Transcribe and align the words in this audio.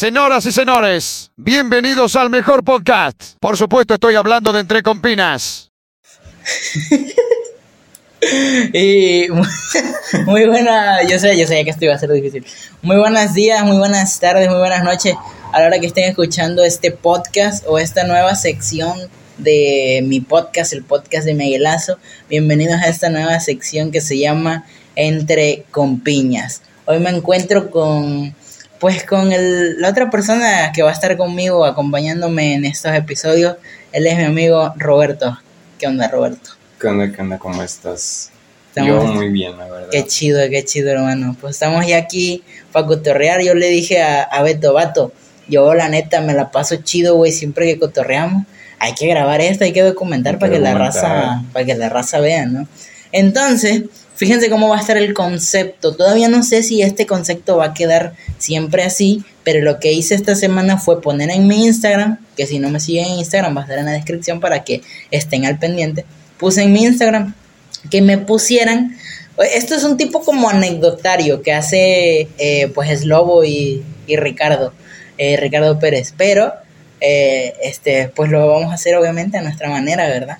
Señoras 0.00 0.46
y 0.46 0.52
señores, 0.52 1.30
bienvenidos 1.36 2.16
al 2.16 2.30
mejor 2.30 2.64
podcast. 2.64 3.34
Por 3.38 3.58
supuesto, 3.58 3.92
estoy 3.92 4.14
hablando 4.14 4.50
de 4.50 4.60
Entre 4.60 4.82
Compinas. 4.82 5.70
Y 8.72 9.26
muy 10.24 10.46
buena, 10.46 11.02
yo 11.06 11.18
sé, 11.18 11.38
yo 11.38 11.46
sé 11.46 11.64
que 11.64 11.70
esto 11.70 11.84
iba 11.84 11.94
a 11.94 11.98
ser 11.98 12.10
difícil. 12.12 12.46
Muy 12.80 12.96
buenos 12.96 13.34
días, 13.34 13.62
muy 13.62 13.76
buenas 13.76 14.18
tardes, 14.20 14.48
muy 14.48 14.58
buenas 14.58 14.84
noches 14.84 15.16
a 15.52 15.60
la 15.60 15.66
hora 15.66 15.78
que 15.78 15.86
estén 15.86 16.08
escuchando 16.08 16.64
este 16.64 16.92
podcast 16.92 17.64
o 17.66 17.78
esta 17.78 18.04
nueva 18.04 18.34
sección 18.36 18.98
de 19.36 20.02
mi 20.06 20.20
podcast, 20.20 20.72
el 20.72 20.82
podcast 20.82 21.26
de 21.26 21.34
Miguelazo. 21.34 21.98
Bienvenidos 22.30 22.80
a 22.80 22.88
esta 22.88 23.10
nueva 23.10 23.38
sección 23.40 23.90
que 23.90 24.00
se 24.00 24.18
llama 24.18 24.64
Entre 24.96 25.64
Compiñas. 25.70 26.62
Hoy 26.86 27.00
me 27.00 27.10
encuentro 27.10 27.70
con, 27.70 28.34
pues, 28.80 29.04
con 29.04 29.30
el, 29.32 29.80
la 29.80 29.90
otra 29.90 30.10
persona 30.10 30.72
que 30.74 30.82
va 30.82 30.90
a 30.90 30.92
estar 30.92 31.16
conmigo 31.16 31.64
acompañándome 31.64 32.54
en 32.54 32.64
estos 32.64 32.92
episodios. 32.94 33.56
Él 33.92 34.06
es 34.06 34.16
mi 34.16 34.24
amigo 34.24 34.72
Roberto. 34.76 35.38
¿Qué 35.78 35.86
onda, 35.86 36.08
Roberto? 36.08 36.50
¿Qué 36.80 36.88
onda, 36.88 37.12
qué 37.12 37.22
onda? 37.22 37.38
¿Cómo 37.38 37.62
estás? 37.62 38.30
Estamos- 38.68 39.04
Yo 39.04 39.12
muy 39.12 39.28
bien, 39.28 39.56
la 39.58 39.64
verdad. 39.68 39.88
Qué 39.90 40.06
chido, 40.06 40.40
qué 40.50 40.64
chido, 40.64 40.90
hermano. 40.90 41.36
Pues 41.40 41.56
estamos 41.56 41.86
ya 41.86 41.98
aquí 41.98 42.42
para 42.72 42.86
cotorrear. 42.86 43.42
Yo 43.42 43.54
le 43.54 43.68
dije 43.68 44.02
a, 44.02 44.22
a 44.22 44.42
Beto, 44.42 44.72
vato, 44.72 45.12
yo 45.48 45.74
la 45.74 45.88
neta 45.88 46.20
me 46.20 46.32
la 46.34 46.50
paso 46.50 46.76
chido, 46.76 47.16
güey, 47.16 47.32
siempre 47.32 47.66
que 47.66 47.78
cotorreamos. 47.78 48.44
Hay 48.78 48.94
que 48.94 49.06
grabar 49.08 49.40
esto, 49.42 49.64
hay 49.64 49.72
que 49.72 49.82
documentar 49.82 50.34
Hay 50.34 50.40
para 50.40 50.52
que 50.52 50.58
la 50.60 50.70
documentar. 50.72 51.02
raza, 51.02 51.42
para 51.52 51.66
que 51.66 51.74
la 51.74 51.88
raza 51.90 52.20
vea, 52.20 52.46
¿no? 52.46 52.66
Entonces, 53.12 53.82
fíjense 54.20 54.50
cómo 54.50 54.68
va 54.68 54.76
a 54.76 54.80
estar 54.80 54.98
el 54.98 55.14
concepto. 55.14 55.96
Todavía 55.96 56.28
no 56.28 56.42
sé 56.42 56.62
si 56.62 56.82
este 56.82 57.06
concepto 57.06 57.56
va 57.56 57.64
a 57.64 57.72
quedar 57.72 58.12
siempre 58.36 58.82
así, 58.82 59.24
pero 59.44 59.62
lo 59.62 59.80
que 59.80 59.92
hice 59.92 60.14
esta 60.14 60.34
semana 60.34 60.76
fue 60.76 61.00
poner 61.00 61.30
en 61.30 61.46
mi 61.46 61.64
Instagram, 61.64 62.18
que 62.36 62.46
si 62.46 62.58
no 62.58 62.68
me 62.68 62.80
siguen 62.80 63.06
en 63.06 63.12
Instagram 63.12 63.56
va 63.56 63.62
a 63.62 63.64
estar 63.64 63.78
en 63.78 63.86
la 63.86 63.92
descripción 63.92 64.38
para 64.38 64.62
que 64.62 64.82
estén 65.10 65.46
al 65.46 65.58
pendiente. 65.58 66.04
Puse 66.36 66.60
en 66.60 66.70
mi 66.70 66.84
Instagram 66.84 67.34
que 67.90 68.02
me 68.02 68.18
pusieran. 68.18 68.94
Esto 69.54 69.74
es 69.74 69.84
un 69.84 69.96
tipo 69.96 70.20
como 70.20 70.50
anecdotario 70.50 71.40
que 71.40 71.54
hace 71.54 72.28
eh, 72.36 72.70
pues 72.74 73.00
Slobo 73.00 73.42
y, 73.42 73.82
y 74.06 74.16
Ricardo, 74.16 74.74
eh, 75.16 75.38
Ricardo 75.38 75.78
Pérez, 75.78 76.12
pero 76.14 76.52
eh, 77.00 77.54
este 77.62 78.12
pues 78.14 78.30
lo 78.30 78.46
vamos 78.48 78.70
a 78.70 78.74
hacer 78.74 78.96
obviamente 78.96 79.38
a 79.38 79.42
nuestra 79.42 79.70
manera, 79.70 80.06
¿verdad? 80.08 80.36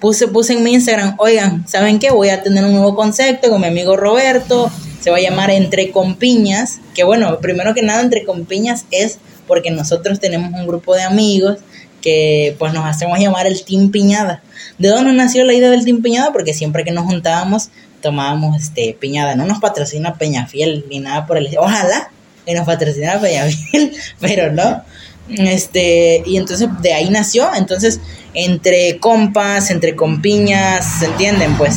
Puse, 0.00 0.28
puse 0.28 0.52
en 0.52 0.62
mi 0.62 0.74
Instagram, 0.74 1.16
oigan, 1.18 1.66
¿saben 1.66 1.98
qué? 1.98 2.10
Voy 2.10 2.28
a 2.28 2.42
tener 2.42 2.64
un 2.64 2.72
nuevo 2.72 2.94
concepto 2.94 3.50
con 3.50 3.60
mi 3.60 3.66
amigo 3.66 3.96
Roberto, 3.96 4.70
se 5.00 5.10
va 5.10 5.16
a 5.16 5.20
llamar 5.20 5.50
Entre 5.50 5.90
Compiñas, 5.90 6.78
que 6.94 7.04
bueno, 7.04 7.38
primero 7.40 7.74
que 7.74 7.82
nada 7.82 8.00
Entre 8.00 8.24
Compiñas 8.24 8.84
es 8.90 9.18
porque 9.46 9.70
nosotros 9.70 10.20
tenemos 10.20 10.52
un 10.52 10.66
grupo 10.66 10.94
de 10.94 11.02
amigos 11.02 11.58
que 12.00 12.54
pues 12.58 12.72
nos 12.72 12.84
hacemos 12.84 13.18
llamar 13.18 13.46
el 13.46 13.64
Team 13.64 13.90
Piñada. 13.90 14.42
¿De 14.78 14.88
dónde 14.88 15.12
nació 15.12 15.44
la 15.44 15.54
idea 15.54 15.70
del 15.70 15.84
Team 15.84 16.00
Piñada? 16.02 16.32
Porque 16.32 16.54
siempre 16.54 16.84
que 16.84 16.92
nos 16.92 17.04
juntábamos 17.04 17.70
tomábamos 18.00 18.56
este 18.60 18.96
piñada. 18.98 19.34
No 19.34 19.44
nos 19.46 19.58
patrocina 19.58 20.14
Peñafiel 20.14 20.84
ni 20.88 21.00
nada 21.00 21.26
por 21.26 21.36
el. 21.38 21.48
Ojalá 21.58 22.10
que 22.46 22.54
nos 22.54 22.66
patrocina 22.66 23.20
Peñafiel, 23.20 23.92
pero 24.20 24.52
no. 24.52 24.82
Este, 25.30 26.22
y 26.24 26.36
entonces 26.36 26.68
de 26.80 26.94
ahí 26.94 27.10
nació. 27.10 27.48
Entonces, 27.54 28.00
entre 28.34 28.98
compas, 28.98 29.70
entre 29.70 29.96
compiñas, 29.96 31.00
¿se 31.00 31.06
entienden? 31.06 31.56
Pues. 31.56 31.76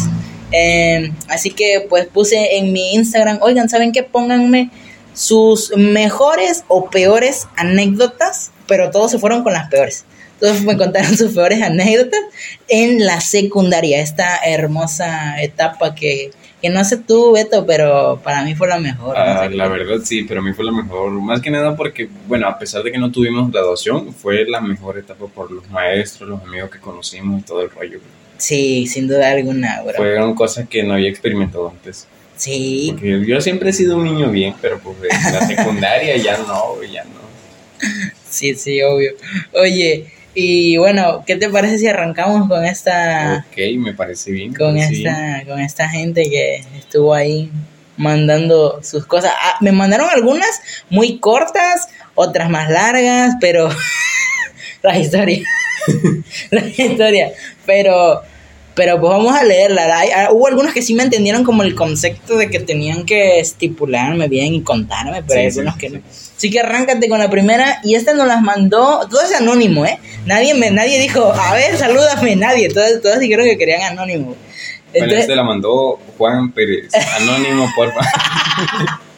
Eh, 0.51 1.11
así 1.29 1.51
que 1.51 1.85
pues 1.87 2.07
puse 2.07 2.57
en 2.57 2.73
mi 2.73 2.93
Instagram, 2.93 3.39
oigan, 3.41 3.69
¿saben 3.69 3.93
qué? 3.93 4.03
Pónganme 4.03 4.69
sus 5.13 5.75
mejores 5.77 6.63
o 6.67 6.89
peores 6.89 7.47
anécdotas, 7.55 8.51
pero 8.67 8.91
todos 8.91 9.11
se 9.11 9.19
fueron 9.19 9.43
con 9.43 9.53
las 9.53 9.69
peores. 9.69 10.05
Todos 10.39 10.61
me 10.61 10.77
contaron 10.77 11.15
sus 11.17 11.33
peores 11.33 11.61
anécdotas 11.61 12.19
en 12.67 13.05
la 13.05 13.21
secundaria, 13.21 14.01
esta 14.01 14.37
hermosa 14.43 15.41
etapa 15.41 15.95
que, 15.95 16.31
que 16.61 16.69
no 16.69 16.83
sé 16.85 16.97
tú, 16.97 17.31
Beto, 17.33 17.65
pero 17.65 18.19
para 18.23 18.43
mí 18.43 18.53
fue 18.55 18.67
la 18.67 18.79
mejor. 18.79 19.17
no 19.17 19.23
Ah, 19.23 19.47
sé 19.49 19.55
la 19.55 19.63
qué. 19.65 19.69
verdad 19.71 19.95
sí, 20.03 20.23
pero 20.23 20.41
a 20.41 20.43
mí 20.43 20.53
fue 20.53 20.63
la 20.65 20.71
mejor. 20.71 21.11
Más 21.11 21.41
que 21.41 21.49
nada 21.49 21.75
porque, 21.75 22.07
bueno, 22.27 22.47
a 22.47 22.57
pesar 22.59 22.83
de 22.83 22.91
que 22.91 22.97
no 22.97 23.11
tuvimos 23.11 23.51
graduación, 23.51 24.13
fue 24.13 24.45
la 24.45 24.61
mejor 24.61 24.97
etapa 24.97 25.25
por 25.27 25.51
los 25.51 25.69
maestros, 25.69 26.29
los 26.29 26.41
amigos 26.43 26.69
que 26.69 26.79
conocimos 26.79 27.41
y 27.41 27.43
todo 27.43 27.61
el 27.63 27.69
rollo. 27.69 27.99
Sí, 28.37 28.87
sin 28.87 29.07
duda 29.07 29.31
alguna, 29.31 29.81
bro. 29.83 29.93
Fueron 29.95 30.33
cosas 30.35 30.67
que 30.69 30.83
no 30.83 30.93
había 30.93 31.09
experimentado 31.09 31.69
antes. 31.69 32.07
Sí, 32.37 32.89
Porque 32.93 33.23
yo 33.25 33.39
siempre 33.39 33.69
he 33.69 33.73
sido 33.73 33.97
un 33.97 34.03
niño 34.05 34.29
bien, 34.31 34.55
pero 34.61 34.79
pues 34.79 34.95
en 35.03 35.33
la 35.33 35.45
secundaria 35.45 36.17
ya 36.17 36.37
no, 36.39 36.81
ya 36.91 37.03
no. 37.03 37.21
sí, 38.29 38.55
sí, 38.55 38.81
obvio. 38.81 39.11
Oye, 39.53 40.07
y 40.33 40.77
bueno, 40.77 41.23
¿qué 41.25 41.35
te 41.35 41.49
parece 41.49 41.77
si 41.77 41.87
arrancamos 41.87 42.47
con 42.47 42.63
esta... 42.65 43.45
Ok, 43.49 43.57
me 43.77 43.93
parece 43.93 44.31
bien. 44.31 44.53
Con 44.53 44.77
esta 44.77 45.43
con 45.45 45.59
esta 45.59 45.89
gente 45.89 46.23
que 46.23 46.63
estuvo 46.77 47.13
ahí 47.13 47.51
mandando 47.97 48.79
sus 48.83 49.05
cosas. 49.05 49.31
Ah, 49.35 49.57
me 49.61 49.71
mandaron 49.71 50.09
algunas 50.09 50.61
muy 50.89 51.19
cortas, 51.19 51.89
otras 52.15 52.49
más 52.49 52.69
largas, 52.69 53.35
pero 53.41 53.69
la 54.81 54.97
historia, 54.97 55.43
la 56.51 56.65
historia, 56.65 57.31
pero 57.65 58.21
pero 58.73 58.99
pues 58.99 59.11
vamos 59.11 59.35
a 59.35 59.43
leerla. 59.43 60.01
Ah, 60.15 60.29
hubo 60.31 60.47
algunos 60.47 60.73
que 60.73 60.81
sí 60.81 60.93
me 60.93 61.03
entendieron 61.03 61.43
como 61.43 61.63
el 61.63 61.75
concepto 61.75 62.37
de 62.37 62.49
que 62.49 62.59
tenían 62.59 63.05
que 63.05 63.39
estipularme 63.39 64.27
bien 64.29 64.53
y 64.53 64.61
contarme, 64.61 65.23
pero 65.23 65.33
Sí, 65.33 65.39
hay 65.39 65.47
algunos 65.47 65.73
sí, 65.75 65.79
que 65.79 65.89
sí. 65.89 65.95
no. 65.95 66.01
Así 66.41 66.49
que 66.49 66.59
arráncate 66.59 67.07
con 67.07 67.19
la 67.19 67.29
primera 67.29 67.81
y 67.83 67.93
esta 67.93 68.15
nos 68.15 68.25
las 68.25 68.41
mandó, 68.41 69.07
todo 69.11 69.21
es 69.21 69.31
anónimo, 69.31 69.85
¿eh? 69.85 69.99
Nadie 70.25 70.55
me 70.55 70.71
nadie 70.71 70.99
dijo, 70.99 71.31
"A 71.31 71.53
ver, 71.53 71.77
salúdame", 71.77 72.35
nadie, 72.35 72.67
todos 72.67 72.99
todos 72.99 73.19
dijeron 73.19 73.45
que 73.45 73.59
querían 73.59 73.83
anónimo. 73.83 74.25
Bueno, 74.25 74.37
Entonces, 74.91 75.19
este 75.19 75.35
la 75.35 75.43
mandó 75.43 75.99
Juan 76.17 76.51
Pérez, 76.51 76.89
anónimo, 77.19 77.71
porfa. 77.75 78.01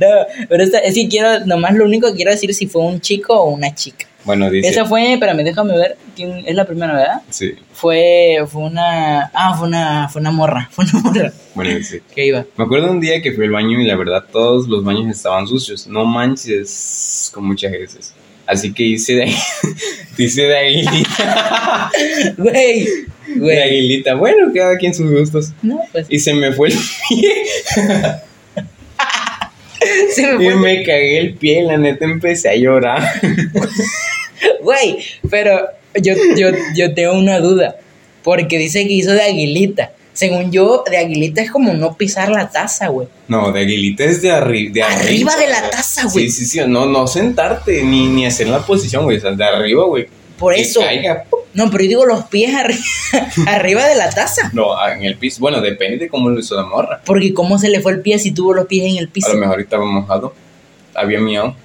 no, 0.00 0.46
pero 0.48 0.62
esta, 0.62 0.78
es 0.78 0.94
que 0.94 1.08
quiero, 1.08 1.44
nomás 1.46 1.74
lo 1.74 1.84
único 1.84 2.08
que 2.08 2.16
quiero 2.16 2.30
decir 2.30 2.52
si 2.54 2.66
fue 2.66 2.82
un 2.82 3.00
chico 3.00 3.34
o 3.34 3.50
una 3.50 3.74
chica. 3.74 4.06
Bueno, 4.24 4.50
dice. 4.50 4.68
Esa 4.68 4.84
fue, 4.84 5.14
espérame, 5.14 5.42
déjame 5.42 5.76
ver, 5.76 5.96
es 6.18 6.54
la 6.54 6.66
primera, 6.66 6.94
¿verdad? 6.94 7.22
Sí, 7.30 7.54
Fue, 7.72 8.38
fue 8.46 8.62
una, 8.62 9.30
ah, 9.32 9.54
fue 9.56 9.68
una, 9.68 10.08
fue 10.08 10.20
una 10.20 10.30
morra, 10.30 10.68
fue 10.70 10.84
una 10.84 11.00
morra 11.00 11.32
bueno, 11.54 11.74
dice. 11.76 12.02
que 12.14 12.26
iba. 12.26 12.44
Me 12.56 12.64
acuerdo 12.64 12.90
un 12.90 13.00
día 13.00 13.20
que 13.22 13.32
fui 13.32 13.46
al 13.46 13.50
baño 13.50 13.80
y 13.80 13.84
la 13.86 13.96
verdad 13.96 14.24
todos 14.30 14.68
los 14.68 14.84
baños 14.84 15.08
estaban 15.08 15.46
sucios. 15.46 15.86
No 15.86 16.04
manches 16.04 17.30
con 17.34 17.44
muchas 17.46 17.72
veces. 17.72 18.14
Así 18.46 18.72
que 18.72 18.82
hice 18.82 19.14
de, 19.14 19.34
hice 20.16 20.42
de 20.46 20.56
aguilita. 20.56 21.90
Güey, 22.36 22.88
De 23.26 23.62
aguilita. 23.62 24.14
Bueno, 24.14 24.52
cada 24.54 24.76
quien 24.76 24.94
sus 24.94 25.10
gustos. 25.10 25.52
no, 25.62 25.80
pues, 25.90 26.06
Y 26.08 26.18
se 26.18 26.32
me 26.32 26.52
fue 26.52 26.68
el 26.68 26.74
pie. 27.08 27.32
se 30.10 30.32
me 30.32 30.44
Y 30.44 30.50
fue, 30.50 30.56
me 30.56 30.82
cagué 30.82 31.18
el 31.18 31.34
pie. 31.34 31.62
La 31.62 31.76
neta 31.76 32.04
empecé 32.04 32.50
a 32.50 32.56
llorar. 32.56 33.02
güey, 34.62 34.98
pero 35.30 35.60
yo, 35.94 36.14
yo, 36.36 36.48
yo 36.74 36.94
tengo 36.94 37.14
una 37.14 37.40
duda, 37.40 37.76
porque 38.22 38.58
dice 38.58 38.86
que 38.86 38.92
hizo 38.92 39.12
de 39.12 39.22
aguilita. 39.22 39.92
Según 40.12 40.50
yo, 40.50 40.82
de 40.90 40.96
aguilita 40.96 41.42
es 41.42 41.50
como 41.50 41.74
no 41.74 41.96
pisar 41.96 42.28
la 42.28 42.50
taza, 42.50 42.88
güey. 42.88 43.06
No, 43.28 43.52
de 43.52 43.60
aguilita 43.60 44.02
es 44.02 44.20
de, 44.20 44.32
arri 44.32 44.68
de 44.68 44.82
Arriba 44.82 45.36
de 45.36 45.46
la 45.46 45.70
taza, 45.70 46.06
güey. 46.12 46.28
Sí, 46.28 46.44
sí, 46.44 46.46
sí. 46.46 46.60
No, 46.66 46.86
no 46.86 47.06
sentarte 47.06 47.84
ni, 47.84 48.08
ni 48.08 48.26
hacer 48.26 48.48
la 48.48 48.66
posición, 48.66 49.04
güey. 49.04 49.18
O 49.18 49.20
sea, 49.20 49.30
de 49.30 49.44
arriba, 49.44 49.84
güey. 49.84 50.08
Por 50.38 50.54
Que 50.54 50.60
eso. 50.62 50.80
caiga. 50.80 51.24
No, 51.54 51.70
pero 51.70 51.82
yo 51.84 51.88
digo 51.88 52.06
los 52.06 52.24
pies 52.26 52.52
arri- 52.54 52.78
arriba 53.48 53.84
de 53.86 53.96
la 53.96 54.10
taza. 54.10 54.50
No, 54.52 54.70
en 54.88 55.02
el 55.04 55.16
piso. 55.16 55.40
Bueno, 55.40 55.60
depende 55.60 55.98
de 55.98 56.08
cómo 56.08 56.30
lo 56.30 56.38
hizo 56.38 56.54
la 56.54 56.62
morra. 56.64 57.00
Porque 57.04 57.34
cómo 57.34 57.58
se 57.58 57.68
le 57.68 57.80
fue 57.80 57.92
el 57.92 58.00
pie 58.00 58.18
si 58.18 58.30
tuvo 58.30 58.54
los 58.54 58.66
pies 58.66 58.86
en 58.86 58.96
el 58.98 59.06
A 59.08 59.10
piso. 59.12 59.32
lo 59.32 59.38
mejor 59.40 59.60
estaba 59.60 59.84
mojado. 59.84 60.34
Había 60.94 61.18
miado. 61.20 61.56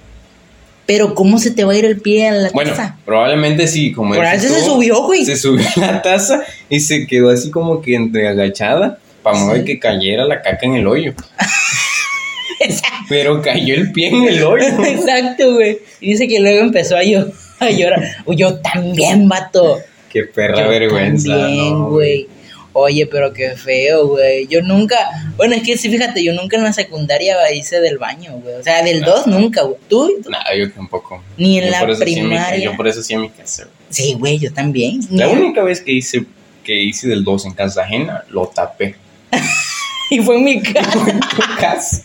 Pero 0.85 1.15
cómo 1.15 1.37
se 1.39 1.51
te 1.51 1.63
va 1.63 1.73
a 1.73 1.77
ir 1.77 1.85
el 1.85 2.01
pie 2.01 2.27
a 2.27 2.33
la 2.33 2.49
Bueno, 2.49 2.71
taza. 2.71 2.97
probablemente 3.05 3.67
sí, 3.67 3.93
como 3.93 4.15
eso 4.15 4.47
se 4.53 4.61
subió, 4.63 5.03
güey. 5.03 5.23
Se 5.25 5.37
subió 5.37 5.65
a 5.77 5.79
la 5.91 6.01
taza 6.01 6.41
y 6.69 6.79
se 6.81 7.07
quedó 7.07 7.29
así 7.29 7.51
como 7.51 7.81
que 7.81 7.95
entre 7.95 8.27
agachada 8.27 8.99
para 9.21 9.37
Sí. 9.37 9.43
mover 9.43 9.63
que 9.63 9.79
cayera 9.79 10.25
la 10.25 10.41
caca 10.41 10.65
en 10.65 10.75
el 10.75 10.87
hoyo. 10.87 11.13
Pero 13.09 13.41
cayó 13.41 13.75
el 13.75 13.91
pie 13.91 14.07
en 14.09 14.23
el 14.25 14.43
hoyo. 14.43 14.65
Exacto, 14.85 15.53
güey. 15.55 15.79
Y 15.99 16.11
dice 16.11 16.27
que 16.27 16.39
luego 16.39 16.61
empezó 16.61 16.95
a, 16.97 17.03
llo- 17.03 17.31
a 17.63 17.71
llorar. 17.71 18.03
Yo 18.27 18.55
también, 18.59 19.27
vato. 19.27 19.79
Qué 20.09 20.23
perra 20.23 20.63
Yo 20.63 20.69
vergüenza. 20.69 21.29
También, 21.37 21.69
¿no, 21.79 21.89
güey. 21.89 22.27
Oye, 22.75 23.05
pero 23.05 23.33
qué 23.33 23.51
feo, 23.51 24.07
güey. 24.07 24.47
Yo 24.47 24.61
nunca. 24.63 24.97
Bueno, 25.37 25.53
es 25.55 25.61
que 25.63 25.77
sí, 25.77 25.89
fíjate, 25.89 26.23
yo 26.23 26.33
nunca 26.33 26.57
en 26.57 26.63
la 26.63 26.73
secundaria 26.73 27.35
hice 27.53 27.79
del 27.81 27.97
baño, 27.99 28.31
güey. 28.41 28.55
O 28.55 28.63
sea, 28.63 28.81
del 28.83 29.03
Ah. 29.03 29.07
2 29.07 29.27
nunca, 29.27 29.61
güey. 29.61 29.77
¿Tú? 29.87 30.11
¿Tú? 30.23 30.29
Nada, 30.29 30.55
yo 30.57 30.71
tampoco. 30.71 31.23
Ni 31.37 31.59
en 31.59 31.65
Yo 31.65 31.71
la 31.87 31.95
sí 31.95 32.01
primaria. 32.03 32.57
yo 32.63 32.75
por 32.75 32.87
eso 32.87 33.03
sí 33.03 33.13
en 33.13 33.21
mi 33.21 33.29
casa. 33.29 33.63
güey. 33.65 33.75
Sí, 33.89 34.15
güey, 34.17 34.39
yo 34.39 34.51
también. 34.51 35.01
La 35.11 35.27
Ni- 35.27 35.33
única 35.33 35.61
vez 35.63 35.81
que 35.81 35.91
hice 35.91 36.25
que 36.63 36.75
hice 36.75 37.07
del 37.09 37.23
2 37.23 37.45
en 37.45 37.53
casa 37.53 37.81
ajena, 37.83 38.23
lo 38.29 38.47
tapé. 38.47 38.95
Y 40.09 40.19
fue 40.19 40.37
en 40.37 40.43
mi 40.43 40.61
casa. 41.59 42.03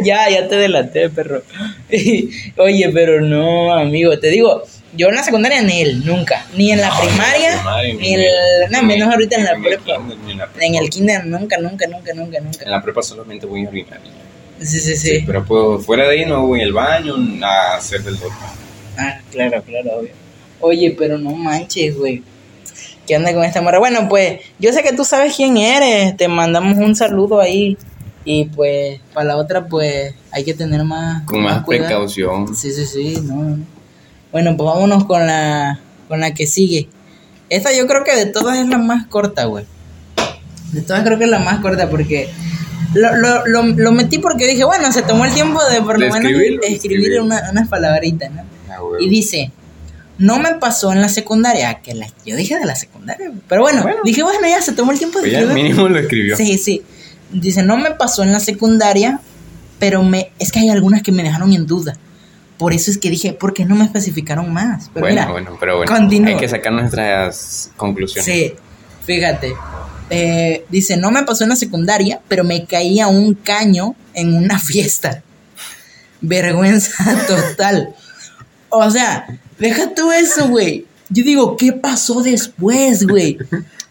En 0.00 0.04
ya, 0.06 0.28
ya 0.28 0.48
te 0.48 0.56
delaté, 0.56 1.08
perro. 1.10 1.42
Oye, 2.58 2.90
pero 2.92 3.20
no, 3.20 3.72
amigo, 3.72 4.18
te 4.18 4.28
digo, 4.28 4.62
yo 4.96 5.08
en 5.08 5.14
la 5.16 5.22
secundaria 5.22 5.62
ni 5.62 5.80
él, 5.82 6.04
nunca. 6.04 6.46
Ni 6.56 6.70
en 6.72 6.80
la 6.80 6.88
No, 6.88 7.00
primaria, 7.00 7.48
en 7.50 7.56
la 7.56 7.62
primaria, 7.62 7.94
ni 7.94 8.14
en 8.14 8.20
el. 8.20 8.70
No, 8.70 8.80
ni- 8.82 8.86
menos 8.88 9.10
ahorita 9.12 9.36
en 9.36 9.44
la 9.44 9.52
en 9.52 9.62
prepa. 9.62 9.96
kinder, 9.96 10.18
en 10.30 10.38
la 10.38 10.46
prepa. 10.48 10.66
En 10.66 10.74
el 10.76 10.90
kinder, 10.90 11.26
nunca, 11.26 11.56
nunca, 11.58 11.86
nunca, 11.86 12.12
nunca, 12.14 12.38
En 12.38 12.44
nunca. 12.44 12.68
la 12.70 12.82
prepa 12.82 13.02
solamente 13.02 13.46
voy 13.46 13.64
a 13.64 13.68
orinar. 13.68 14.00
Sí, 14.60 14.78
sí, 14.78 14.96
Sí, 14.96 15.18
sí. 15.18 15.24
pero 15.26 15.44
pues, 15.44 15.84
fuera 15.84 16.04
de 16.08 16.20
ahí 16.20 16.24
no 16.26 16.46
voy 16.46 16.62
al 16.62 16.72
baño 16.72 17.14
a 17.42 17.76
hacer 17.76 18.02
del 18.02 18.14
otro. 18.14 18.30
Ah, 18.96 19.18
claro, 19.32 19.62
claro, 19.62 19.98
obvio. 19.98 20.10
Oye, 20.60 20.94
pero 20.96 21.18
no 21.18 21.30
manches, 21.32 21.96
güey. 21.96 22.22
¿Qué 23.06 23.16
onda 23.16 23.34
con 23.34 23.44
esta 23.44 23.60
morra? 23.60 23.78
Bueno, 23.80 24.08
pues 24.08 24.40
yo 24.58 24.72
sé 24.72 24.82
que 24.82 24.92
tú 24.94 25.04
sabes 25.04 25.34
quién 25.36 25.56
eres. 25.58 26.16
Te 26.16 26.28
mandamos 26.28 26.78
un 26.78 26.94
saludo 26.96 27.40
ahí. 27.40 27.76
Y 28.24 28.46
pues 28.46 29.00
para 29.12 29.28
la 29.28 29.36
otra, 29.36 29.66
pues 29.66 30.14
hay 30.30 30.44
que 30.44 30.54
tener 30.54 30.82
más, 30.84 31.22
Con 31.24 31.42
más 31.42 31.64
precaución. 31.64 32.54
Sí, 32.56 32.72
sí, 32.72 32.86
sí, 32.86 33.20
no, 33.22 33.36
no. 33.42 33.58
Bueno, 34.32 34.56
pues 34.56 34.66
vámonos 34.66 35.04
con 35.04 35.26
la, 35.26 35.78
con 36.08 36.20
la 36.20 36.32
que 36.34 36.46
sigue. 36.46 36.88
Esta 37.50 37.72
yo 37.76 37.86
creo 37.86 38.02
que 38.04 38.16
de 38.16 38.26
todas 38.26 38.58
es 38.58 38.66
la 38.68 38.78
más 38.78 39.06
corta, 39.06 39.44
güey. 39.44 39.64
De 40.72 40.80
todas 40.82 41.04
creo 41.04 41.18
que 41.18 41.24
es 41.24 41.30
la 41.30 41.38
más 41.38 41.60
corta 41.60 41.88
porque 41.90 42.28
lo, 42.94 43.14
lo, 43.16 43.46
lo, 43.46 43.62
lo 43.62 43.92
metí 43.92 44.18
porque 44.18 44.46
dije, 44.46 44.64
bueno, 44.64 44.90
se 44.90 45.02
tomó 45.02 45.24
el 45.26 45.32
tiempo 45.34 45.62
de 45.64 45.82
por 45.82 45.98
lo 46.00 46.06
De 46.06 46.12
menos 46.12 46.30
escribirlo, 46.30 46.62
escribir 46.64 47.20
una- 47.20 47.50
unas 47.50 47.68
palabritas, 47.68 48.30
¿no? 48.32 48.42
Ah. 48.70 48.78
Y 48.98 49.08
dice, 49.08 49.52
no 50.18 50.38
me 50.38 50.54
pasó 50.54 50.92
en 50.92 51.00
la 51.02 51.08
secundaria, 51.08 51.80
que 51.82 51.94
la, 51.94 52.06
yo 52.24 52.34
dije 52.36 52.58
de 52.58 52.64
la 52.64 52.74
secundaria, 52.74 53.30
pero 53.48 53.60
bueno, 53.62 53.82
Bueno. 53.82 53.98
dije, 54.04 54.22
bueno, 54.22 54.48
ya 54.48 54.62
se 54.62 54.72
tomó 54.72 54.90
el 54.92 54.98
tiempo 54.98 55.18
de 55.18 55.24
Pues 55.24 55.32
ya 55.32 55.40
escribir. 55.40 55.62
mínimo 55.64 55.88
lo 55.88 55.98
escribió. 55.98 56.36
Sí, 56.36 56.56
sí. 56.58 56.82
Dice, 57.34 57.62
no 57.62 57.76
me 57.76 57.90
pasó 57.90 58.22
en 58.22 58.32
la 58.32 58.40
secundaria, 58.40 59.20
pero 59.78 60.02
me 60.02 60.32
es 60.38 60.52
que 60.52 60.60
hay 60.60 60.70
algunas 60.70 61.02
que 61.02 61.12
me 61.12 61.22
dejaron 61.22 61.52
en 61.52 61.66
duda. 61.66 61.94
Por 62.56 62.72
eso 62.72 62.90
es 62.90 62.98
que 62.98 63.10
dije, 63.10 63.32
¿por 63.32 63.52
qué 63.52 63.64
no 63.64 63.74
me 63.74 63.84
especificaron 63.84 64.52
más? 64.52 64.90
Pero 64.94 65.06
bueno, 65.06 65.20
mira, 65.20 65.32
bueno, 65.32 65.56
pero 65.58 65.76
bueno. 65.78 66.28
Hay 66.28 66.36
que 66.36 66.48
sacar 66.48 66.72
nuestras 66.72 67.70
conclusiones. 67.76 68.24
sí, 68.24 68.54
fíjate. 69.04 69.54
Eh, 70.10 70.64
dice, 70.68 70.96
no 70.96 71.10
me 71.10 71.24
pasó 71.24 71.44
en 71.44 71.50
la 71.50 71.56
secundaria, 71.56 72.20
pero 72.28 72.44
me 72.44 72.64
caía 72.64 73.08
un 73.08 73.34
caño 73.34 73.96
en 74.12 74.34
una 74.34 74.58
fiesta. 74.58 75.22
Vergüenza 76.20 76.94
total. 77.26 77.94
O 78.68 78.90
sea, 78.90 79.26
deja 79.58 79.92
tú 79.94 80.12
eso, 80.12 80.48
güey. 80.48 80.86
Yo 81.10 81.24
digo, 81.24 81.56
¿qué 81.56 81.72
pasó 81.72 82.22
después, 82.22 83.06
güey? 83.06 83.38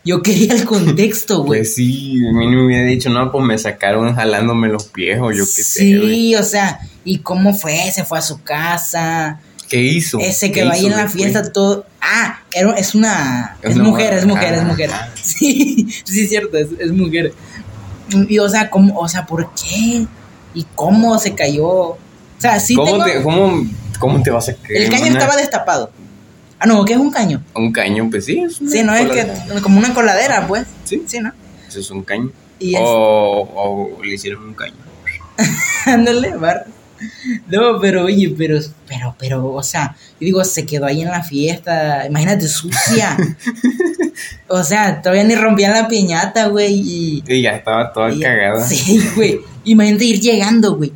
Yo 0.05 0.21
quería 0.21 0.53
el 0.53 0.65
contexto, 0.65 1.43
güey. 1.43 1.61
Pues 1.61 1.75
sí, 1.75 2.17
a 2.27 2.31
mí 2.33 2.47
me 2.47 2.65
hubiera 2.65 2.83
dicho, 2.85 3.09
no, 3.09 3.31
pues 3.31 3.45
me 3.45 3.57
sacaron 3.57 4.13
jalándome 4.15 4.67
los 4.67 4.85
pies 4.85 5.19
o 5.21 5.31
yo 5.31 5.45
qué 5.45 5.63
sé. 5.63 5.97
güey. 5.97 6.09
Sí, 6.15 6.35
o 6.35 6.43
sea, 6.43 6.79
¿y 7.05 7.19
cómo 7.19 7.53
fue? 7.53 7.89
Se 7.91 8.03
fue 8.03 8.17
a 8.19 8.21
su 8.21 8.41
casa. 8.41 9.39
¿Qué 9.69 9.81
hizo? 9.81 10.19
Ese 10.19 10.47
¿Qué 10.51 10.59
que 10.61 10.65
va 10.65 10.73
ahí 10.73 10.85
en 10.87 10.91
la 10.97 11.07
fiesta 11.07 11.51
todo. 11.51 11.85
Ah, 12.01 12.41
era- 12.51 12.73
es 12.73 12.93
una. 12.95 13.57
Es 13.61 13.71
Es, 13.71 13.75
una 13.77 13.85
mujer, 13.85 14.13
es 14.13 14.25
mujer, 14.25 14.53
es 14.55 14.61
Ah. 14.61 14.65
mujer. 14.65 14.89
Sí, 15.23 15.87
sí, 16.03 16.21
es 16.23 16.29
cierto, 16.29 16.57
es, 16.57 16.67
es 16.79 16.91
mujer. 16.91 17.33
Y 18.27 18.37
o 18.39 18.49
sea, 18.49 18.69
¿cómo, 18.69 18.99
o 18.99 19.07
sea, 19.07 19.25
¿por 19.25 19.49
qué? 19.55 20.05
¿Y 20.53 20.65
cómo 20.75 21.17
se 21.17 21.33
cayó? 21.33 21.65
O 21.65 21.97
sea, 22.37 22.59
sí 22.59 22.75
¿Cómo, 22.75 22.91
tengo- 22.91 23.05
te, 23.05 23.21
cómo, 23.23 23.65
¿Cómo 23.99 24.21
te 24.21 24.29
vas 24.31 24.49
a 24.49 24.53
creer? 24.55 24.83
El 24.83 24.89
caño 24.89 25.05
estaba 25.05 25.37
destapado. 25.37 25.91
Ah, 26.63 26.65
no, 26.65 26.85
¿qué 26.85 26.93
es 26.93 26.99
un 26.99 27.11
caño? 27.11 27.43
Un 27.55 27.73
caño, 27.73 28.07
pues 28.09 28.23
sí. 28.23 28.39
Es 28.39 28.55
Sí, 28.55 28.83
no 28.83 28.95
es 28.95 29.09
que. 29.11 29.59
Como 29.61 29.79
una 29.79 29.93
coladera, 29.93 30.47
pues. 30.47 30.65
Sí, 30.85 31.03
Sí, 31.05 31.19
¿no? 31.19 31.33
eso 31.67 31.79
es 31.81 31.91
un 31.91 32.03
caño. 32.03 32.31
Y 32.57 32.75
es- 32.75 32.81
o, 32.81 33.91
o 33.97 34.01
le 34.03 34.13
hicieron 34.13 34.43
un 34.43 34.53
caño. 34.53 34.75
Ándale, 35.85 36.37
bar. 36.37 36.65
No, 37.47 37.81
pero 37.81 38.05
oye, 38.05 38.33
pero, 38.37 38.57
pero, 38.87 39.13
pero, 39.19 39.51
o 39.53 39.61
sea, 39.61 39.93
yo 40.21 40.25
digo, 40.25 40.41
se 40.45 40.65
quedó 40.65 40.85
ahí 40.85 41.01
en 41.01 41.09
la 41.09 41.21
fiesta, 41.21 42.05
imagínate, 42.07 42.47
sucia. 42.47 43.17
o 44.47 44.63
sea, 44.63 45.01
todavía 45.01 45.25
ni 45.25 45.35
rompían 45.35 45.73
la 45.73 45.87
piñata, 45.89 46.47
güey, 46.47 46.73
y... 46.75 47.23
Y 47.27 47.41
ya 47.41 47.57
estaba 47.57 47.91
toda 47.91 48.09
y- 48.13 48.21
cagada. 48.21 48.63
Sí, 48.65 49.03
güey, 49.17 49.41
imagínate 49.65 50.05
ir 50.05 50.21
llegando, 50.21 50.77
güey. 50.77 50.93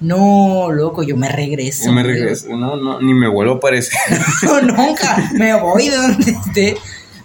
No, 0.00 0.70
loco, 0.70 1.02
yo 1.02 1.16
me 1.16 1.28
regreso. 1.28 1.86
Yo 1.86 1.92
me 1.92 2.02
regreso. 2.02 2.48
No, 2.56 2.76
no, 2.76 3.00
ni 3.00 3.12
me 3.14 3.28
vuelvo 3.28 3.54
a 3.54 3.56
aparecer. 3.56 3.98
No, 4.42 4.60
nunca, 4.62 5.30
me 5.34 5.54
voy 5.60 5.88
de 5.88 5.96
donde 5.96 6.30
esté. 6.30 6.76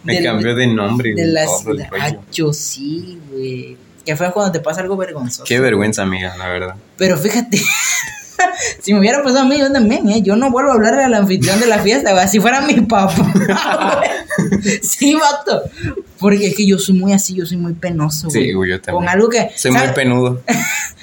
me 0.04 0.16
Del- 0.16 0.24
cambió 0.24 0.56
de 0.56 0.68
nombre. 0.68 1.10
De 1.10 1.22
güey, 1.22 1.28
la 1.34 1.46
todo 1.46 1.58
el 1.58 1.62
ciudad. 1.64 1.88
rollo. 1.92 2.04
Acho, 2.30 2.54
sí, 2.54 3.20
güey. 3.31 3.78
Que 4.06 4.16
fue 4.16 4.31
cuando 4.34 4.52
te 4.52 4.60
pasa 4.60 4.81
algo 4.81 4.98
vergonzoso. 4.98 5.44
Qué 5.46 5.60
vergüenza, 5.60 6.02
amiga, 6.02 6.36
la 6.38 6.50
verdad. 6.50 6.75
Pero 6.98 7.18
fíjate, 7.18 7.62
si 8.81 8.92
me 8.94 9.00
hubiera 9.00 9.24
pasado 9.24 9.42
a 9.42 9.46
mí, 9.46 9.58
yo 9.58 9.72
también, 9.72 10.10
¿eh? 10.10 10.22
Yo 10.22 10.36
no 10.36 10.50
vuelvo 10.52 10.72
a 10.72 10.74
hablarle 10.74 11.04
al 11.04 11.14
anfitrión 11.14 11.60
de 11.60 11.68
la 11.68 11.78
fiesta, 11.80 12.12
güey. 12.12 12.28
Si 12.28 12.40
fuera 12.40 12.62
mi 12.62 12.81
papá, 12.81 13.16
güey. 14.58 14.80
Sí, 14.81 15.14
vato. 15.16 15.62
Porque 16.19 16.48
es 16.48 16.56
que 16.56 16.66
yo 16.66 16.80
soy 16.80 16.96
muy 16.96 17.14
así, 17.14 17.36
yo 17.36 17.46
soy 17.46 17.58
muy 17.58 17.74
penoso, 17.74 18.28
güey. 18.30 18.44
Sí, 18.46 18.54
güey, 18.54 18.72
yo 18.72 18.81
también. 18.81 19.06
Con 19.06 19.10
algo 19.10 19.30
que... 19.30 19.50
Soy 19.56 19.72
muy 19.72 19.80
¿sabes- 19.81 19.94
penudo. 19.96 20.42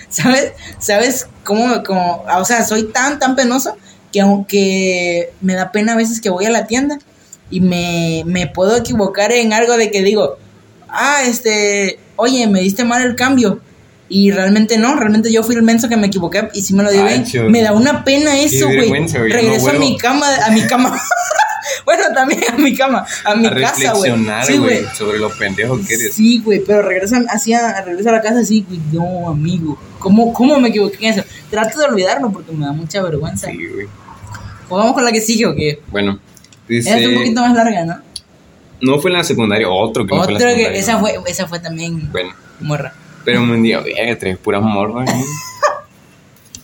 ¿Sabes? 0.09 0.53
¿Sabes 0.79 1.29
cómo, 1.51 1.83
cómo- 1.83 2.25
O 2.39 2.45
sea, 2.45 2.65
soy 2.65 2.85
tan, 2.93 3.19
tan 3.19 3.35
penoso 3.35 3.77
que 4.13 4.21
aunque 4.21 5.33
me 5.41 5.55
da 5.55 5.73
pena 5.73 5.95
a 5.95 5.97
veces 5.97 6.21
que 6.21 6.31
voy 6.31 6.45
a 6.47 6.51
la 6.51 6.67
tienda 6.69 6.99
y 7.51 7.61
me, 7.61 8.23
me 8.25 8.47
puedo 8.47 8.77
equivocar 8.77 9.33
en 9.33 9.53
algo 9.53 9.77
de 9.77 9.91
que 9.91 10.03
digo, 10.05 10.37
ah, 10.89 11.23
este, 11.27 11.99
oye, 12.15 12.47
me 12.47 12.61
diste 12.61 12.85
mal 12.85 13.03
el 13.03 13.17
cambio. 13.17 13.61
Y 14.09 14.31
realmente 14.33 14.77
no, 14.79 14.95
realmente 14.97 15.31
yo 15.33 15.43
fui 15.45 15.55
el 15.57 15.63
menso 15.63 15.89
que 15.89 15.97
me 15.97 16.07
equivoqué 16.09 16.49
y 16.55 16.63
si 16.63 16.75
me 16.75 16.83
lo 16.85 16.91
dio 16.93 17.03
bien. 17.05 17.25
Me 17.51 17.63
da 17.63 17.73
una 17.73 18.05
pena 18.05 18.39
eso, 18.41 18.67
güey. 18.67 18.89
no 18.89 18.95
Regreso 19.43 19.69
a 19.71 19.73
mi 19.81 19.97
cama, 19.99 20.27
a 20.47 20.51
mi 20.51 20.63
cama. 20.63 21.01
bueno, 21.85 22.05
también 22.15 22.41
a 22.53 22.57
mi 22.57 22.75
cama, 22.75 23.07
a 23.25 23.35
mi 23.35 23.47
a 23.47 23.55
casa, 23.55 23.93
güey. 23.95 24.13
Sí, 24.45 24.59
güey, 24.59 24.85
sobre 24.97 25.19
lo 25.19 25.31
pendejo 25.31 25.79
que 25.87 25.95
eres. 25.95 26.15
Sí, 26.15 26.41
güey, 26.45 26.61
pero 26.65 26.83
regreso 26.83 27.17
a, 27.17 27.21
así 27.33 27.53
a, 27.53 27.83
regreso 27.83 28.09
a 28.09 28.13
la 28.13 28.23
casa 28.23 28.41
así, 28.41 28.65
güey, 28.69 28.81
no, 28.93 29.29
amigo. 29.31 29.79
¿Cómo, 29.99 30.33
¿Cómo 30.33 30.59
me 30.59 30.69
equivoqué 30.71 31.07
en 31.09 31.15
eso? 31.19 31.25
Trato 31.51 31.79
de 31.79 31.85
olvidarlo 31.87 32.31
porque 32.31 32.53
me 32.53 32.65
da 32.67 32.73
mucha 32.73 33.03
vergüenza. 33.03 33.49
Sí, 33.51 33.67
güey. 33.67 33.87
¿O 34.69 34.77
vamos 34.77 34.93
con 34.95 35.05
la 35.05 35.13
que 35.13 35.21
sigue 35.21 35.47
o 35.47 35.55
qué? 35.55 35.81
Bueno, 35.91 36.19
Esa 36.69 36.97
es 36.99 37.05
un 37.07 37.11
dice. 37.13 37.17
poquito 37.23 37.41
más 37.43 37.55
larga, 37.55 37.85
¿no? 37.85 37.97
No 38.81 38.99
fue 39.01 39.11
en 39.11 39.19
la 39.19 39.25
secundaria, 39.25 39.69
otro 39.69 40.07
que 40.07 40.15
no 40.15 40.23
fue 40.25 40.33
en 40.33 40.35
la 40.35 40.39
Otra 40.39 40.49
que, 40.49 40.55
secundaria. 40.55 40.81
esa 40.81 40.99
fue, 40.99 41.19
esa 41.27 41.47
fue 41.49 41.59
también 41.61 42.11
Bueno, 42.13 42.31
morra. 42.61 42.95
pero 43.25 43.43
un 43.43 43.63
día, 43.63 43.81
verga, 43.81 44.17
tres 44.19 44.39
puras 44.39 44.63
morras. 44.63 45.11
¿eh? 45.15 45.25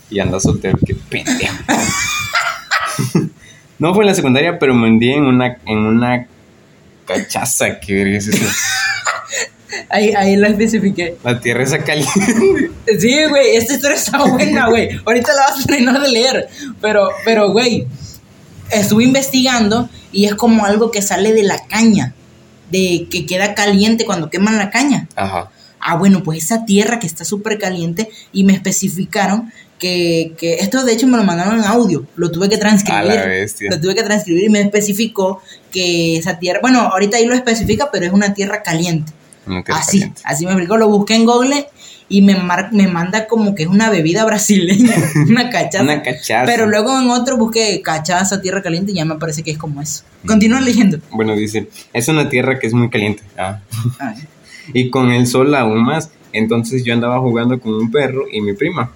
y 0.09 0.21
anda 0.21 0.39
soltero, 0.41 0.79
qué 0.87 0.95
pendejo. 0.95 1.55
no 3.79 3.95
fue 3.95 4.05
en 4.05 4.09
la 4.09 4.15
secundaria, 4.15 4.59
pero 4.59 4.75
me 4.75 4.89
hundí 4.89 5.13
en 5.13 5.25
una, 5.25 5.59
en 5.67 5.79
una 5.79 6.27
cachaza, 7.07 7.79
que 7.79 8.17
es 8.17 8.29
eso. 8.29 8.47
Ahí, 9.89 10.13
ahí 10.15 10.37
lo 10.37 10.47
especifiqué. 10.47 11.17
La 11.23 11.39
tierra 11.41 11.63
esa 11.63 11.79
caliente. 11.79 12.71
Sí, 12.99 13.25
güey, 13.29 13.57
esta 13.57 13.75
historia 13.75 13.97
está 13.97 14.25
buena, 14.25 14.69
güey. 14.69 14.89
Ahorita 15.05 15.33
la 15.35 15.43
vas 15.43 15.61
a 15.61 15.65
terminar 15.65 16.01
de 16.01 16.09
leer. 16.09 16.49
Pero, 16.81 17.11
pero, 17.25 17.51
güey, 17.51 17.87
estuve 18.71 19.05
investigando 19.05 19.89
y 20.13 20.27
es 20.27 20.35
como 20.35 20.65
algo 20.65 20.91
que 20.91 21.03
sale 21.03 21.33
de 21.33 21.43
la 21.43 21.59
caña. 21.67 22.15
De 22.71 23.07
que 23.11 23.27
queda 23.27 23.55
caliente 23.55 24.05
cuando 24.05 24.31
queman 24.31 24.57
la 24.57 24.71
caña. 24.71 25.09
Ajá. 25.15 25.51
Ah, 25.79 25.97
bueno, 25.97 26.23
pues 26.23 26.45
esa 26.45 26.65
tierra 26.65 26.99
que 26.99 27.07
está 27.07 27.25
súper 27.25 27.59
caliente 27.59 28.09
y 28.33 28.45
me 28.45 28.55
especificaron 28.55 29.53
que, 29.79 30.33
que 30.39 30.55
esto 30.55 30.85
de 30.85 30.93
hecho 30.93 31.07
me 31.07 31.17
lo 31.17 31.25
mandaron 31.25 31.59
en 31.59 31.65
audio, 31.65 32.07
lo 32.17 32.31
tuve 32.31 32.49
que 32.49 32.57
transcribir. 32.59 33.01
A 33.01 33.05
la 33.05 33.27
bestia. 33.27 33.71
Lo 33.71 33.81
tuve 33.81 33.95
que 33.95 34.03
transcribir 34.03 34.45
y 34.45 34.49
me 34.49 34.61
especificó 34.61 35.43
que 35.71 36.17
esa 36.17 36.39
tierra, 36.39 36.61
bueno, 36.63 36.81
ahorita 36.81 37.17
ahí 37.19 37.27
lo 37.27 37.35
especifica, 37.35 37.91
pero 37.93 38.07
es 38.07 38.13
una 38.13 38.33
tierra 38.35 38.63
caliente. 38.63 39.13
Una 39.47 39.63
tierra 39.63 39.81
así, 39.81 39.99
caliente. 40.01 40.23
así 40.25 40.45
me 40.47 40.53
explicó, 40.53 40.77
lo 40.77 40.89
busqué 40.89 41.15
en 41.15 41.25
Google 41.27 41.67
y 42.09 42.23
me, 42.23 42.37
mar- 42.37 42.71
me 42.73 42.87
manda 42.89 43.27
como 43.27 43.55
que 43.55 43.65
es 43.65 43.69
una 43.69 43.91
bebida 43.91 44.25
brasileña, 44.25 44.95
una 45.29 45.51
cachaza. 45.51 45.85
Una 45.85 46.03
cachaza. 46.03 46.47
Pero 46.47 46.67
luego 46.67 46.99
en 47.01 47.11
otro 47.11 47.37
busqué 47.37 47.81
cachaza, 47.83 48.41
tierra 48.41 48.63
caliente 48.63 48.93
y 48.93 48.95
ya 48.95 49.05
me 49.05 49.17
parece 49.17 49.43
que 49.43 49.51
es 49.53 49.59
como 49.59 49.83
eso. 49.83 50.05
Continúa 50.27 50.61
leyendo. 50.61 50.99
Bueno, 51.11 51.35
dice, 51.37 51.69
es 51.93 52.09
una 52.09 52.29
tierra 52.29 52.59
que 52.59 52.67
es 52.67 52.73
muy 52.73 52.89
caliente. 52.91 53.23
Ah. 53.39 53.61
Ay. 53.99 54.15
Y 54.75 54.91
con 54.91 55.13
el 55.13 55.29
sol 55.29 55.55
aún 55.55 55.85
más. 55.85 56.11
Entonces 56.33 56.83
yo 56.85 56.93
andaba 56.93 57.21
jugando 57.21 57.61
con 57.61 57.73
un 57.75 57.89
perro 57.93 58.25
y 58.33 58.41
mi 58.41 58.53
prima. 58.55 58.93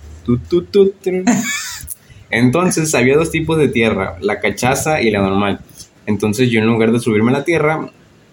Entonces 2.30 2.94
había 2.94 3.16
dos 3.16 3.30
tipos 3.30 3.58
de 3.58 3.68
tierra, 3.68 4.16
la 4.20 4.40
cachaza 4.40 5.00
y 5.00 5.10
la 5.10 5.20
normal. 5.20 5.60
Entonces 6.06 6.50
yo 6.50 6.60
en 6.60 6.66
lugar 6.66 6.92
de 6.92 7.00
subirme 7.00 7.30
a 7.32 7.38
la 7.38 7.44
tierra 7.44 7.90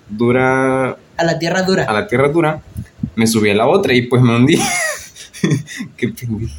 dura, 0.10 0.98
A 1.18 1.24
la 1.24 1.40
tierra 1.40 1.64
dura. 1.64 1.84
a 1.86 1.94
la 1.94 2.08
tierra 2.08 2.30
dura, 2.30 2.62
me 3.16 3.26
subí 3.28 3.50
a 3.50 3.56
la 3.56 3.68
otra 3.68 3.94
y 3.94 4.04
pues 4.04 4.22
me 4.22 4.36
hundí. 4.36 4.60
Qué 5.98 6.08
pendejo. 6.10 6.54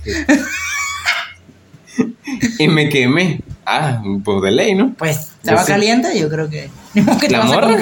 y 2.58 2.68
me 2.68 2.88
quemé. 2.88 3.40
Ah, 3.64 4.02
pues 4.24 4.42
de 4.42 4.50
ley, 4.50 4.74
¿no? 4.74 4.94
Pues 4.94 5.30
estaba 5.42 5.62
sé. 5.64 5.72
caliente, 5.72 6.18
yo 6.18 6.28
creo 6.28 6.48
que. 6.48 6.70
¿La 7.30 7.42
morra? 7.44 7.68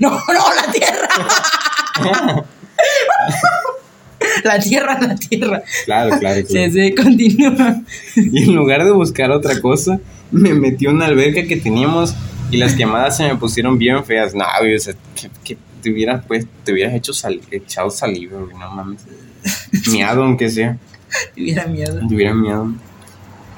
No, 0.00 0.10
no, 0.10 0.54
la 0.54 0.72
tierra. 0.72 1.08
la 4.48 4.58
tierra, 4.58 4.98
la 5.00 5.14
tierra. 5.16 5.62
Claro, 5.84 6.18
claro, 6.18 6.40
Sí, 6.46 6.52
claro. 6.54 6.72
sí, 6.72 6.94
continúa. 6.94 7.82
Y 8.16 8.42
en 8.44 8.54
lugar 8.54 8.84
de 8.84 8.92
buscar 8.92 9.30
otra 9.30 9.60
cosa, 9.60 9.98
me 10.30 10.54
metí 10.54 10.86
a 10.86 10.90
una 10.90 11.06
alberca 11.06 11.44
que 11.46 11.56
teníamos 11.56 12.14
y 12.50 12.56
las 12.58 12.74
quemadas 12.74 13.16
se 13.16 13.24
me 13.28 13.36
pusieron 13.36 13.78
bien 13.78 14.04
feas. 14.04 14.34
No, 14.34 14.44
güey, 14.60 14.76
o 14.76 14.78
sea, 14.80 14.94
que, 15.14 15.30
que 15.42 15.58
te 15.82 15.90
hubieras, 15.90 16.24
pues, 16.26 16.46
te 16.64 16.72
hubieras 16.72 16.94
hecho 16.94 17.12
sal- 17.12 17.40
echado 17.50 17.90
saliva, 17.90 18.40
güey, 18.40 18.56
no 18.56 18.70
mames. 18.70 19.02
Miado, 19.90 20.22
aunque 20.24 20.48
sea. 20.50 20.76
Tuviera 21.34 21.66
miedo. 21.66 22.00
Te 22.08 22.14
hubiera 22.14 22.34
miado. 22.34 22.72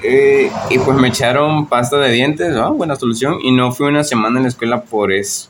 Eh, 0.03 0.51
y 0.69 0.77
pues 0.77 0.95
me 0.97 1.07
echaron 1.07 1.67
pasta 1.67 1.97
de 1.97 2.11
dientes, 2.11 2.51
¿no? 2.53 2.73
Buena 2.75 2.95
solución. 2.95 3.37
Y 3.43 3.51
no 3.51 3.71
fui 3.71 3.87
una 3.87 4.03
semana 4.03 4.37
en 4.37 4.43
la 4.43 4.49
escuela 4.49 4.83
por 4.83 5.11
eso. 5.11 5.49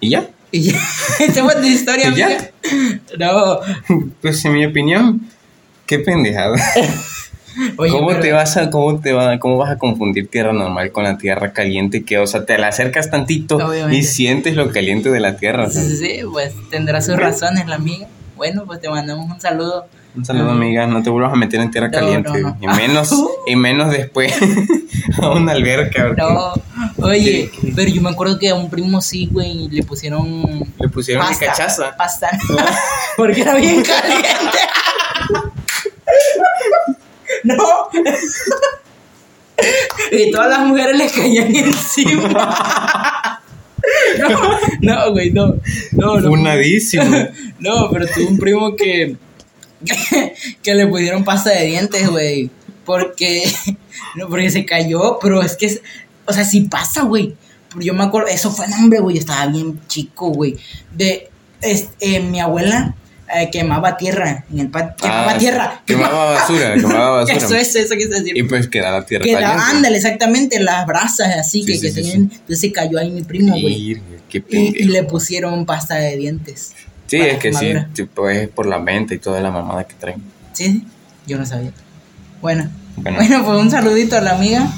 ¿Y 0.00 0.10
ya? 0.10 0.28
Y 0.50 0.62
ya, 0.72 0.80
esa 1.20 1.44
fue 1.44 1.54
tu 1.56 1.66
historia, 1.66 2.08
amiga. 2.08 2.28
No. 3.18 3.58
Pues 4.22 4.44
en 4.44 4.54
mi 4.54 4.64
opinión, 4.66 5.20
qué 5.86 5.98
pendejada. 5.98 6.56
Oye, 7.76 7.90
¿Cómo 7.90 8.08
pero- 8.08 8.20
te 8.20 8.32
vas 8.32 8.56
a 8.56 8.70
cómo 8.70 9.00
te 9.00 9.12
va, 9.12 9.38
cómo 9.40 9.56
vas 9.56 9.70
a 9.70 9.78
confundir 9.78 10.28
tierra 10.28 10.52
normal 10.52 10.92
con 10.92 11.02
la 11.04 11.18
tierra 11.18 11.52
caliente 11.52 12.04
que 12.04 12.18
o 12.18 12.26
sea, 12.26 12.44
te 12.46 12.56
la 12.56 12.68
acercas 12.68 13.10
tantito 13.10 13.56
Obviamente. 13.56 13.96
y 13.96 14.02
sientes 14.04 14.54
lo 14.54 14.70
caliente 14.70 15.10
de 15.10 15.18
la 15.18 15.36
tierra? 15.36 15.68
Sí, 15.68 15.96
sí, 15.96 16.20
pues 16.30 16.52
tendrá 16.70 17.00
sus 17.02 17.16
razones 17.16 17.66
la 17.66 17.74
amiga. 17.76 18.06
Bueno, 18.36 18.62
pues 18.64 18.80
te 18.80 18.88
mandamos 18.88 19.28
un 19.28 19.40
saludo. 19.40 19.86
Un 20.14 20.24
saludo 20.24 20.50
amiga, 20.50 20.86
no 20.86 21.02
te 21.02 21.10
vuelvas 21.10 21.32
a 21.32 21.36
meter 21.36 21.60
en 21.60 21.70
tierra 21.72 21.88
No, 21.88 21.92
caliente 21.98 22.30
no, 22.40 22.50
no. 22.50 22.56
y 22.60 22.66
menos 22.76 23.12
y 23.46 23.56
menos 23.56 23.90
después 23.90 24.32
a 25.20 25.30
una 25.30 25.52
alberca. 25.52 26.10
No, 26.16 26.52
oye, 27.02 27.50
pero 27.74 27.90
yo 27.90 28.02
me 28.02 28.10
acuerdo 28.10 28.38
que 28.38 28.48
a 28.50 28.54
un 28.54 28.68
primo 28.70 29.00
sí, 29.00 29.28
güey, 29.30 29.68
le 29.68 29.82
pusieron 29.82 30.64
Le 30.78 30.88
pusieron 30.88 31.26
pasta. 31.26 31.46
cachaza. 31.46 31.96
Pasta. 31.96 32.30
Porque 33.16 33.40
era 33.42 33.54
bien 33.54 33.82
caliente. 33.82 34.58
No. 37.44 37.88
Y 40.12 40.30
todas 40.30 40.48
las 40.48 40.60
mujeres 40.60 40.96
le 40.96 41.10
caían 41.10 41.54
encima. 41.54 43.34
No, 44.18 44.58
no, 44.82 45.12
güey, 45.12 45.30
no. 45.30 45.54
No, 45.92 46.20
no. 46.20 46.28
Funadísimo. 46.28 47.04
No, 47.58 47.88
pero 47.90 48.06
tuve 48.06 48.26
un 48.26 48.38
primo 48.38 48.74
que, 48.76 49.16
que, 49.84 50.34
que 50.62 50.74
le 50.74 50.86
pusieron 50.88 51.24
pasta 51.24 51.50
de 51.50 51.66
dientes, 51.66 52.08
güey. 52.10 52.50
Porque, 52.84 53.44
no, 54.16 54.28
porque 54.28 54.50
se 54.50 54.66
cayó, 54.66 55.18
pero 55.22 55.42
es 55.42 55.56
que, 55.56 55.80
o 56.28 56.32
sea, 56.32 56.44
sí 56.44 56.62
pasa, 56.62 57.02
güey. 57.02 57.34
Yo 57.80 57.92
me 57.94 58.04
acuerdo, 58.04 58.28
eso 58.28 58.50
fue 58.50 58.66
hambre, 58.66 59.00
güey. 59.00 59.16
Yo 59.16 59.20
estaba 59.20 59.46
bien 59.46 59.80
chico, 59.88 60.28
güey. 60.30 60.56
De, 60.94 61.30
es- 61.60 61.88
eh, 62.00 62.20
mi 62.20 62.40
abuela 62.40 62.94
eh, 63.34 63.50
quemaba 63.52 63.96
tierra 63.98 64.44
en 64.50 64.58
el 64.60 64.68
patio. 64.70 64.94
Quemaba 65.02 65.32
Ah, 65.32 65.38
tierra. 65.38 65.82
Quemaba 65.84 66.24
basura, 66.32 66.74
quemaba 66.80 67.10
basura. 67.18 67.36
Eso 67.36 67.54
es, 67.56 67.76
eso 67.76 67.94
quise 67.94 68.08
decir. 68.08 68.36
Y 68.36 68.42
pues 68.44 68.68
quedaba 68.68 69.04
tierra 69.04 69.24
Quedaba, 69.24 69.68
ándale, 69.68 69.96
exactamente, 69.98 70.60
las 70.60 70.86
brasas 70.86 71.36
así 71.36 71.60
Sí, 71.60 71.66
que, 71.66 71.74
sí, 71.74 71.80
que 71.80 71.88
sí, 71.88 71.94
tenían. 71.96 72.20
Entonces 72.32 72.60
se 72.60 72.72
cayó 72.72 72.98
ahí 72.98 73.10
mi 73.10 73.22
primo, 73.22 73.50
güey. 73.52 74.00
Y, 74.32 74.42
y 74.50 74.84
le 74.84 75.02
pusieron 75.04 75.66
pasta 75.66 75.96
de 75.96 76.16
dientes. 76.16 76.72
Sí, 77.06 77.16
es 77.18 77.38
que 77.38 77.52
sí, 77.52 77.72
tipo, 77.94 78.28
es 78.30 78.48
por 78.48 78.66
la 78.66 78.78
mente 78.78 79.14
y 79.14 79.18
toda 79.18 79.40
la 79.40 79.50
mamada 79.50 79.84
que 79.86 79.94
traen. 79.94 80.22
Sí, 80.52 80.84
yo 81.26 81.38
no 81.38 81.44
sabía. 81.46 81.72
Bueno, 82.42 82.70
Bueno. 82.96 83.16
bueno, 83.18 83.44
pues 83.44 83.58
un 83.60 83.70
saludito 83.70 84.16
a 84.16 84.20
la 84.20 84.32
amiga. 84.36 84.70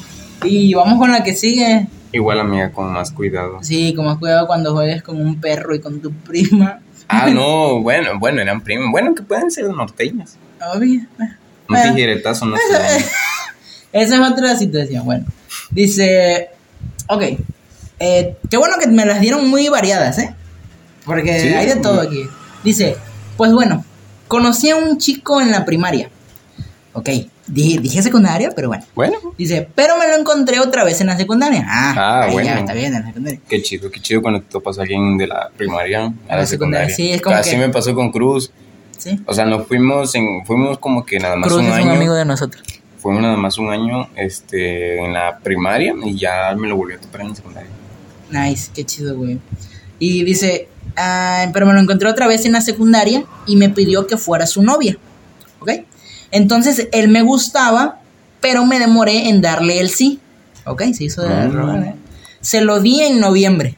Y 0.45 0.75
vamos 0.75 0.99
con 0.99 1.11
la 1.13 1.23
que 1.23 1.35
sigue. 1.35 1.87
Igual 2.13 2.41
amiga, 2.41 2.73
con 2.73 2.93
más 2.93 3.13
cuidado. 3.13 3.59
Sí, 3.63 3.95
con 3.95 4.07
más 4.07 4.19
cuidado 4.19 4.47
cuando 4.47 4.73
juegues 4.73 5.03
con 5.03 5.21
un 5.21 5.41
perro 5.41 5.75
y 5.75 5.81
con 5.81 6.01
tu 6.01 6.13
prima. 6.13 6.81
Ah, 7.09 7.29
no, 7.33 7.81
bueno, 7.83 8.19
bueno, 8.19 8.41
eran 8.41 8.61
primos. 8.63 8.91
Bueno, 8.91 9.15
que 9.15 9.23
pueden 9.23 9.51
ser 9.51 9.67
norteñas. 9.69 10.37
Obvio. 10.75 11.01
Un 11.19 11.29
Bueno, 11.69 11.95
tijeretazo 11.95 12.47
no 12.47 12.57
esa, 12.57 12.89
sé. 12.99 13.05
esa 13.93 14.15
es 14.27 14.33
otra 14.33 14.57
situación. 14.57 15.05
Bueno, 15.05 15.25
dice, 15.71 16.49
ok, 17.09 17.23
eh, 18.01 18.37
qué 18.51 18.57
bueno 18.57 18.75
que 18.81 18.89
me 18.89 19.05
las 19.07 19.21
dieron 19.21 19.49
muy 19.49 19.69
variadas, 19.69 20.19
¿eh? 20.19 20.35
Porque 21.05 21.39
Sí. 21.41 21.49
hay 21.49 21.67
de 21.67 21.77
todo 21.77 22.01
aquí. 22.01 22.25
Dice, 22.65 22.97
pues 23.37 23.53
bueno, 23.53 23.85
conocí 24.29 24.71
a 24.71 24.77
un 24.77 24.99
chico 24.99 25.41
en 25.41 25.51
la 25.51 25.65
primaria. 25.65 26.11
Ok, 26.93 27.09
dije, 27.53 27.79
dije 27.81 28.03
secundaria, 28.03 28.51
pero 28.55 28.69
bueno. 28.69 28.85
Bueno, 28.95 29.17
Dice, 29.37 29.69
pero 29.75 29.97
me 29.99 30.09
lo 30.09 30.17
encontré 30.17 30.61
otra 30.61 30.85
vez 30.85 31.01
en 31.01 31.09
la 31.09 31.17
secundaria. 31.17 31.65
Ah, 31.69 31.95
Ah, 31.97 32.23
ahí 32.25 32.33
bueno. 32.33 32.49
ya 32.49 32.59
está 32.59 32.73
bien 32.75 32.95
en 32.95 33.01
la 33.03 33.07
secundaria. 33.07 33.41
qué 33.49 33.63
chido, 33.63 33.91
qué 33.91 34.01
chido 34.01 34.23
cuando 34.23 34.41
te 34.41 34.47
topas 34.51 34.79
a 34.79 34.83
alguien 34.83 35.17
de 35.19 35.27
la 35.27 35.51
primaria 35.57 36.13
a 36.29 36.37
la 36.37 36.47
secundaria. 36.47 36.95
Sí, 36.95 37.11
es 37.13 37.21
como 37.23 37.37
Así 37.37 37.51
que- 37.53 37.59
me 37.59 37.69
pasó 37.69 37.95
con 37.95 38.11
Cruz. 38.13 38.51
Sí. 38.99 39.19
O 39.27 39.33
sea, 39.35 39.45
nos 39.47 39.67
fuimos 39.67 40.15
en, 40.15 40.45
fuimos 40.45 40.79
como 40.79 41.05
que 41.07 41.19
nada 41.19 41.35
más 41.37 41.49
Cruz 41.49 41.61
un 41.63 41.67
es 41.69 41.73
un 41.73 41.79
año. 41.81 41.93
amigo 41.93 42.15
de 42.15 42.25
nosotros. 42.27 42.63
Fuimos 42.99 43.23
nada 43.23 43.37
más 43.37 43.57
un 43.57 43.71
año 43.71 44.09
este, 44.17 44.99
en 45.03 45.15
la 45.15 45.39
primaria 45.39 45.95
y 46.05 46.19
ya 46.19 46.55
me 46.55 46.69
lo 46.69 46.77
volví 46.77 46.95
a 46.95 46.99
topar 47.01 47.23
en 47.23 47.29
la 47.31 47.35
secundaria. 47.35 47.71
Nice, 48.31 48.71
qué 48.75 48.85
chido, 48.85 49.17
güey. 49.17 49.39
Y 49.99 50.23
dice, 50.25 50.69
ah, 50.97 51.47
pero 51.53 51.65
me 51.67 51.73
lo 51.73 51.81
encontré 51.81 52.09
otra 52.11 52.27
vez 52.29 52.45
en 52.45 52.53
la 52.53 52.61
secundaria 52.61 53.25
y 53.47 53.57
me 53.57 53.71
pidió 53.71 54.07
que 54.07 54.17
fuera 54.19 54.47
su 54.47 54.63
novia. 54.63 54.99
¿Ok? 55.61 55.71
Entonces 56.31 56.89
él 56.93 57.09
me 57.09 57.23
gustaba, 57.23 57.99
pero 58.41 58.65
me 58.67 58.79
demoré 58.79 59.29
en 59.29 59.41
darle 59.41 59.81
el 59.81 59.91
sí. 59.91 60.21
¿Ok? 60.65 60.83
Se 60.95 61.05
hizo 61.05 61.23
de 61.23 61.47
¿eh? 61.47 61.95
Se 62.41 62.61
lo 62.61 62.81
di 62.81 63.01
en 63.03 63.21
noviembre. 63.21 63.77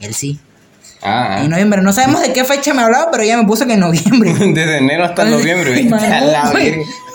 El 0.00 0.14
sí. 0.14 0.38
Ah, 1.02 1.40
En 1.42 1.50
noviembre. 1.50 1.80
No 1.82 1.92
sabemos 1.92 2.22
de 2.22 2.32
qué 2.32 2.44
fecha 2.44 2.74
me 2.74 2.82
hablaba, 2.82 3.10
pero 3.10 3.24
ya 3.24 3.36
me 3.36 3.46
puso 3.46 3.66
que 3.66 3.74
en 3.74 3.80
noviembre. 3.80 4.34
desde 4.38 4.78
enero 4.78 5.04
hasta 5.04 5.24
noviembre. 5.24 5.84
la. 5.84 6.52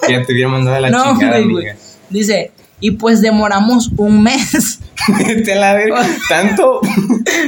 Ya 0.09 0.23
te 0.23 0.33
hubiera 0.33 0.49
mandado 0.49 0.77
a 0.77 0.79
la 0.81 0.89
no, 0.89 1.03
chingada, 1.13 1.37
amiga. 1.37 1.75
Dice, 2.09 2.51
y 2.79 2.91
pues 2.91 3.21
demoramos 3.21 3.91
un 3.97 4.23
mes. 4.23 4.79
Te 5.45 5.55
la 5.55 5.73
verga. 5.73 6.05
Tanto, 6.29 6.81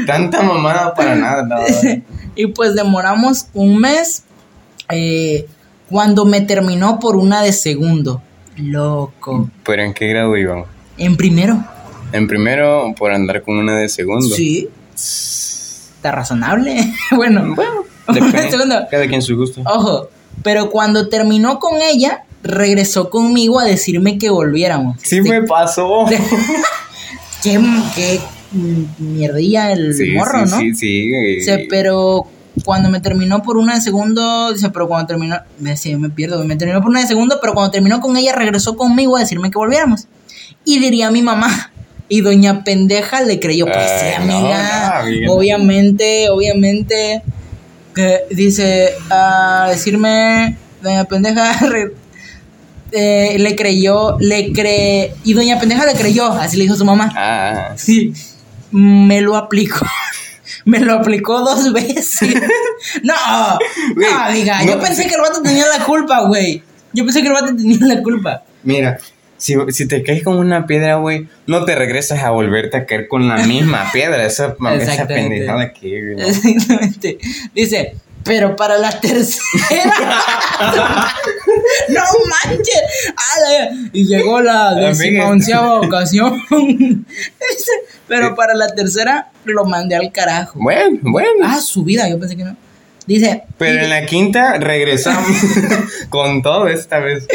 tanta 0.06 0.42
mamada 0.42 0.94
para 0.94 1.16
nada. 1.16 1.44
no. 1.44 1.58
y 2.36 2.48
pues 2.48 2.76
demoramos 2.76 3.48
un 3.54 3.78
mes 3.80 4.24
eh, 4.90 5.46
cuando 5.90 6.26
me 6.26 6.42
terminó 6.42 7.00
por 7.00 7.16
una 7.16 7.42
de 7.42 7.54
segundo. 7.54 8.22
Loco. 8.58 9.50
Pero 9.66 9.84
¿en 9.84 9.94
qué 9.94 10.08
grado 10.08 10.36
iban? 10.38 10.64
En 10.98 11.16
primero. 11.18 11.64
En 12.12 12.28
primero, 12.28 12.94
por 12.98 13.12
andar 13.12 13.42
con 13.44 13.58
una 13.58 13.78
de 13.78 13.90
segundo. 13.90 14.34
Sí. 14.36 14.70
Está 14.94 16.12
razonable. 16.12 16.94
bueno, 17.16 17.56
Depende. 18.08 18.50
segundo. 18.52 18.76
Cada 18.90 19.08
quien 19.08 19.22
su 19.22 19.36
gusto. 19.36 19.62
Ojo, 19.66 20.10
pero 20.44 20.70
cuando 20.70 21.10
terminó 21.10 21.60
con 21.60 21.82
ella, 21.82 22.24
regresó 22.44 23.10
conmigo 23.10 23.60
a 23.60 23.66
decirme 23.66 24.18
que 24.18 24.30
volviéramos. 24.30 24.98
Sí 25.02 25.22
me 25.22 25.42
pasó. 25.44 26.06
Qué, 27.44 27.60
qué 27.94 28.20
mierdilla 28.98 29.72
el 29.72 29.94
Sí, 29.94 30.12
morro, 30.14 30.46
sí, 30.48 30.52
¿no? 30.52 30.58
sí, 30.60 30.74
sí. 30.74 31.14
eh, 31.14 31.36
Dice, 31.38 31.68
pero 31.70 32.26
cuando 32.64 32.90
me 32.90 33.00
terminó 33.00 33.44
por 33.44 33.58
una 33.58 33.76
de 33.76 33.82
segundo, 33.82 34.54
dice, 34.54 34.70
pero 34.70 34.88
cuando 34.88 35.08
terminó, 35.08 35.38
me 35.60 35.72
decía, 35.72 35.98
me 35.98 36.10
pierdo, 36.10 36.44
me 36.46 36.56
terminó 36.56 36.82
por 36.82 36.90
una 36.90 37.02
de 37.02 37.08
segundo, 37.08 37.40
pero 37.42 37.54
cuando 37.54 37.72
terminó 37.72 38.00
con 38.00 38.16
ella 38.18 38.34
regresó 38.34 38.78
conmigo 38.78 39.18
a 39.18 39.20
decirme 39.20 39.52
que 39.52 39.58
volviéramos. 39.58 40.08
Y 40.64 40.80
diría 40.80 41.12
mi 41.12 41.22
mamá, 41.22 41.72
y 42.08 42.22
doña 42.22 42.64
pendeja 42.64 43.22
le 43.22 43.40
creyó, 43.40 43.66
pues 43.66 43.90
sí, 44.00 44.06
no, 44.18 44.24
amiga, 44.24 44.90
no, 44.90 45.08
amiga. 45.08 45.32
obviamente, 45.32 46.30
obviamente, 46.30 47.24
que 47.94 48.22
dice, 48.32 48.94
a 49.10 49.68
decirme, 49.70 50.58
doña 50.82 51.06
pendeja, 51.06 51.60
eh, 52.92 53.36
le 53.38 53.56
creyó, 53.56 54.18
le 54.20 54.54
cree, 54.54 55.14
y 55.24 55.34
doña 55.34 55.60
pendeja 55.60 55.86
le 55.86 55.94
creyó, 55.94 56.32
así 56.32 56.58
le 56.58 56.64
dijo 56.64 56.76
su 56.76 56.86
mamá. 56.86 57.12
Ah, 57.16 57.74
Sí, 57.76 58.14
me 58.72 59.22
lo 59.22 59.36
aplicó. 59.36 59.86
Me 60.66 60.80
lo 60.80 60.94
aplicó 60.96 61.40
dos 61.42 61.72
veces. 61.74 62.34
No, 63.04 63.14
Güey, 63.96 64.12
no, 64.12 64.20
amiga. 64.20 64.66
yo 64.66 64.80
pensé 64.80 65.08
que 65.08 65.16
el 65.16 65.22
vato 65.22 65.42
tenía 65.42 65.66
la 65.68 65.84
culpa, 65.86 66.26
güey. 66.28 66.62
Yo 66.94 67.04
pensé 67.06 67.22
que 67.22 67.28
el 67.28 67.34
vato 67.34 67.56
tenía 67.56 67.78
la 67.82 68.02
culpa. 68.04 68.44
mira. 68.64 68.98
Si, 69.38 69.54
si 69.72 69.86
te 69.86 70.02
caes 70.02 70.24
con 70.24 70.38
una 70.38 70.66
piedra, 70.66 70.96
güey, 70.96 71.28
no 71.46 71.66
te 71.66 71.76
regresas 71.76 72.24
a 72.24 72.30
volverte 72.30 72.78
a 72.78 72.86
caer 72.86 73.10
con 73.10 73.28
la 73.28 73.36
misma 73.46 73.92
piedra. 73.92 74.26
Esa, 74.26 74.56
esa 74.80 75.08
pendejada 75.08 75.74
que, 75.74 76.16
no. 76.18 76.24
Exactamente. 76.26 77.18
Dice, 77.54 77.96
pero 78.26 78.56
para 78.56 78.78
la 78.80 78.90
tercera. 79.00 79.94
no 81.90 82.02
manches. 82.28 82.82
Ala, 83.16 83.70
Y 83.94 84.06
llegó 84.06 84.42
la 84.42 84.74
décima 84.74 85.28
onceava 85.28 85.80
ocasión. 85.80 86.44
Pero 88.08 88.36
para 88.36 88.54
la 88.54 88.68
tercera 88.68 89.32
lo 89.46 89.66
mandé 89.66 89.96
al 89.96 90.12
carajo. 90.12 90.60
Bueno, 90.60 91.00
bueno. 91.04 91.46
Ah, 91.46 91.62
su 91.62 91.84
vida, 91.84 92.10
yo 92.10 92.20
pensé 92.20 92.36
que 92.36 92.44
no. 92.44 92.58
Dice, 93.08 93.44
Pero 93.60 93.84
en 93.84 93.90
la 93.92 94.06
quinta 94.08 94.58
regresamos 94.58 95.38
con 96.10 96.42
todo 96.42 96.68
esta 96.68 97.00
vez. 97.00 97.28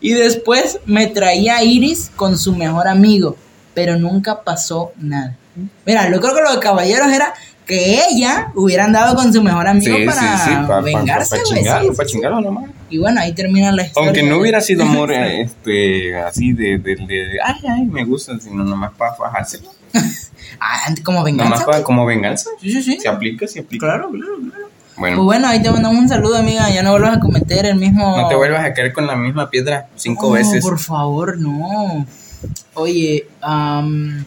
Y 0.00 0.14
después 0.14 0.80
me 0.86 1.06
traía 1.06 1.58
a 1.58 1.62
Iris 1.62 2.10
con 2.16 2.36
su 2.36 2.54
mejor 2.56 2.88
amigo, 2.88 3.36
pero 3.74 3.96
nunca 3.96 4.42
pasó 4.42 4.92
nada. 4.96 5.36
Mira, 5.86 6.10
yo 6.10 6.20
creo 6.20 6.34
que 6.34 6.42
lo 6.42 6.52
de 6.52 6.58
caballeros 6.58 7.12
era 7.12 7.34
que 7.68 8.00
ella 8.10 8.50
hubiera 8.54 8.86
andado 8.86 9.14
con 9.14 9.30
su 9.32 9.42
mejor 9.42 9.68
amigo 9.68 9.94
Sí, 9.94 10.04
para 10.06 10.38
sí, 10.38 10.44
sí, 10.44 10.50
para 10.66 10.80
vengarse, 10.80 11.36
chingarlo, 11.44 11.92
para 11.94 12.08
chingarlo 12.08 12.40
nomás. 12.40 12.70
Y 12.88 12.96
bueno, 12.96 13.20
ahí 13.20 13.34
termina 13.34 13.70
la 13.70 13.82
historia. 13.82 14.08
Aunque 14.08 14.22
no 14.22 14.38
hubiera 14.38 14.60
sido 14.62 14.84
amor 14.84 15.12
eh, 15.12 15.42
este, 15.42 16.16
así 16.16 16.54
de, 16.54 16.78
de, 16.78 16.96
de, 16.96 17.38
ay, 17.44 17.60
ay, 17.70 17.84
me 17.84 18.04
gusta, 18.04 18.40
sino 18.40 18.64
nomás 18.64 18.92
para 18.94 19.14
fajárselo. 19.14 19.68
Ah, 20.60 20.92
como 21.04 21.22
venganza. 21.22 21.50
Nomás 21.50 21.64
para, 21.66 21.82
como 21.84 22.04
venganza. 22.04 22.50
Sí, 22.60 22.72
sí, 22.72 22.82
sí. 22.82 22.98
Se 23.00 23.08
aplica, 23.08 23.46
se 23.46 23.60
aplica. 23.60 23.86
Claro, 23.86 24.10
claro, 24.10 24.32
claro. 24.50 24.66
Bueno, 24.96 25.16
Pues 25.18 25.24
bueno, 25.26 25.46
ahí 25.46 25.62
te 25.62 25.70
mandamos 25.70 25.98
un 25.98 26.08
saludo, 26.08 26.36
amiga. 26.38 26.68
Ya 26.70 26.82
no 26.82 26.90
vuelvas 26.90 27.18
a 27.18 27.20
cometer 27.20 27.66
el 27.66 27.76
mismo. 27.76 28.16
no 28.16 28.26
te 28.28 28.34
vuelvas 28.34 28.64
a 28.64 28.72
caer 28.72 28.92
con 28.92 29.06
la 29.06 29.14
misma 29.14 29.50
piedra 29.50 29.88
cinco 29.94 30.28
No, 30.28 30.32
veces. 30.32 30.64
Por 30.64 30.80
favor, 30.80 31.38
no. 31.38 32.06
Oye, 32.74 33.28
am, 33.40 34.24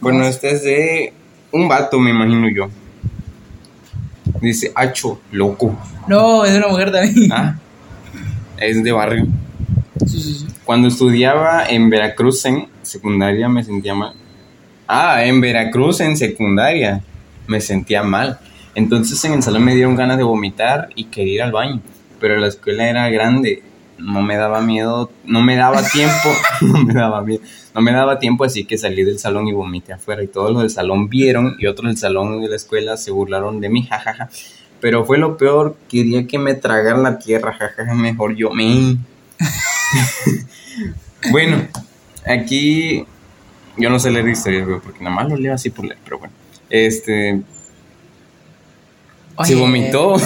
Bueno, 0.00 0.24
este 0.24 0.52
es 0.52 0.62
de 0.62 1.12
un 1.52 1.68
vato, 1.68 1.98
me 1.98 2.10
imagino 2.10 2.48
yo. 2.48 2.68
Dice, 4.44 4.72
Hacho, 4.74 5.20
loco. 5.32 5.76
no, 6.06 6.44
es 6.44 6.56
una 6.56 6.68
mujer 6.68 6.92
también. 6.92 7.32
Ah, 7.32 7.56
es 8.58 8.82
de 8.84 8.92
barrio. 8.92 9.26
Sí, 10.06 10.20
sí, 10.20 10.34
sí. 10.34 10.46
Cuando 10.64 10.88
estudiaba 10.88 11.66
en 11.68 11.90
Veracruz 11.90 12.44
en 12.46 12.68
secundaria 12.82 13.48
me 13.48 13.64
sentía 13.64 13.94
mal. 13.94 14.12
Ah, 14.86 15.24
en 15.24 15.40
Veracruz 15.40 16.00
en 16.00 16.16
secundaria 16.16 17.02
me 17.46 17.60
sentía 17.60 18.02
mal. 18.02 18.38
Entonces 18.74 19.24
en 19.24 19.34
el 19.34 19.42
salón 19.42 19.64
me 19.64 19.74
dieron 19.74 19.96
ganas 19.96 20.16
de 20.18 20.24
vomitar 20.24 20.88
y 20.94 21.04
quería 21.04 21.34
ir 21.34 21.42
al 21.42 21.52
baño. 21.52 21.80
Pero 22.20 22.36
la 22.38 22.48
escuela 22.48 22.88
era 22.88 23.08
grande, 23.10 23.62
no 23.98 24.22
me 24.22 24.36
daba 24.36 24.60
miedo, 24.60 25.10
no 25.24 25.42
me 25.42 25.56
daba 25.56 25.82
tiempo, 25.82 26.30
no 26.60 26.84
me 26.84 26.94
daba 26.94 27.22
miedo, 27.22 27.42
no 27.74 27.80
me 27.80 27.92
daba 27.92 28.18
tiempo, 28.18 28.44
así 28.44 28.64
que 28.64 28.78
salí 28.78 29.04
del 29.04 29.18
salón 29.18 29.48
y 29.48 29.52
vomité 29.52 29.92
afuera. 29.92 30.22
Y 30.22 30.28
todos 30.28 30.52
los 30.52 30.62
del 30.62 30.70
salón 30.70 31.08
vieron 31.08 31.56
y 31.58 31.66
otros 31.66 31.88
del 31.90 31.98
salón 31.98 32.40
de 32.40 32.48
la 32.48 32.56
escuela 32.56 32.96
se 32.96 33.10
burlaron 33.10 33.60
de 33.60 33.68
mí, 33.68 33.84
jajaja. 33.84 34.28
Pero 34.80 35.04
fue 35.04 35.18
lo 35.18 35.36
peor, 35.36 35.76
quería 35.88 36.26
que 36.26 36.38
me 36.38 36.54
tragaran 36.54 37.02
la 37.02 37.18
tierra, 37.18 37.52
jajaja, 37.52 37.94
mejor 37.94 38.34
yo 38.34 38.50
me... 38.50 38.96
Bueno, 41.30 41.66
aquí 42.26 43.06
yo 43.78 43.88
no 43.88 43.98
sé 43.98 44.10
leer 44.10 44.28
historias, 44.28 44.68
porque 44.84 45.02
nada 45.02 45.16
más 45.16 45.28
lo 45.28 45.36
leo 45.36 45.54
así 45.54 45.70
por 45.70 45.86
leer, 45.86 45.98
pero 46.04 46.18
bueno. 46.18 46.34
Este, 46.68 47.42
se 49.42 49.54
vomitó. 49.56 50.16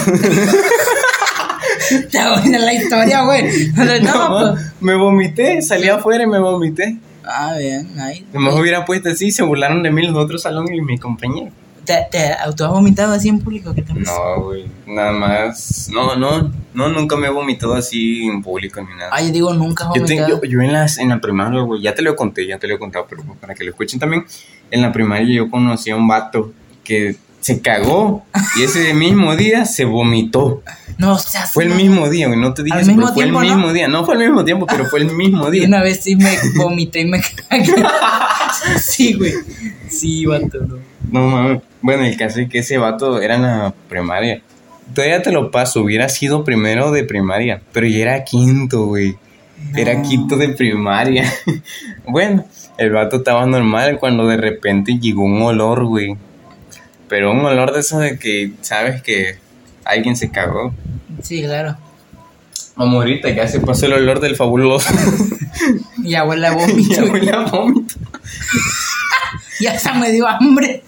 Está 1.91 2.39
buena 2.41 2.59
la 2.59 2.73
historia, 2.73 3.23
güey. 3.23 3.43
No, 3.75 3.99
No, 3.99 4.53
pues. 4.53 4.65
me 4.81 4.95
vomité, 4.95 5.61
salí 5.61 5.87
afuera 5.89 6.23
y 6.23 6.27
me 6.27 6.39
vomité. 6.39 6.97
Ah, 7.23 7.55
bien, 7.57 7.87
ahí. 7.99 8.25
Nomás 8.33 8.55
hubiera 8.55 8.85
puesto 8.85 9.09
así, 9.09 9.31
se 9.31 9.43
burlaron 9.43 9.83
de 9.83 9.91
mí 9.91 10.05
los 10.05 10.15
otros 10.15 10.41
salones 10.41 10.71
y 10.75 10.81
mi 10.81 10.97
compañero. 10.97 11.51
¿Te, 11.85 11.95
te 12.11 12.33
auto 12.33 12.65
has 12.65 12.71
vomitado 12.71 13.13
así 13.13 13.29
en 13.29 13.39
público? 13.39 13.73
¿Qué 13.73 13.81
te? 13.81 13.93
No, 13.93 14.41
güey, 14.43 14.65
nada 14.85 15.11
más. 15.11 15.89
No, 15.91 16.15
no, 16.15 16.51
no, 16.73 16.89
nunca 16.89 17.15
me 17.15 17.27
he 17.27 17.29
vomitado 17.31 17.73
así 17.73 18.27
en 18.27 18.43
público 18.43 18.79
ni 18.81 18.95
nada. 18.95 19.09
Ah, 19.11 19.21
yo 19.21 19.31
digo, 19.31 19.53
nunca 19.53 19.85
has 19.85 19.95
Yo, 19.95 20.05
te- 20.05 20.13
vomitado. 20.15 20.41
yo, 20.43 20.49
yo 20.49 20.61
en, 20.61 20.71
las, 20.73 20.99
en 20.99 21.09
la 21.09 21.19
primaria, 21.19 21.61
güey, 21.61 21.81
ya 21.81 21.95
te 21.95 22.01
lo 22.03 22.15
conté, 22.15 22.45
ya 22.47 22.59
te 22.59 22.67
lo 22.67 22.75
he 22.75 22.79
contado, 22.79 23.07
pero 23.09 23.23
para 23.41 23.55
que 23.55 23.63
lo 23.63 23.71
escuchen 23.71 23.99
también, 23.99 24.23
en 24.69 24.81
la 24.83 24.91
primaria 24.91 25.35
yo 25.35 25.49
conocí 25.49 25.89
a 25.89 25.95
un 25.95 26.07
vato 26.07 26.53
que 26.83 27.15
se 27.41 27.61
cagó 27.61 28.25
y 28.57 28.63
ese 28.63 28.93
mismo 28.93 29.35
día 29.35 29.65
se 29.65 29.85
vomitó. 29.85 30.61
No, 30.97 31.13
o 31.13 31.17
sea, 31.17 31.47
Fue 31.47 31.63
el 31.63 31.69
mismo 31.75 32.09
día, 32.09 32.27
güey, 32.27 32.39
no 32.39 32.53
te 32.53 32.63
dije 32.63 32.75
Al 32.75 32.81
eso, 32.81 32.91
mismo 32.91 33.03
pero 33.03 33.13
fue 33.13 33.23
el 33.41 33.47
mismo 33.47 33.71
día. 33.73 33.87
No 33.87 34.05
fue 34.05 34.15
el 34.15 34.19
mismo 34.21 34.43
tiempo, 34.43 34.65
pero 34.67 34.85
fue 34.85 34.99
el 34.99 35.11
mismo 35.11 35.47
Y 35.49 35.51
día. 35.51 35.67
una 35.67 35.81
vez 35.81 36.01
sí 36.03 36.15
me 36.15 36.35
vomité 36.55 37.01
y 37.01 37.05
me 37.05 37.21
cagué. 37.21 37.73
sí, 38.81 39.13
güey. 39.13 39.33
Sí, 39.89 40.25
vato, 40.25 40.59
no. 40.67 40.75
No 41.11 41.27
mames. 41.27 41.61
Bueno, 41.81 42.03
el 42.03 42.17
caso 42.17 42.41
es 42.41 42.49
que 42.49 42.59
ese 42.59 42.77
vato 42.77 43.21
era 43.21 43.35
en 43.35 43.43
la 43.43 43.73
primaria. 43.87 44.41
Todavía 44.93 45.21
te 45.21 45.31
lo 45.31 45.51
paso, 45.51 45.81
hubiera 45.81 46.09
sido 46.09 46.43
primero 46.43 46.91
de 46.91 47.03
primaria, 47.03 47.61
pero 47.71 47.87
ya 47.87 47.99
era 47.99 48.23
quinto, 48.25 48.87
güey. 48.87 49.15
Era 49.75 50.01
quinto 50.01 50.35
de 50.35 50.49
primaria. 50.49 51.31
bueno, 52.07 52.45
el 52.77 52.91
vato 52.91 53.17
estaba 53.17 53.45
normal 53.45 53.97
cuando 53.99 54.27
de 54.27 54.37
repente 54.37 54.97
llegó 54.99 55.23
un 55.23 55.41
olor, 55.41 55.85
güey. 55.85 56.17
Pero 57.09 57.31
un 57.31 57.39
olor 57.43 57.73
de 57.73 57.79
eso 57.81 57.99
de 57.99 58.17
que 58.17 58.53
sabes 58.61 59.01
que 59.01 59.37
alguien 59.83 60.15
se 60.15 60.29
cagó. 60.31 60.73
Sí, 61.23 61.41
claro. 61.41 61.75
Vamos 62.75 62.95
ahorita, 62.95 63.29
ya 63.31 63.47
se 63.47 63.59
pasó 63.59 63.87
el 63.87 63.93
olor 63.93 64.19
del 64.19 64.35
fabuloso. 64.35 64.89
Y 66.03 66.15
abuela 66.15 66.51
vómito. 66.53 67.03
huele 67.11 67.31
a 67.31 67.39
vómito. 67.41 67.95
Ya 69.59 69.77
se 69.77 69.91
me 69.93 70.09
dio 70.11 70.25
hambre. 70.25 70.83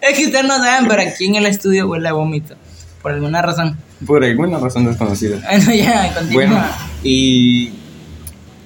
es 0.00 0.16
que 0.16 0.26
ustedes 0.26 0.44
no 0.44 0.56
saben, 0.58 0.86
pero 0.86 1.02
aquí 1.02 1.26
en 1.26 1.34
el 1.34 1.46
estudio 1.46 1.88
huele 1.88 2.08
a 2.08 2.12
vómito. 2.12 2.54
Por 3.02 3.10
alguna 3.10 3.42
razón. 3.42 3.76
Por 4.06 4.22
alguna 4.24 4.58
razón 4.58 4.84
desconocida. 4.86 5.38
Bueno, 5.50 5.74
ya, 5.74 6.14
continúa. 6.14 6.32
Bueno, 6.32 6.64
y, 7.02 7.72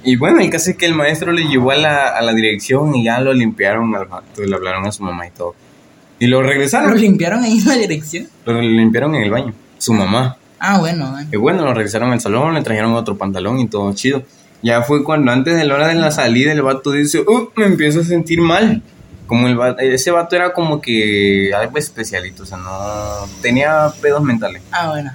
y 0.04 0.16
bueno, 0.16 0.40
el 0.40 0.50
caso 0.50 0.70
es 0.70 0.76
que 0.76 0.84
el 0.84 0.94
maestro 0.94 1.32
le 1.32 1.48
llevó 1.48 1.70
a 1.70 1.76
la, 1.76 2.08
a 2.08 2.20
la 2.20 2.34
dirección 2.34 2.94
y 2.94 3.04
ya 3.04 3.20
lo 3.20 3.32
limpiaron 3.32 3.94
al 3.96 4.04
vato 4.04 4.42
y 4.42 4.46
le 4.48 4.54
hablaron 4.54 4.86
a 4.86 4.92
su 4.92 5.02
mamá 5.02 5.26
y 5.26 5.30
todo. 5.30 5.54
Y 6.18 6.26
lo 6.28 6.40
¿Lo 6.42 6.48
regresaron, 6.48 6.98
limpiaron 7.00 7.44
ahí 7.44 7.58
en 7.58 7.64
la 7.66 7.74
dirección? 7.76 8.26
lo 8.46 8.60
limpiaron 8.60 9.14
en 9.14 9.22
el 9.24 9.30
baño, 9.30 9.52
su 9.78 9.92
mamá. 9.92 10.36
Ah, 10.58 10.78
bueno. 10.78 11.10
bueno. 11.10 11.28
Y 11.32 11.36
bueno, 11.36 11.62
lo 11.64 11.74
regresaron 11.74 12.10
al 12.12 12.20
salón, 12.20 12.54
le 12.54 12.62
trajeron 12.62 12.94
otro 12.94 13.18
pantalón 13.18 13.58
y 13.60 13.68
todo 13.68 13.92
chido. 13.94 14.22
Ya 14.62 14.80
fue 14.82 15.04
cuando 15.04 15.30
antes 15.32 15.54
de 15.56 15.64
la 15.64 15.74
hora 15.74 15.88
de 15.88 15.94
la 15.94 16.10
salida 16.10 16.52
el 16.52 16.62
vato 16.62 16.92
dice, 16.92 17.20
uh, 17.20 17.50
me 17.56 17.66
empiezo 17.66 18.00
a 18.00 18.04
sentir 18.04 18.40
mal. 18.40 18.82
Como 19.26 19.48
el 19.48 19.56
vato- 19.56 19.80
ese 19.82 20.10
vato 20.12 20.36
era 20.36 20.52
como 20.54 20.80
que 20.80 21.52
algo 21.54 21.76
especialito, 21.78 22.44
o 22.44 22.46
sea, 22.46 22.56
no 22.58 23.28
tenía 23.42 23.88
pedos 24.00 24.22
mentales. 24.22 24.62
Ah, 24.72 24.88
bueno. 24.90 25.10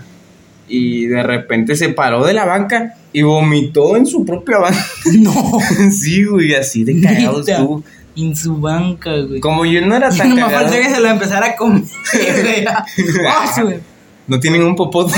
Y 0.68 1.08
de 1.08 1.24
repente 1.24 1.76
se 1.76 1.90
paró 1.90 2.24
de 2.26 2.34
la 2.34 2.46
banca 2.46 2.94
y 3.12 3.24
vomitó 3.24 3.98
en 3.98 4.06
su 4.06 4.24
propia 4.26 4.60
banca. 4.60 4.86
No. 5.14 5.34
sí, 5.92 6.24
güey, 6.26 6.54
así 6.56 6.84
de 6.84 7.02
cagado 7.02 7.42
estuvo. 7.42 7.84
En 8.16 8.36
su 8.36 8.58
banca, 8.58 9.12
güey. 9.18 9.40
Como 9.40 9.66
yo 9.66 9.82
no 9.86 9.96
era 9.96 10.10
tan 10.10 10.30
no 10.32 10.36
cagado, 10.48 10.64
falta 10.64 10.82
que 10.82 10.90
se 10.90 11.00
lo 11.00 11.10
empezara 11.10 11.48
a 11.48 11.56
comer, 11.56 11.84
güey. 12.14 12.66
Ah, 13.28 13.62
güey. 13.62 13.80
no 14.28 14.40
tienen 14.40 14.64
un 14.64 14.76
popote. 14.76 15.14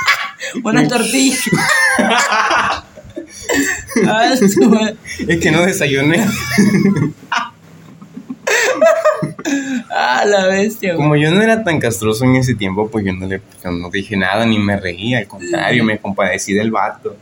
Una 0.64 0.86
tortilla. 0.86 1.36
Ah, 4.06 4.32
es 4.32 5.40
que 5.40 5.50
no 5.50 5.62
desayuné. 5.62 6.24
Ah, 9.90 10.24
la 10.24 10.46
bestia, 10.46 10.94
güey. 10.94 11.02
Como 11.02 11.16
yo 11.16 11.30
no 11.30 11.42
era 11.42 11.62
tan 11.62 11.78
castroso 11.78 12.24
en 12.24 12.36
ese 12.36 12.54
tiempo, 12.54 12.88
pues 12.88 13.04
yo 13.04 13.12
no 13.12 13.26
le 13.26 13.42
yo 13.62 13.70
no 13.70 13.90
dije 13.90 14.16
nada 14.16 14.46
ni 14.46 14.58
me 14.58 14.78
reía. 14.78 15.18
Al 15.18 15.26
contrario, 15.26 15.84
me 15.84 15.98
compadecí 15.98 16.54
del 16.54 16.70
vato. 16.70 17.16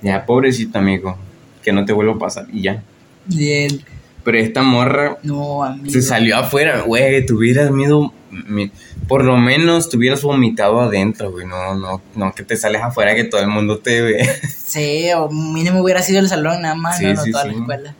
Ya, 0.00 0.24
pobrecito 0.24 0.78
amigo, 0.78 1.16
que 1.62 1.72
no 1.72 1.84
te 1.84 1.92
vuelva 1.92 2.14
a 2.14 2.18
pasar 2.18 2.46
y 2.52 2.62
ya. 2.62 2.82
Bien. 3.26 3.82
Pero 4.24 4.38
esta 4.38 4.62
morra 4.62 5.18
No, 5.22 5.64
amigo. 5.64 5.90
se 5.90 6.00
salió 6.02 6.36
afuera, 6.36 6.82
güey, 6.82 7.26
tuvieras 7.26 7.70
miedo, 7.72 8.12
mi- 8.30 8.70
por 9.08 9.24
lo 9.24 9.36
menos 9.36 9.90
te 9.90 9.96
hubieras 9.96 10.22
vomitado 10.22 10.80
adentro, 10.80 11.32
güey, 11.32 11.44
no, 11.46 11.74
no, 11.74 12.00
no 12.14 12.32
que 12.32 12.44
te 12.44 12.56
sales 12.56 12.82
afuera 12.82 13.14
que 13.16 13.24
todo 13.24 13.40
el 13.40 13.48
mundo 13.48 13.78
te 13.78 14.00
ve. 14.00 14.28
Sí, 14.72 15.08
o 15.16 15.28
mínimo 15.28 15.80
hubiera 15.82 16.00
sido 16.02 16.20
el 16.20 16.28
salón 16.28 16.62
nada 16.62 16.74
más, 16.76 16.98
Sí, 16.98 17.04
no, 17.06 17.14
no 17.14 17.22
sí, 17.24 17.32
toda 17.32 17.44
la 17.46 17.52
escuela. 17.52 17.94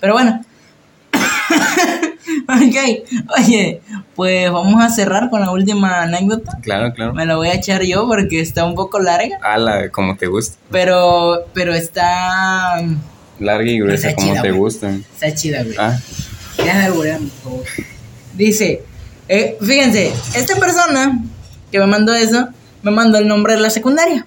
Pero 0.00 0.12
bueno. 0.14 0.44
ok, 2.48 2.76
oye, 3.38 3.80
pues 4.14 4.50
vamos 4.50 4.82
a 4.82 4.88
cerrar 4.90 5.28
con 5.30 5.40
la 5.40 5.50
última 5.50 6.02
anécdota. 6.02 6.58
claro, 6.62 6.92
claro. 6.94 7.14
Me 7.14 7.26
la 7.26 7.36
voy 7.36 7.48
a 7.48 7.54
echar 7.54 7.82
yo 7.82 8.06
porque 8.06 8.40
está 8.40 8.64
un 8.64 8.74
poco 8.74 9.00
larga, 9.00 9.38
Ala, 9.42 9.90
como 9.90 10.16
te 10.16 10.26
gusta, 10.26 10.56
pero, 10.70 11.44
pero 11.52 11.74
está, 11.74 12.82
larga 13.40 13.70
y 13.70 13.78
gruesa, 13.80 14.08
Está 14.08 14.16
como 14.16 14.32
chida, 14.32 14.42
te 14.42 14.48
güey. 14.48 14.60
gustan. 14.60 15.04
está 15.14 15.34
chida, 15.34 15.62
güey. 15.62 15.76
Ah, 15.78 15.98
por 16.56 16.66
favor. 17.42 17.64
Dice, 18.34 18.82
eh, 19.28 19.56
fíjense, 19.60 20.12
esta 20.34 20.56
persona 20.56 21.20
que 21.70 21.78
me 21.78 21.86
mandó 21.86 22.14
eso, 22.14 22.48
me 22.82 22.90
mandó 22.90 23.18
el 23.18 23.26
nombre 23.28 23.54
de 23.54 23.60
la 23.60 23.70
secundaria. 23.70 24.26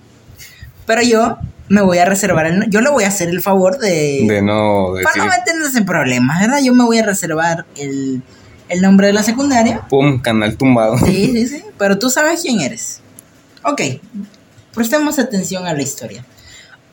Pero 0.86 1.02
yo 1.02 1.38
me 1.70 1.82
voy 1.82 1.98
a 1.98 2.06
reservar 2.06 2.46
el... 2.48 2.70
Yo 2.70 2.82
le 2.82 2.90
voy 2.90 3.04
a 3.04 3.10
hacer 3.10 3.30
el 3.30 3.42
favor 3.42 3.78
de... 3.78 4.24
de 4.28 4.42
no 4.42 4.94
para 5.04 5.10
decir, 5.10 5.24
no 5.24 5.30
meternos 5.30 5.76
en 5.76 5.86
problemas, 5.86 6.40
¿verdad? 6.40 6.60
Yo 6.64 6.74
me 6.74 6.86
voy 6.86 6.98
a 7.00 7.04
reservar 7.06 7.66
el, 7.76 8.22
el 8.70 8.82
nombre 8.82 9.08
de 9.08 9.14
la 9.14 9.24
secundaria. 9.24 9.82
pum, 9.90 10.20
canal 10.20 10.56
tumbado. 10.56 10.98
Sí, 11.00 11.32
sí, 11.34 11.48
sí. 11.48 11.64
Pero 11.78 12.00
tú 12.00 12.10
sabes 12.10 12.42
quién 12.42 12.62
eres. 12.62 13.02
Ok. 13.64 13.82
Prestemos 14.74 15.20
atención 15.20 15.68
a 15.68 15.74
la 15.74 15.82
historia. 15.82 16.24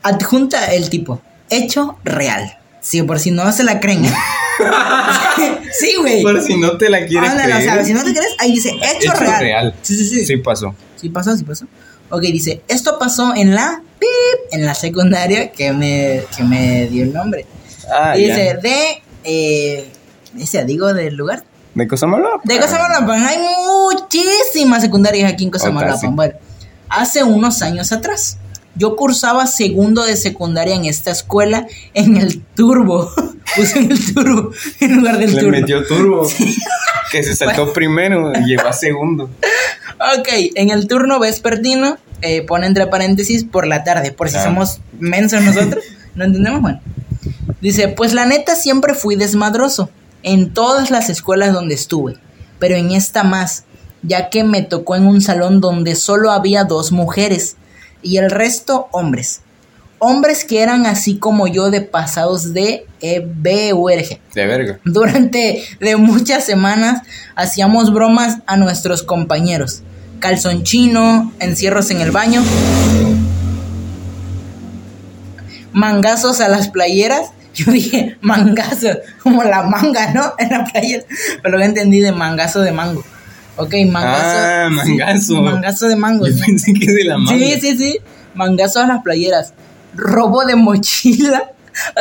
Adjunta 0.03 0.73
el 0.73 0.89
tipo. 0.89 1.21
Hecho 1.49 1.97
real. 2.03 2.57
Sí, 2.81 3.01
por 3.03 3.19
si 3.19 3.31
no 3.31 3.51
se 3.51 3.63
la 3.63 3.79
creen. 3.79 4.05
sí, 5.79 5.95
güey. 5.99 6.21
Por 6.23 6.41
si 6.41 6.57
no 6.57 6.77
te 6.77 6.89
la 6.89 7.05
quieres 7.05 7.29
Ándale, 7.31 7.53
o 7.55 7.61
sea, 7.61 7.71
creer. 7.73 7.85
si 7.85 7.93
no 7.93 8.03
te 8.03 8.11
crees, 8.13 8.33
ahí 8.39 8.51
dice 8.53 8.69
hecho, 8.69 9.11
Hecho 9.11 9.13
real. 9.19 9.39
real. 9.41 9.75
Sí, 9.81 9.95
sí, 9.97 10.05
sí. 10.07 10.25
Sí 10.25 10.37
pasó. 10.37 10.75
Sí 10.95 11.09
pasó, 11.09 11.35
sí 11.35 11.43
pasó. 11.43 11.65
Ok, 12.09 12.21
dice, 12.21 12.61
esto 12.67 12.97
pasó 12.99 13.33
en 13.35 13.55
la 13.55 13.81
pip, 13.99 14.09
en 14.53 14.65
la 14.65 14.75
secundaria 14.75 15.51
que 15.51 15.73
me, 15.73 16.23
que 16.35 16.43
me 16.43 16.85
dio 16.87 17.03
el 17.03 17.13
nombre. 17.13 17.45
Ah, 17.91 18.15
Y 18.17 18.25
dice, 18.27 18.45
ya. 18.45 18.57
de, 18.57 19.01
eh, 19.23 19.89
dice, 20.33 20.63
digo 20.65 20.93
del 20.93 21.15
lugar. 21.15 21.43
De 21.73 21.87
Cosamaloapan. 21.87 22.41
De 22.43 22.59
Cosamaloapan. 22.59 23.25
Hay 23.25 23.37
muchísimas 23.65 24.81
secundarias 24.81 25.31
aquí 25.33 25.43
en 25.45 25.51
Cosamaloapan. 25.51 25.99
sí. 25.99 26.07
Bueno, 26.11 26.35
hace 26.89 27.23
unos 27.23 27.61
años 27.63 27.91
atrás, 27.91 28.37
yo 28.75 28.95
cursaba 28.95 29.47
segundo 29.47 30.03
de 30.03 30.15
secundaria 30.17 30.75
en 30.75 30.85
esta 30.85 31.11
escuela 31.11 31.67
en 31.93 32.17
el 32.17 32.41
turbo. 32.41 33.09
Puse 33.55 33.79
en 33.79 33.91
el 33.91 34.13
turbo 34.13 34.51
en 34.79 34.95
lugar 34.97 35.17
del 35.17 35.33
Le 35.33 35.39
turbo. 35.41 35.51
metió 35.51 35.85
turbo. 35.85 36.27
Que 37.11 37.23
se 37.23 37.35
saltó 37.35 37.71
primero 37.71 38.33
y 38.35 38.45
llegó 38.45 38.67
a 38.67 38.73
segundo. 38.73 39.29
Ok, 40.19 40.27
en 40.55 40.69
el 40.71 40.87
turno 40.87 41.19
vespertino, 41.19 41.97
eh, 42.21 42.41
pone 42.41 42.65
entre 42.67 42.87
paréntesis 42.87 43.43
por 43.45 43.67
la 43.67 43.83
tarde, 43.83 44.11
por 44.11 44.29
si 44.29 44.37
Ah. 44.37 44.43
somos 44.43 44.81
mensos 44.99 45.41
nosotros, 45.43 45.83
¿no 46.15 46.25
entendemos? 46.25 46.61
Bueno, 46.61 46.81
dice, 47.61 47.87
pues 47.89 48.13
la 48.13 48.25
neta 48.25 48.55
siempre 48.55 48.93
fui 48.95 49.15
desmadroso 49.15 49.89
en 50.23 50.51
todas 50.53 50.89
las 50.91 51.09
escuelas 51.09 51.53
donde 51.53 51.75
estuve, 51.75 52.17
pero 52.59 52.75
en 52.75 52.91
esta 52.91 53.23
más, 53.23 53.63
ya 54.01 54.29
que 54.29 54.43
me 54.43 54.63
tocó 54.63 54.95
en 54.95 55.05
un 55.05 55.21
salón 55.21 55.61
donde 55.61 55.95
solo 55.95 56.31
había 56.31 56.63
dos 56.65 56.91
mujeres 56.91 57.55
y 58.05 58.17
el 58.17 58.29
resto 58.29 58.87
hombres. 58.91 59.41
Hombres 59.97 60.45
que 60.45 60.61
eran 60.61 60.85
así 60.85 61.17
como 61.17 61.47
yo 61.47 61.71
de 61.71 61.81
pasados 61.81 62.53
de 62.53 62.85
EBURG. 63.01 64.19
De 64.33 64.45
verga. 64.45 64.79
Durante 64.85 65.63
de 65.79 65.95
muchas 65.95 66.45
semanas 66.45 67.01
hacíamos 67.35 67.91
bromas 67.91 68.37
a 68.45 68.57
nuestros 68.57 69.01
compañeros. 69.03 69.81
Calzón 70.19 70.63
chino, 70.63 71.33
encierros 71.39 71.89
en 71.89 72.01
el 72.01 72.11
baño, 72.11 72.43
mangazos 75.73 76.41
a 76.41 76.47
las 76.47 76.69
playeras. 76.69 77.31
Yo 77.55 77.71
dije 77.71 78.17
mangazo, 78.21 78.89
como 79.23 79.43
la 79.43 79.63
manga, 79.63 80.11
¿no? 80.13 80.33
En 80.39 80.49
la 80.49 80.65
playera. 80.65 81.03
Pero 81.41 81.57
lo 81.57 81.63
entendí 81.63 82.01
de 82.01 82.11
mangazo 82.11 82.61
de 82.61 82.71
mango. 82.71 83.03
Ok, 83.57 83.73
mangazo. 83.89 84.37
Ah, 84.37 84.69
mangazo. 84.69 85.41
mangazo 85.41 85.87
de 85.87 85.95
mango. 85.95 86.27
Yo 86.27 86.33
pensé 86.45 86.73
que 86.73 86.91
de 86.91 87.03
la 87.05 87.17
mano. 87.17 87.37
Sí, 87.37 87.59
sí, 87.61 87.77
sí. 87.77 87.97
Mangazo 88.33 88.81
a 88.81 88.87
las 88.87 89.01
playeras. 89.01 89.53
Robo 89.95 90.45
de 90.45 90.55
mochila. 90.55 91.43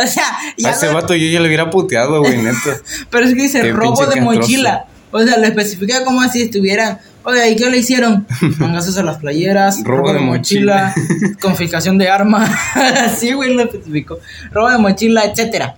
O 0.01 0.07
sea, 0.07 0.23
A 0.29 0.55
ya 0.57 0.71
ese 0.71 0.87
no- 0.87 0.95
vato 0.95 1.17
yo 1.17 1.27
ya 1.29 1.41
lo 1.41 1.47
hubiera 1.47 1.69
puteado, 1.69 2.21
güey, 2.21 2.37
neta. 2.43 2.77
pero 3.11 3.25
es 3.27 3.35
que 3.35 3.43
dice 3.43 3.61
Qué 3.61 3.73
robo 3.73 4.03
de 4.07 4.15
castroso. 4.15 4.21
mochila. 4.41 4.85
O 5.11 5.21
sea, 5.21 5.37
lo 5.37 5.45
especifica 5.47 6.05
como 6.05 6.23
si 6.29 6.43
estuvieran. 6.43 6.99
Oiga, 7.25 7.49
¿y 7.49 7.57
qué 7.57 7.69
le 7.71 7.79
hicieron? 7.79 8.25
Mangazos 8.59 8.97
a 8.99 9.03
las 9.03 9.17
playeras, 9.19 9.83
robo, 9.83 10.13
de, 10.13 10.21
mochila, 10.21 10.95
confiscación 11.41 11.99
de 11.99 12.09
armas. 12.09 12.51
Así, 12.75 13.33
güey, 13.33 13.53
lo 13.55 13.63
especificó. 13.63 14.21
Robo 14.53 14.71
de 14.71 14.79
mochila, 14.79 15.25
etcétera. 15.25 15.75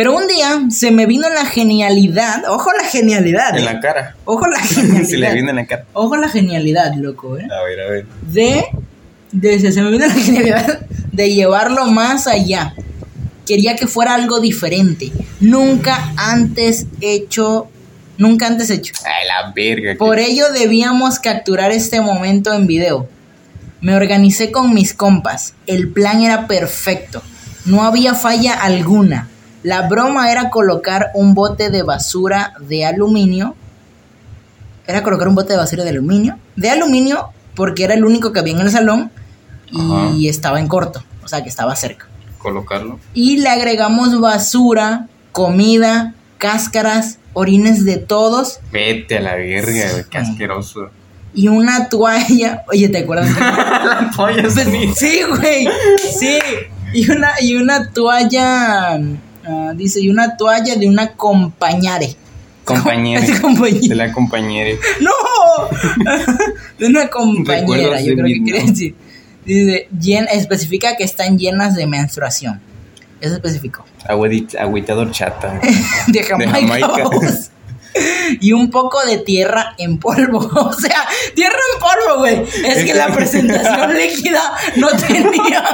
Pero 0.00 0.16
un 0.16 0.26
día 0.26 0.62
se 0.70 0.92
me 0.92 1.04
vino 1.04 1.28
la 1.28 1.44
genialidad. 1.44 2.44
Ojo 2.48 2.70
la 2.72 2.88
genialidad. 2.88 3.54
En 3.54 3.64
eh. 3.64 3.64
la 3.66 3.80
cara. 3.80 4.16
Ojo 4.24 4.46
la 4.46 4.58
genialidad. 4.62 5.06
Se 5.06 5.18
le 5.18 5.28
en 5.28 5.54
la 5.54 5.66
cara. 5.66 5.84
Ojo 5.92 6.16
la 6.16 6.30
genialidad, 6.30 6.94
loco, 6.94 7.36
eh 7.36 7.46
A 7.52 7.62
ver, 7.64 7.80
a 7.80 7.90
ver. 7.90 8.06
de, 8.22 8.64
de 9.30 9.72
se 9.72 9.82
me 9.82 9.90
vino 9.90 10.06
la 10.06 10.14
genialidad 10.14 10.86
de 11.12 11.34
llevarlo 11.34 11.84
más 11.88 12.26
allá. 12.26 12.72
Quería 13.46 13.76
que 13.76 13.86
fuera 13.86 14.14
algo 14.14 14.40
diferente, 14.40 15.12
nunca 15.38 16.14
antes 16.16 16.86
hecho, 17.02 17.68
nunca 18.16 18.46
antes 18.46 18.70
hecho. 18.70 18.94
Ay, 19.04 19.28
la 19.28 19.52
verga. 19.52 19.96
Por 19.98 20.18
ello 20.18 20.50
debíamos 20.50 21.18
capturar 21.18 21.72
este 21.72 22.00
momento 22.00 22.54
en 22.54 22.66
video. 22.66 23.06
Me 23.82 23.94
organicé 23.94 24.50
con 24.50 24.72
mis 24.72 24.94
compas. 24.94 25.52
El 25.66 25.90
plan 25.90 26.22
era 26.22 26.46
perfecto. 26.46 27.22
No 27.66 27.84
había 27.84 28.14
falla 28.14 28.54
alguna. 28.54 29.28
La 29.62 29.88
broma 29.88 30.30
era 30.32 30.50
colocar 30.50 31.10
un 31.14 31.34
bote 31.34 31.70
de 31.70 31.82
basura 31.82 32.54
de 32.60 32.86
aluminio. 32.86 33.54
Era 34.86 35.02
colocar 35.02 35.28
un 35.28 35.34
bote 35.34 35.52
de 35.52 35.58
basura 35.58 35.84
de 35.84 35.90
aluminio. 35.90 36.38
De 36.56 36.70
aluminio 36.70 37.30
porque 37.54 37.84
era 37.84 37.94
el 37.94 38.04
único 38.04 38.32
que 38.32 38.40
había 38.40 38.54
en 38.54 38.60
el 38.60 38.70
salón 38.70 39.10
y 40.16 40.28
estaba 40.28 40.60
en 40.60 40.68
corto. 40.68 41.02
O 41.22 41.28
sea 41.28 41.42
que 41.42 41.48
estaba 41.48 41.76
cerca. 41.76 42.08
Colocarlo. 42.38 42.98
Y 43.12 43.36
le 43.38 43.50
agregamos 43.50 44.18
basura, 44.18 45.08
comida, 45.32 46.14
cáscaras, 46.38 47.18
orines 47.34 47.84
de 47.84 47.98
todos 47.98 48.60
Vete 48.72 49.18
a 49.18 49.20
la 49.20 49.34
verga. 49.36 50.04
Qué 50.08 50.18
asqueroso. 50.18 50.90
y 51.34 51.48
una 51.48 51.88
toalla. 51.88 52.64
Oye, 52.68 52.88
¿te 52.88 52.98
acuerdas? 52.98 53.30
la 53.38 54.10
polla 54.16 54.48
sí, 54.50 55.20
güey. 55.28 55.68
Sí. 56.18 56.38
Y 56.92 57.10
una, 57.10 57.32
y 57.40 57.56
una 57.56 57.90
toalla. 57.90 58.98
Ah, 59.50 59.72
dice, 59.74 60.00
y 60.00 60.08
una 60.08 60.36
toalla 60.36 60.76
de 60.76 60.86
una 60.88 61.12
compañere. 61.16 62.16
Compañera. 62.64 63.20
De 63.26 63.40
compañera. 63.40 63.88
De 63.88 63.94
la 63.94 64.12
compañera. 64.12 64.78
¡No! 65.00 65.10
de 66.78 66.86
una 66.86 67.08
compañera, 67.08 68.00
yo 68.00 68.10
de 68.10 68.14
creo 68.14 68.26
que 68.26 68.42
quiere 68.42 68.62
decir. 68.64 68.94
Dice, 69.44 69.88
llen- 69.98 70.28
especifica 70.30 70.96
que 70.96 71.04
están 71.04 71.38
llenas 71.38 71.74
de 71.74 71.86
menstruación. 71.86 72.60
Eso 73.20 73.34
especificó. 73.34 73.84
Agüedit- 74.06 74.56
Agüitador 74.58 75.10
chata. 75.10 75.60
De 76.06 76.22
Jamaica. 76.22 76.52
Jamaica. 76.60 76.86
vamos. 77.04 77.50
Y 78.40 78.52
un 78.52 78.70
poco 78.70 79.04
de 79.04 79.18
tierra 79.18 79.74
en 79.76 79.98
polvo. 79.98 80.38
O 80.38 80.72
sea, 80.72 81.04
tierra 81.34 81.56
en 81.74 81.80
polvo, 81.80 82.18
güey. 82.20 82.42
Es 82.64 82.84
que 82.84 82.94
la 82.94 83.08
presentación 83.08 83.94
líquida 83.94 84.40
no 84.76 84.88
tenía. 84.90 85.64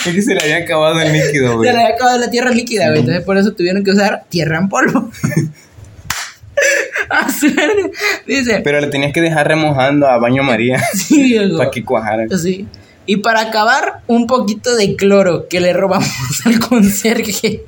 Es 0.06 0.14
que 0.14 0.22
se 0.22 0.34
le 0.34 0.40
había 0.40 0.56
acabado 0.58 1.00
el 1.00 1.12
líquido, 1.12 1.56
güey. 1.56 1.68
Se 1.68 1.74
le 1.74 1.82
había 1.82 1.94
acabado 1.94 2.18
la 2.18 2.30
tierra 2.30 2.50
líquida, 2.50 2.86
güey. 2.88 3.00
Entonces 3.00 3.24
por 3.24 3.36
eso 3.36 3.52
tuvieron 3.52 3.84
que 3.84 3.90
usar 3.90 4.24
tierra 4.28 4.58
en 4.58 4.68
polvo. 4.68 5.10
A 7.10 7.30
suerte. 7.30 7.90
Dice. 8.26 8.60
Pero 8.62 8.80
le 8.80 8.86
tenías 8.88 9.12
que 9.12 9.20
dejar 9.20 9.48
remojando 9.48 10.06
a 10.06 10.18
baño 10.18 10.42
María 10.42 10.80
Sí, 10.94 11.38
para 11.56 11.70
que 11.70 11.84
cuajara. 11.84 12.26
Sí. 12.36 12.66
Y 13.06 13.16
para 13.16 13.40
acabar, 13.40 14.02
un 14.06 14.26
poquito 14.26 14.76
de 14.76 14.94
cloro 14.94 15.48
que 15.48 15.60
le 15.60 15.72
robamos 15.72 16.46
al 16.46 16.60
conserje. 16.60 17.64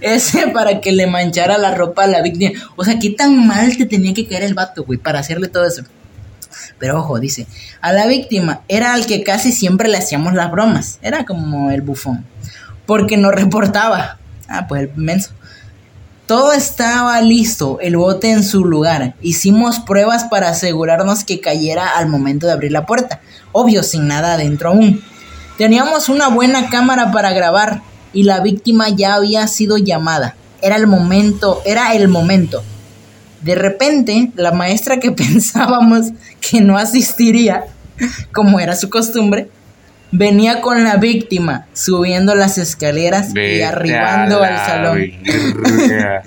Ese 0.00 0.48
para 0.48 0.80
que 0.80 0.92
le 0.92 1.06
manchara 1.06 1.58
la 1.58 1.74
ropa 1.74 2.04
a 2.04 2.06
la 2.06 2.22
víctima. 2.22 2.52
O 2.76 2.84
sea, 2.84 2.98
qué 2.98 3.10
tan 3.10 3.46
mal 3.46 3.76
te 3.76 3.86
tenía 3.86 4.14
que 4.14 4.26
caer 4.26 4.44
el 4.44 4.54
vato, 4.54 4.84
güey, 4.84 4.98
para 4.98 5.18
hacerle 5.18 5.48
todo 5.48 5.66
eso. 5.66 5.82
Pero 6.78 6.98
ojo, 6.98 7.18
dice, 7.18 7.46
a 7.80 7.92
la 7.92 8.06
víctima 8.06 8.62
era 8.68 8.94
al 8.94 9.06
que 9.06 9.22
casi 9.22 9.52
siempre 9.52 9.88
le 9.88 9.98
hacíamos 9.98 10.34
las 10.34 10.50
bromas. 10.50 10.98
Era 11.02 11.24
como 11.24 11.70
el 11.70 11.82
bufón. 11.82 12.24
Porque 12.86 13.16
nos 13.16 13.34
reportaba. 13.34 14.18
Ah, 14.48 14.66
pues 14.66 14.82
el 14.82 14.90
menso. 14.96 15.30
Todo 16.26 16.52
estaba 16.52 17.20
listo, 17.20 17.78
el 17.80 17.96
bote 17.96 18.30
en 18.30 18.44
su 18.44 18.64
lugar. 18.64 19.14
Hicimos 19.20 19.80
pruebas 19.80 20.24
para 20.24 20.48
asegurarnos 20.48 21.24
que 21.24 21.40
cayera 21.40 21.96
al 21.96 22.08
momento 22.08 22.46
de 22.46 22.52
abrir 22.52 22.72
la 22.72 22.86
puerta. 22.86 23.20
Obvio, 23.50 23.82
sin 23.82 24.06
nada 24.06 24.34
adentro 24.34 24.70
aún. 24.70 25.02
Teníamos 25.58 26.08
una 26.08 26.28
buena 26.28 26.70
cámara 26.70 27.12
para 27.12 27.32
grabar 27.32 27.82
y 28.12 28.22
la 28.22 28.40
víctima 28.40 28.88
ya 28.88 29.14
había 29.14 29.46
sido 29.46 29.76
llamada. 29.78 30.36
Era 30.62 30.76
el 30.76 30.86
momento, 30.86 31.60
era 31.64 31.92
el 31.94 32.08
momento. 32.08 32.62
De 33.42 33.54
repente, 33.54 34.30
la 34.36 34.52
maestra 34.52 34.98
que 34.98 35.10
pensábamos 35.12 36.08
que 36.40 36.60
no 36.60 36.78
asistiría, 36.78 37.64
como 38.32 38.60
era 38.60 38.74
su 38.76 38.90
costumbre, 38.90 39.48
venía 40.10 40.60
con 40.60 40.84
la 40.84 40.96
víctima 40.96 41.66
subiendo 41.72 42.34
las 42.34 42.58
escaleras 42.58 43.34
y 43.34 43.62
arribando 43.62 44.42
al 44.42 44.56
salón. 44.58 45.00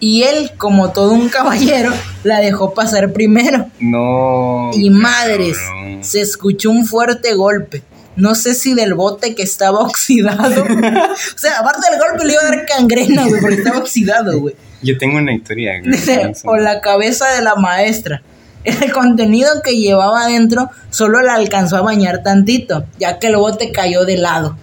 Y 0.00 0.24
él, 0.24 0.50
como 0.58 0.90
todo 0.90 1.12
un 1.12 1.30
caballero, 1.30 1.90
la 2.24 2.40
dejó 2.40 2.74
pasar 2.74 3.14
primero. 3.14 3.70
No. 3.80 4.70
Y 4.74 4.90
madres, 4.90 5.56
se 6.02 6.20
escuchó 6.20 6.70
un 6.70 6.84
fuerte 6.84 7.32
golpe. 7.32 7.82
No 8.14 8.34
sé 8.34 8.52
si 8.54 8.74
del 8.74 8.92
bote 8.92 9.34
que 9.34 9.42
estaba 9.42 9.80
oxidado. 9.86 10.62
o 10.62 11.38
sea, 11.38 11.58
aparte 11.58 11.90
del 11.90 11.98
golpe 11.98 12.26
le 12.26 12.34
iba 12.34 12.42
a 12.42 12.50
dar 12.50 12.66
cangrena, 12.66 13.26
güey, 13.26 13.40
porque 13.40 13.56
estaba 13.56 13.78
oxidado, 13.78 14.40
güey. 14.40 14.54
Yo 14.84 14.98
tengo 14.98 15.18
una 15.18 15.32
historia. 15.32 15.80
Dice, 15.82 16.32
o 16.44 16.56
la 16.56 16.80
cabeza 16.80 17.30
de 17.32 17.42
la 17.42 17.56
maestra. 17.56 18.22
El 18.64 18.92
contenido 18.92 19.48
que 19.62 19.76
llevaba 19.76 20.24
adentro 20.24 20.70
solo 20.90 21.22
la 21.22 21.34
alcanzó 21.34 21.76
a 21.76 21.82
bañar 21.82 22.22
tantito, 22.22 22.86
ya 22.98 23.18
que 23.18 23.26
el 23.26 23.36
bote 23.36 23.72
cayó 23.72 24.04
de 24.04 24.16
lado 24.16 24.56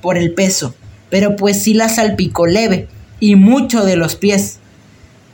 por 0.00 0.16
el 0.16 0.32
peso. 0.32 0.74
Pero 1.10 1.34
pues 1.36 1.62
sí 1.62 1.74
la 1.74 1.88
salpicó 1.88 2.46
leve 2.46 2.88
y 3.18 3.36
mucho 3.36 3.84
de 3.84 3.96
los 3.96 4.16
pies. 4.16 4.58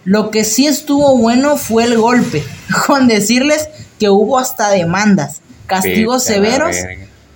Lo 0.05 0.31
que 0.31 0.45
sí 0.45 0.67
estuvo 0.67 1.19
bueno 1.19 1.57
fue 1.57 1.85
el 1.85 1.99
golpe, 1.99 2.43
con 2.87 3.09
decirles 3.09 3.69
que 3.99 4.09
hubo 4.09 4.39
hasta 4.39 4.71
demandas, 4.71 5.43
castigos 5.67 6.25
severos, 6.25 6.77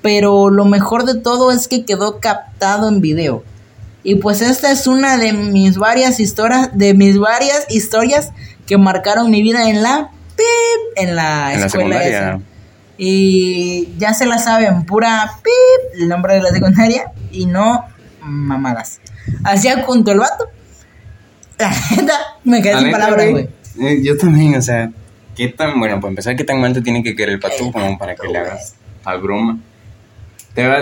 pero 0.01 0.49
lo 0.49 0.65
mejor 0.65 1.05
de 1.05 1.17
todo 1.17 1.53
es 1.53 1.69
que 1.69 1.85
quedó 1.85 2.19
captado 2.19 2.89
en 2.89 3.01
video. 3.01 3.45
Y 4.05 4.17
pues 4.17 4.43
esta 4.43 4.73
es 4.73 4.87
una 4.87 5.17
de 5.17 5.33
mis 5.33 5.79
varias 5.79 6.19
historias, 6.19 6.71
de 6.73 6.95
mis 6.95 7.19
varias 7.19 7.67
historias 7.69 8.33
que 8.67 8.77
marcaron 8.79 9.31
mi 9.31 9.43
vida 9.43 9.69
en 9.69 9.83
la 9.83 10.11
pip, 10.37 10.97
en 10.97 11.15
la 11.15 11.55
En 11.55 11.61
la 11.61 11.67
escuela 11.67 12.05
esa. 12.05 12.41
Y 12.99 13.95
ya 13.99 14.15
se 14.15 14.27
la 14.27 14.39
saben, 14.39 14.85
pura 14.85 15.39
pip, 15.43 16.01
el 16.01 16.09
nombre 16.09 16.35
de 16.35 16.43
la 16.43 16.51
secundaria 16.51 17.13
y 17.31 17.47
no 17.47 17.85
mamadas. 18.21 19.01
Hacía 19.45 19.83
junto 19.83 20.13
el 20.13 20.19
vato. 20.19 20.49
La 21.59 21.71
neta, 21.97 22.19
me 22.45 22.61
quedé 22.61 22.75
La 22.75 22.81
sin 22.81 22.91
palabras, 22.91 23.31
güey. 23.31 23.49
eh, 23.81 24.01
yo 24.03 24.17
también, 24.17 24.57
o 24.57 24.63
sea, 24.63 24.91
qué 25.37 25.49
tan, 25.49 25.79
bueno, 25.79 26.01
para 26.01 26.11
empezar, 26.11 26.35
qué 26.35 26.45
tan 26.45 26.61
mal 26.61 26.73
te 26.73 26.83
tiene 26.83 27.05
que 27.05 27.15
querer 27.15 27.35
el 27.35 27.41
pato 27.41 27.67
El 27.67 27.73
como 27.73 27.99
para 27.99 28.17
que 28.17 28.27
le 28.27 28.39
hagas 28.39 28.75
al 29.05 29.21
broma. 29.21 29.59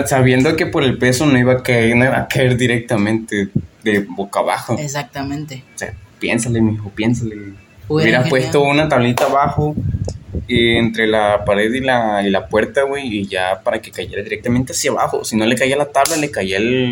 Sabiendo 0.05 0.55
que 0.55 0.65
por 0.65 0.83
el 0.83 0.97
peso 0.97 1.25
no 1.25 1.37
iba 1.37 1.53
a 1.53 1.63
caer, 1.63 1.95
no 1.95 2.05
iba 2.05 2.19
a 2.19 2.27
caer 2.27 2.57
directamente 2.57 3.49
de 3.83 3.99
boca 3.99 4.41
abajo. 4.41 4.75
Exactamente. 4.77 5.63
O 5.75 5.77
sea, 5.77 5.93
piénsale, 6.19 6.61
mijo, 6.61 6.89
piénsale. 6.89 7.35
Hubiera 7.87 8.23
puesto 8.23 8.61
una 8.61 8.87
tablita 8.87 9.25
abajo 9.25 9.75
entre 10.47 11.07
la 11.07 11.43
pared 11.45 11.73
y 11.73 11.79
la, 11.79 12.21
y 12.25 12.29
la 12.29 12.47
puerta, 12.47 12.83
güey, 12.83 13.07
y 13.07 13.27
ya 13.27 13.61
para 13.63 13.81
que 13.81 13.91
cayera 13.91 14.21
directamente 14.23 14.73
hacia 14.73 14.91
abajo. 14.91 15.23
Si 15.23 15.35
no 15.35 15.45
le 15.45 15.55
caía 15.55 15.77
la 15.77 15.85
tabla, 15.85 16.17
le 16.17 16.31
caía 16.31 16.57
el, 16.57 16.91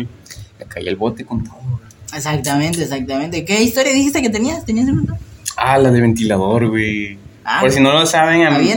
le 0.58 0.66
caía 0.68 0.90
el 0.90 0.96
bote 0.96 1.24
con 1.24 1.44
todo. 1.44 1.80
Exactamente, 2.14 2.82
exactamente. 2.82 3.44
¿Qué 3.44 3.62
historia 3.62 3.92
dijiste 3.92 4.22
que 4.22 4.30
tenías? 4.30 4.64
¿Tenías 4.64 4.88
un? 4.88 5.14
Ah, 5.56 5.78
la 5.78 5.90
de 5.90 6.00
ventilador, 6.00 6.68
güey. 6.68 7.18
Ah, 7.44 7.60
Por 7.60 7.70
si 7.70 7.80
no 7.80 7.92
lo 7.92 8.04
saben, 8.06 8.42
a 8.46 8.58
mí, 8.58 8.70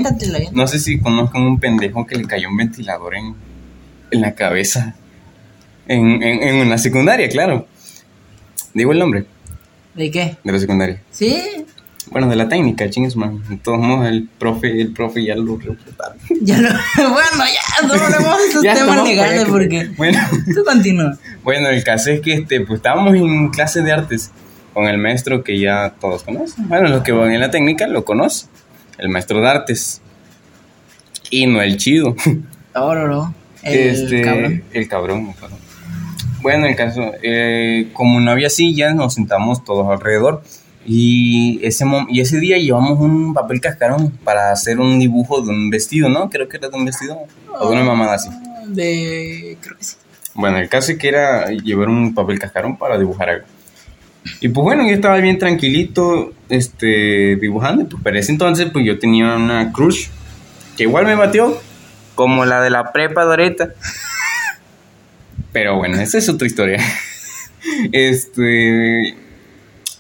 no 0.52 0.68
sé 0.68 0.80
si 0.80 1.00
conozcan 1.00 1.42
un 1.42 1.60
pendejo 1.60 2.06
que 2.06 2.16
le 2.16 2.26
cayó 2.26 2.50
un 2.50 2.58
ventilador 2.58 3.16
en, 3.16 3.36
en 4.14 4.22
la 4.22 4.36
cabeza. 4.36 4.96
En, 5.88 6.24
en, 6.24 6.44
en 6.44 6.56
una 6.56 6.78
secundaria, 6.78 7.28
claro. 7.30 7.68
Digo 8.74 8.92
el 8.94 9.00
nombre 9.00 9.26
¿De 9.96 10.10
qué? 10.10 10.38
de 10.44 10.52
la 10.52 10.60
secundaria. 10.60 11.02
Sí. 11.12 11.42
Bueno, 12.12 12.30
de 12.30 12.36
la 12.36 12.48
técnica, 12.50 12.90
chingues, 12.90 13.16
man. 13.16 13.42
De 13.50 13.58
todos 13.58 13.80
modos, 13.80 14.08
el 14.08 14.28
profe, 14.28 14.80
el 14.82 14.94
profe 14.94 15.24
ya 15.24 15.36
lo 15.36 15.58
reportaron. 15.58 16.18
Ya 16.42 16.60
lo... 16.60 16.70
bueno, 16.98 17.44
ya, 17.82 17.88
no 17.88 17.94
de 18.40 18.48
esos 18.48 18.64
Ya 18.64 18.76
temas 18.76 19.08
legales 19.08 19.46
porque... 19.46 19.90
Bueno, 19.98 20.20
Tú 20.54 20.64
continúa. 20.64 21.18
bueno, 21.44 21.70
el 21.70 21.84
caso 21.84 22.12
es 22.12 22.22
que 22.22 22.34
este, 22.34 22.62
pues 22.62 22.78
estábamos 22.78 23.16
en 23.16 23.50
clase 23.50 23.82
de 23.82 23.92
artes 23.92 24.32
con 24.74 24.86
el 24.88 24.98
maestro 24.98 25.44
que 25.44 25.60
ya 25.60 25.94
todos 26.00 26.24
conocen. 26.24 26.68
Bueno, 26.68 26.90
los 26.90 27.04
que 27.04 27.12
van 27.12 27.32
en 27.32 27.40
la 27.40 27.52
técnica 27.52 27.88
lo 27.88 28.04
conocen. 28.06 28.50
El 28.98 29.10
maestro 29.10 29.40
de 29.42 29.48
artes. 29.48 30.02
Y 31.30 31.46
no 31.48 31.62
el 31.62 31.78
chido. 31.78 32.16
No, 32.76 32.96
no. 33.08 33.34
El 33.64 33.90
este, 33.90 34.22
cabrón. 34.22 34.64
El 34.74 34.88
cabrón. 34.88 35.36
Bueno, 36.42 36.66
el 36.66 36.76
caso, 36.76 37.14
eh, 37.22 37.88
como 37.94 38.20
no 38.20 38.32
había 38.32 38.50
sillas, 38.50 38.94
nos 38.96 39.14
sentamos 39.14 39.64
todos 39.64 39.90
alrededor. 39.90 40.44
Y 40.86 41.60
ese, 41.64 41.86
y 42.10 42.20
ese 42.20 42.40
día 42.40 42.58
llevamos 42.58 43.00
un 43.00 43.34
papel 43.34 43.62
cascarón 43.62 44.12
para 44.24 44.52
hacer 44.52 44.80
un 44.80 45.00
dibujo 45.00 45.42
de 45.42 45.50
un 45.50 45.70
vestido, 45.70 46.10
¿no? 46.10 46.30
Creo 46.30 46.50
que 46.50 46.58
era 46.58 46.68
de 46.68 46.76
un 46.76 46.84
vestido 46.84 47.18
o 47.58 47.70
de 47.70 47.74
una 47.74 47.86
mamada 47.86 48.16
así. 48.16 48.30
De... 48.68 49.58
Creo 49.62 49.78
que 49.78 49.84
sí. 49.84 49.96
Bueno, 50.36 50.58
el 50.58 50.68
caso 50.68 50.92
es 50.92 50.98
que 50.98 51.08
era 51.08 51.50
llevar 51.52 51.88
un 51.88 52.14
papel 52.14 52.40
cascarón 52.40 52.76
para 52.76 52.98
dibujar 52.98 53.30
algo. 53.30 53.46
Y 54.42 54.50
pues 54.50 54.64
bueno, 54.64 54.88
yo 54.88 54.96
estaba 54.96 55.18
bien 55.18 55.38
tranquilito 55.38 56.34
este, 56.50 57.36
dibujando. 57.36 57.88
Pues 57.88 58.04
para 58.04 58.20
ese 58.20 58.32
entonces 58.32 58.70
pues 58.72 58.86
yo 58.86 59.00
tenía 59.00 59.36
una 59.36 59.72
crush 59.72 60.08
que 60.76 60.84
igual 60.84 61.06
me 61.06 61.16
batió, 61.16 61.58
como 62.16 62.46
la 62.46 62.62
de 62.62 62.70
la 62.70 62.92
prepa 62.92 63.24
Doreta. 63.24 63.70
Pero 65.52 65.78
bueno, 65.78 66.00
esa 66.00 66.18
es 66.18 66.30
otra 66.30 66.48
historia. 66.48 66.84
Este, 67.92 69.16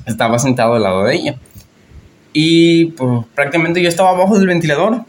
estaba 0.05 0.39
sentado 0.39 0.75
al 0.75 0.83
lado 0.83 1.03
de 1.03 1.15
ella. 1.15 1.35
Y 2.33 2.85
pues 2.85 3.25
prácticamente 3.35 3.81
yo 3.81 3.89
estaba 3.89 4.09
abajo 4.09 4.37
del 4.37 4.47
ventilador. 4.47 5.05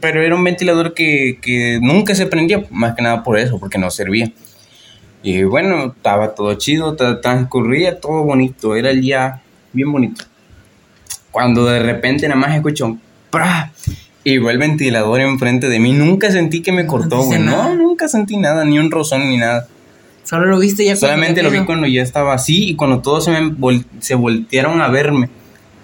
Pero 0.00 0.22
era 0.22 0.34
un 0.34 0.42
ventilador 0.42 0.92
que, 0.92 1.38
que 1.40 1.78
nunca 1.80 2.14
se 2.14 2.26
prendía, 2.26 2.64
más 2.70 2.94
que 2.94 3.02
nada 3.02 3.22
por 3.22 3.38
eso, 3.38 3.60
porque 3.60 3.78
no 3.78 3.90
servía. 3.90 4.32
Y 5.22 5.44
bueno, 5.44 5.94
estaba 5.96 6.34
todo 6.34 6.54
chido, 6.54 6.96
tra- 6.96 7.20
transcurría 7.20 8.00
todo 8.00 8.24
bonito, 8.24 8.74
era 8.76 8.90
el 8.90 9.00
día 9.00 9.40
bien 9.72 9.90
bonito. 9.90 10.24
Cuando 11.30 11.64
de 11.64 11.80
repente 11.80 12.28
nada 12.28 12.40
más 12.40 12.54
escucho 12.56 12.86
un. 12.86 13.00
Y 14.24 14.38
va 14.38 14.50
el 14.50 14.58
ventilador 14.58 15.20
enfrente 15.20 15.68
de 15.68 15.78
mí. 15.78 15.92
Nunca 15.92 16.30
sentí 16.32 16.62
que 16.62 16.72
me 16.72 16.86
cortó, 16.86 17.22
güey. 17.24 17.38
No, 17.38 17.74
nunca 17.74 18.08
sentí 18.08 18.36
nada, 18.36 18.64
ni 18.64 18.78
un 18.78 18.90
rozón 18.90 19.28
ni 19.28 19.36
nada. 19.36 19.68
Solo 20.24 20.46
lo 20.46 20.58
viste 20.58 20.84
ya 20.86 20.96
Solamente 20.96 21.34
te 21.34 21.42
lo 21.42 21.50
vi 21.50 21.64
cuando 21.66 21.86
ya 21.86 22.02
estaba 22.02 22.32
así 22.32 22.70
y 22.70 22.76
cuando 22.76 23.00
todos 23.00 23.26
se, 23.26 23.30
me 23.30 23.40
vol- 23.52 23.84
se 24.00 24.14
voltearon 24.14 24.80
a 24.80 24.88
verme. 24.88 25.28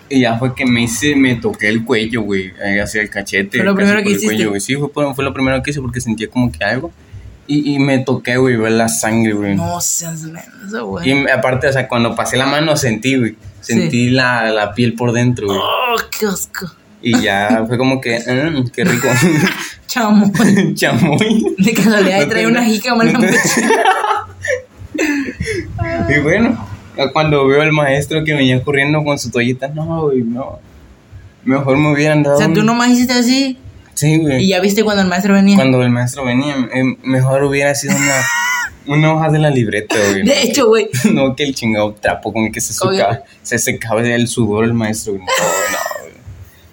Y 0.09 0.21
ya 0.21 0.39
fue 0.39 0.55
que 0.55 0.65
me 0.67 0.83
hice, 0.83 1.15
me 1.15 1.37
toqué 1.37 1.69
el 1.69 1.85
cuello, 1.85 2.23
güey, 2.23 2.51
hacia 2.83 3.03
el 3.03 3.11
cachete. 3.11 3.59
Fue 3.59 3.67
lo 3.67 3.75
primero 3.77 4.03
que 4.03 4.11
hiciste. 4.11 4.27
cuello. 4.27 4.59
Sí, 4.59 4.75
fue, 4.77 5.15
fue 5.15 5.25
lo 5.25 5.33
primero 5.33 5.63
que 5.63 5.71
hice 5.71 5.81
porque 5.81 6.01
sentía 6.01 6.29
como 6.29 6.51
que 6.51 6.65
algo. 6.65 6.91
Y, 7.47 7.75
y 7.75 7.79
me 7.79 7.99
toqué, 7.99 8.37
güey, 8.39 8.57
ver 8.57 8.73
la 8.73 8.89
sangre, 8.89 9.35
güey. 9.35 9.55
No 9.57 9.81
seas 9.81 10.23
menso, 10.23 10.87
güey. 10.87 11.11
Y 11.11 11.29
aparte, 11.29 11.69
o 11.69 11.73
sea, 11.73 11.87
cuando 11.87 12.15
pasé 12.17 12.37
la 12.37 12.47
mano 12.47 12.77
sentí, 12.77 13.17
güey. 13.17 13.37
Sentí 13.61 14.09
la, 14.11 14.51
la 14.51 14.73
piel 14.75 14.95
por 14.95 15.13
dentro, 15.13 15.47
güey. 15.49 15.59
Oh, 15.61 15.97
qué 16.19 16.27
asco. 16.27 16.73
Y 17.03 17.19
ya 17.21 17.65
fue 17.67 17.79
como 17.79 18.01
que, 18.01 18.19
mm, 18.19 18.69
qué 18.71 18.85
rico. 18.85 19.09
Chamo. 19.87 20.31
Chamoy. 20.75 21.55
De 21.59 21.73
casualidad 21.73 22.21
No 22.21 22.29
trae 22.29 22.47
una 22.47 22.65
en 22.67 22.79
la 23.13 23.13
no. 23.13 23.21
Y 26.09 26.19
bueno, 26.21 26.69
cuando 27.13 27.47
veo 27.47 27.63
al 27.63 27.73
maestro 27.73 28.23
que 28.25 28.35
venía 28.35 28.63
corriendo 28.63 29.03
con 29.03 29.19
su 29.19 29.31
toallita, 29.31 29.69
no, 29.69 30.03
güey, 30.03 30.23
no. 30.23 30.59
Mejor 31.45 31.77
me 31.79 31.93
hubieran 31.93 32.23
dado. 32.23 32.37
O 32.37 32.39
sea, 32.39 32.53
tú 32.53 32.61
un- 32.61 32.67
nomás 32.67 32.91
hiciste 32.91 33.15
así 33.15 33.57
Sí, 33.95 34.19
güey. 34.19 34.45
y 34.45 34.49
ya 34.49 34.61
viste 34.61 34.85
cuando 34.85 35.03
el 35.03 35.09
maestro 35.09 35.35
venía. 35.35 35.57
Cuando 35.57 35.83
el 35.83 35.91
maestro 35.91 36.25
venía, 36.25 36.55
eh, 36.75 36.97
mejor 37.03 37.45
hubiera 37.45 37.75
sido 37.75 37.97
una, 37.97 38.97
una 38.97 39.15
hoja 39.15 39.31
de 39.31 39.39
la 39.39 39.49
libreta, 39.51 39.97
güey. 40.11 40.23
De 40.25 40.43
hecho, 40.43 40.69
güey. 40.69 40.89
No 41.13 41.35
que 41.35 41.45
el 41.45 41.55
chingado 41.55 41.95
trapo 41.95 42.33
con 42.33 42.45
el 42.45 42.53
que 42.53 42.61
se 42.61 42.75
secaba, 42.75 43.21
se 43.43 43.59
secaba 43.59 44.03
el 44.03 44.29
sudor 44.29 44.65
el 44.65 44.75
maestro. 44.75 45.15
No, 45.15 45.21
no, 45.21 45.27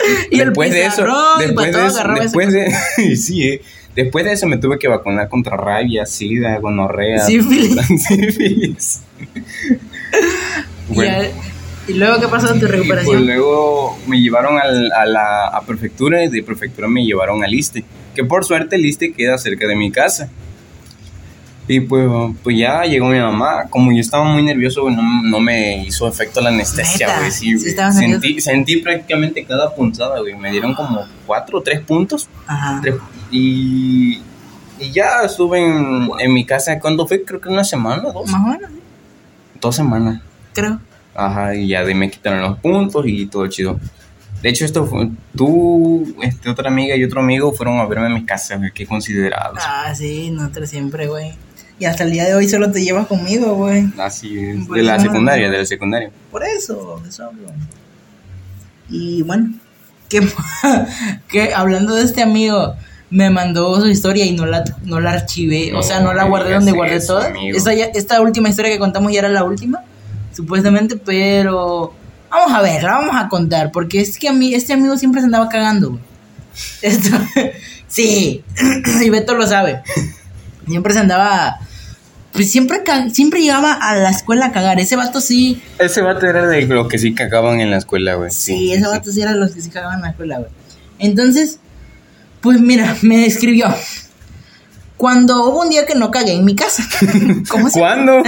Y 0.32 0.39
el 0.39 0.48
después 0.48 0.72
de 0.72 0.86
eso, 0.86 1.06
después 1.39 1.74
de 1.74 1.86
eso, 1.88 2.04
después 2.20 2.54
de, 2.54 3.15
sí, 3.17 3.43
eh, 3.48 3.62
después 3.96 4.26
de 4.26 4.34
eso 4.34 4.48
me 4.48 4.58
tuve 4.58 4.78
que 4.80 4.88
vacunar 4.88 5.28
contra 5.30 5.58
rabia, 5.58 6.06
sida, 6.06 6.58
gonorrea, 6.60 7.20
Sífilis. 7.26 7.76
sífilis. 8.08 9.00
Y, 10.89 10.93
Bueno, 10.93 11.28
y 11.88 11.93
luego, 11.93 12.20
¿qué 12.20 12.28
pasó 12.28 12.48
en 12.54 12.60
tu 12.60 12.67
pues 12.67 12.72
recuperación? 12.72 13.26
luego 13.26 13.98
me 14.08 14.20
llevaron 14.22 14.58
al- 14.60 14.91
a 14.91 15.06
la 15.06 15.48
a 15.48 15.62
prefectura 15.65 16.24
y 16.24 16.30
de 16.30 16.43
prefectura 16.43 16.88
me 16.88 17.04
llevaron 17.06 17.43
al 17.43 17.54
ISTE, 17.54 17.84
que 18.15 18.24
por 18.24 18.43
suerte 18.46 18.76
el 18.76 18.86
ISTE 18.86 19.13
queda 19.13 19.38
cerca 19.38 19.67
de 19.67 19.76
mi 19.76 19.91
casa. 19.91 20.30
Y 21.69 21.82
pues, 21.82 22.08
pues 22.43 22.58
ya 22.58 22.84
llegó 22.84 23.08
mi 23.08 23.19
mamá. 23.19 23.65
Como 23.69 23.91
yo 23.91 23.99
estaba 23.99 24.23
muy 24.23 24.41
nervioso, 24.41 24.84
güey, 24.84 24.95
no, 24.95 25.01
no 25.23 25.39
me 25.39 25.84
hizo 25.86 26.08
efecto 26.08 26.39
la 26.39 26.49
anestesia, 26.49 27.17
güey. 27.19 27.32
Sí, 27.32 27.60
sí 27.60 27.73
güey. 27.75 27.91
sentí, 27.93 28.39
sentí 28.41 28.77
prácticamente 28.77 29.43
cada 29.43 29.73
punzada, 29.75 30.19
güey. 30.21 30.36
Me 30.36 30.49
dieron 30.51 30.73
como 30.73 31.06
cuatro 31.25 31.60
o 31.60 31.62
tres 31.62 31.82
puntos. 31.82 32.30
Ajá. 32.47 32.80
Tres- 32.82 32.95
y, 33.32 34.21
y 34.80 34.91
ya 34.93 35.23
estuve 35.25 35.60
en, 35.60 36.10
en 36.19 36.34
mi 36.34 36.45
casa. 36.45 36.80
¿Cuándo 36.80 37.06
fue? 37.06 37.23
Creo 37.23 37.41
que 37.41 37.49
una 37.49 37.63
semana, 37.65 38.12
dos. 38.13 38.30
Más 38.32 38.41
o 38.43 38.47
menos, 38.47 38.71
Dos 39.60 39.75
semanas. 39.75 40.21
creo. 40.53 40.80
Ajá, 41.13 41.56
y 41.56 41.67
ya 41.69 41.84
de 41.84 41.95
me 41.95 42.12
quitaron 42.12 42.41
los 42.43 42.60
puntos 42.60 43.03
y 43.08 43.25
todo 43.25 43.47
chido. 43.47 43.80
De 44.43 44.49
hecho, 44.49 44.65
esto 44.65 44.86
fue, 44.86 45.10
tú, 45.36 46.15
este, 46.21 46.47
otra 46.51 46.69
amiga 46.69 46.95
y 46.95 47.03
otro 47.03 47.21
amigo 47.21 47.51
fueron 47.51 47.80
a 47.80 47.86
verme 47.88 48.06
a 48.06 48.10
mi 48.10 48.23
casa, 48.23 48.56
güey, 48.56 48.69
qué 48.71 48.86
considerados. 48.86 49.58
Ah, 49.65 49.95
sí, 49.95 50.30
nosotros 50.30 50.69
siempre, 50.69 51.08
güey. 51.08 51.34
Y 51.80 51.86
hasta 51.86 52.04
el 52.04 52.12
día 52.12 52.26
de 52.26 52.34
hoy 52.34 52.50
solo 52.50 52.72
te 52.72 52.84
llevas 52.84 53.06
conmigo, 53.08 53.54
güey. 53.56 53.86
Así 54.00 54.38
es, 54.40 54.66
Por 54.66 54.78
de 54.78 54.84
la 54.84 54.96
eso 54.96 55.06
no- 55.06 55.12
secundaria, 55.12 55.50
de 55.52 55.58
la 55.60 55.66
secundaria. 55.66 56.12
Por 56.32 56.44
eso, 56.44 57.02
eso 57.08 57.26
hablo. 57.26 57.50
Y 58.90 59.22
bueno, 59.24 59.54
que, 60.10 60.28
que 61.28 61.54
hablando 61.54 61.96
de 61.96 62.04
este 62.04 62.22
amigo, 62.24 62.74
me 63.10 63.30
mandó 63.30 63.80
su 63.80 63.88
historia 63.88 64.26
y 64.26 64.32
no 64.34 64.46
la, 64.46 64.63
no 64.84 65.00
la 65.00 65.12
archivé. 65.12 65.74
o 65.76 65.84
sea, 65.84 66.00
no 66.00 66.13
la 66.13 66.24
No 66.24 66.30
guardé 66.30 66.54
donde 66.54 66.72
guardé 66.72 66.96
eso, 66.96 67.16
toda. 67.20 67.34
Esta, 67.54 67.74
esta 67.74 68.22
última 68.22 68.50
historia 68.50 68.72
que 68.72 68.80
contamos 68.80 69.12
ya 69.12 69.20
era 69.20 69.30
la 69.30 69.44
última, 69.44 69.82
supuestamente, 70.34 70.96
pero 70.98 71.94
vamos 72.30 72.54
a 72.54 72.62
ver, 72.62 72.84
la 72.84 72.94
vamos 72.94 73.16
a 73.16 73.30
contar, 73.30 73.72
porque 73.72 74.02
es 74.02 74.18
que 74.18 74.28
a 74.30 74.34
mí, 74.34 74.54
este 74.54 74.74
amigo 74.74 74.98
siempre 74.98 75.22
se 75.22 75.26
andaba 75.26 75.48
cagando, 75.50 75.92
güey. 75.92 76.02
Esto, 76.82 77.10
sí, 77.88 78.44
y 79.04 79.10
Beto 79.10 79.36
lo 79.36 79.46
sabe. 79.46 79.82
Siempre 80.67 80.93
se 80.93 80.99
andaba, 80.99 81.60
pues 82.34 82.51
siempre, 82.51 82.84
siempre 83.12 83.41
llegaba 83.41 83.73
a 83.73 83.95
la 83.95 84.10
escuela 84.10 84.47
a 84.47 84.51
cagar. 84.51 84.80
Ese 84.80 84.95
vato 84.95 85.21
sí, 85.21 85.62
Ese 85.80 86.01
vato 86.01 86.25
era 86.25 86.45
de 86.47 86.62
lo 86.65 86.88
que 86.88 86.97
sí 86.97 87.13
cagaban 87.13 87.62
en 87.62 87.71
la 87.71 87.77
escuela, 87.77 88.15
güey. 88.15 88.32
Sí, 88.32 88.73
ese 88.73 88.88
vato 88.88 89.12
sí 89.12 89.21
era 89.21 89.34
los 89.34 89.51
que 89.51 89.62
se 89.62 89.69
cagaban 89.69 89.97
en 89.97 90.03
la 90.03 90.10
escuela, 90.10 90.38
güey. 90.39 90.51
Entonces, 90.99 91.60
pues 92.41 92.60
mira, 92.60 92.95
me 93.01 93.25
escribió. 93.25 93.73
Cuando 94.97 95.47
hubo 95.47 95.62
un 95.62 95.69
día 95.69 95.86
que 95.86 95.95
no 95.95 96.12
cagué 96.12 96.34
en 96.34 96.45
mi 96.45 96.56
casa. 96.56 96.84
¿Cómo 97.49 97.69
se 97.69 97.80
¿Cuándo? 97.80 98.21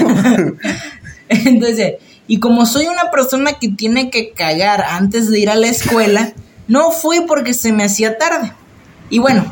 Entonces, 1.29 1.95
y 2.27 2.39
como 2.39 2.65
soy 2.65 2.85
una 2.85 3.11
persona 3.11 3.53
que 3.53 3.69
tiene 3.69 4.09
que 4.09 4.31
cagar 4.31 4.83
antes 4.83 5.29
de 5.29 5.39
ir 5.39 5.49
a 5.49 5.55
la 5.55 5.67
escuela, 5.67 6.33
no 6.67 6.91
fui 6.91 7.21
porque 7.21 7.53
se 7.53 7.71
me 7.71 7.83
hacía 7.83 8.17
tarde. 8.17 8.53
Y 9.09 9.17
bueno, 9.17 9.51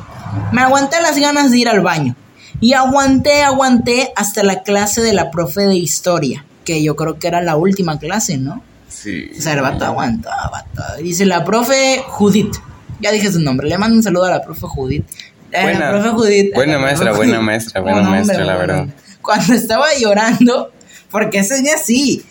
me 0.52 0.62
aguanté 0.62 1.02
las 1.02 1.17
ganas 1.17 1.50
de 1.52 1.58
ir 1.58 1.69
al 1.69 1.82
baño. 1.82 2.15
Y 2.60 2.74
aguanté, 2.74 3.43
aguanté 3.43 4.12
hasta 4.15 4.43
la 4.43 4.63
clase 4.63 5.02
de 5.02 5.13
la 5.13 5.30
profe 5.32 5.62
de 5.62 5.76
historia, 5.76 6.46
que 6.65 6.82
yo 6.84 6.96
creo 6.96 7.20
que 7.20 7.28
era 7.28 7.41
la 7.41 7.56
última 7.56 8.00
clase, 8.00 8.38
¿no? 8.38 8.63
Sí. 8.89 9.30
O 9.38 9.41
sea, 9.41 9.54
el 9.54 9.62
vato 9.62 9.86
aguantaba, 9.86 10.50
vato. 10.52 11.02
Dice 11.02 11.26
la 11.26 11.43
profe 11.46 12.02
Judith. 12.08 12.56
Ya 13.00 13.12
dije 13.12 13.32
su 13.32 13.39
nombre. 13.39 13.67
Le 13.70 13.78
mando 13.78 13.96
un 13.96 14.04
saludo 14.04 14.26
a 14.26 14.32
la 14.32 14.41
profe 14.41 14.65
Judith. 14.65 15.06
Eh, 15.52 15.62
Buena- 15.62 15.80
la 15.80 15.89
profe 15.91 16.10
Judith. 16.10 16.54
buena 16.56 16.80
maestra, 16.80 17.13
buena 17.13 17.39
maestra, 17.39 17.82
buena 17.82 17.98
hombre, 18.00 18.12
maestra, 18.15 18.43
la 18.43 18.56
verdad. 18.56 18.88
Cuando 19.22 19.54
estaba 19.54 19.86
llorando, 20.00 20.72
porque 21.12 21.39
ese 21.39 21.62
día 21.62 21.78
sí, 21.78 22.26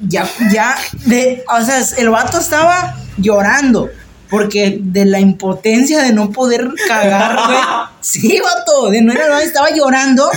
ya, 0.00 0.28
ya, 0.52 0.74
de, 1.06 1.44
o 1.48 1.64
sea, 1.64 1.80
el 1.98 2.10
vato 2.10 2.38
estaba 2.38 2.96
llorando. 3.16 3.88
Porque 4.28 4.78
de 4.82 5.06
la 5.06 5.20
impotencia 5.20 6.02
de 6.02 6.12
no 6.12 6.30
poder 6.30 6.68
cagar, 6.86 7.46
güey. 7.46 7.58
Sí, 8.00 8.40
vato, 8.40 8.90
de 8.90 9.02
no 9.02 9.12
ir 9.12 9.20
al 9.20 9.30
baño, 9.30 9.46
estaba 9.46 9.70
llorando. 9.70 10.30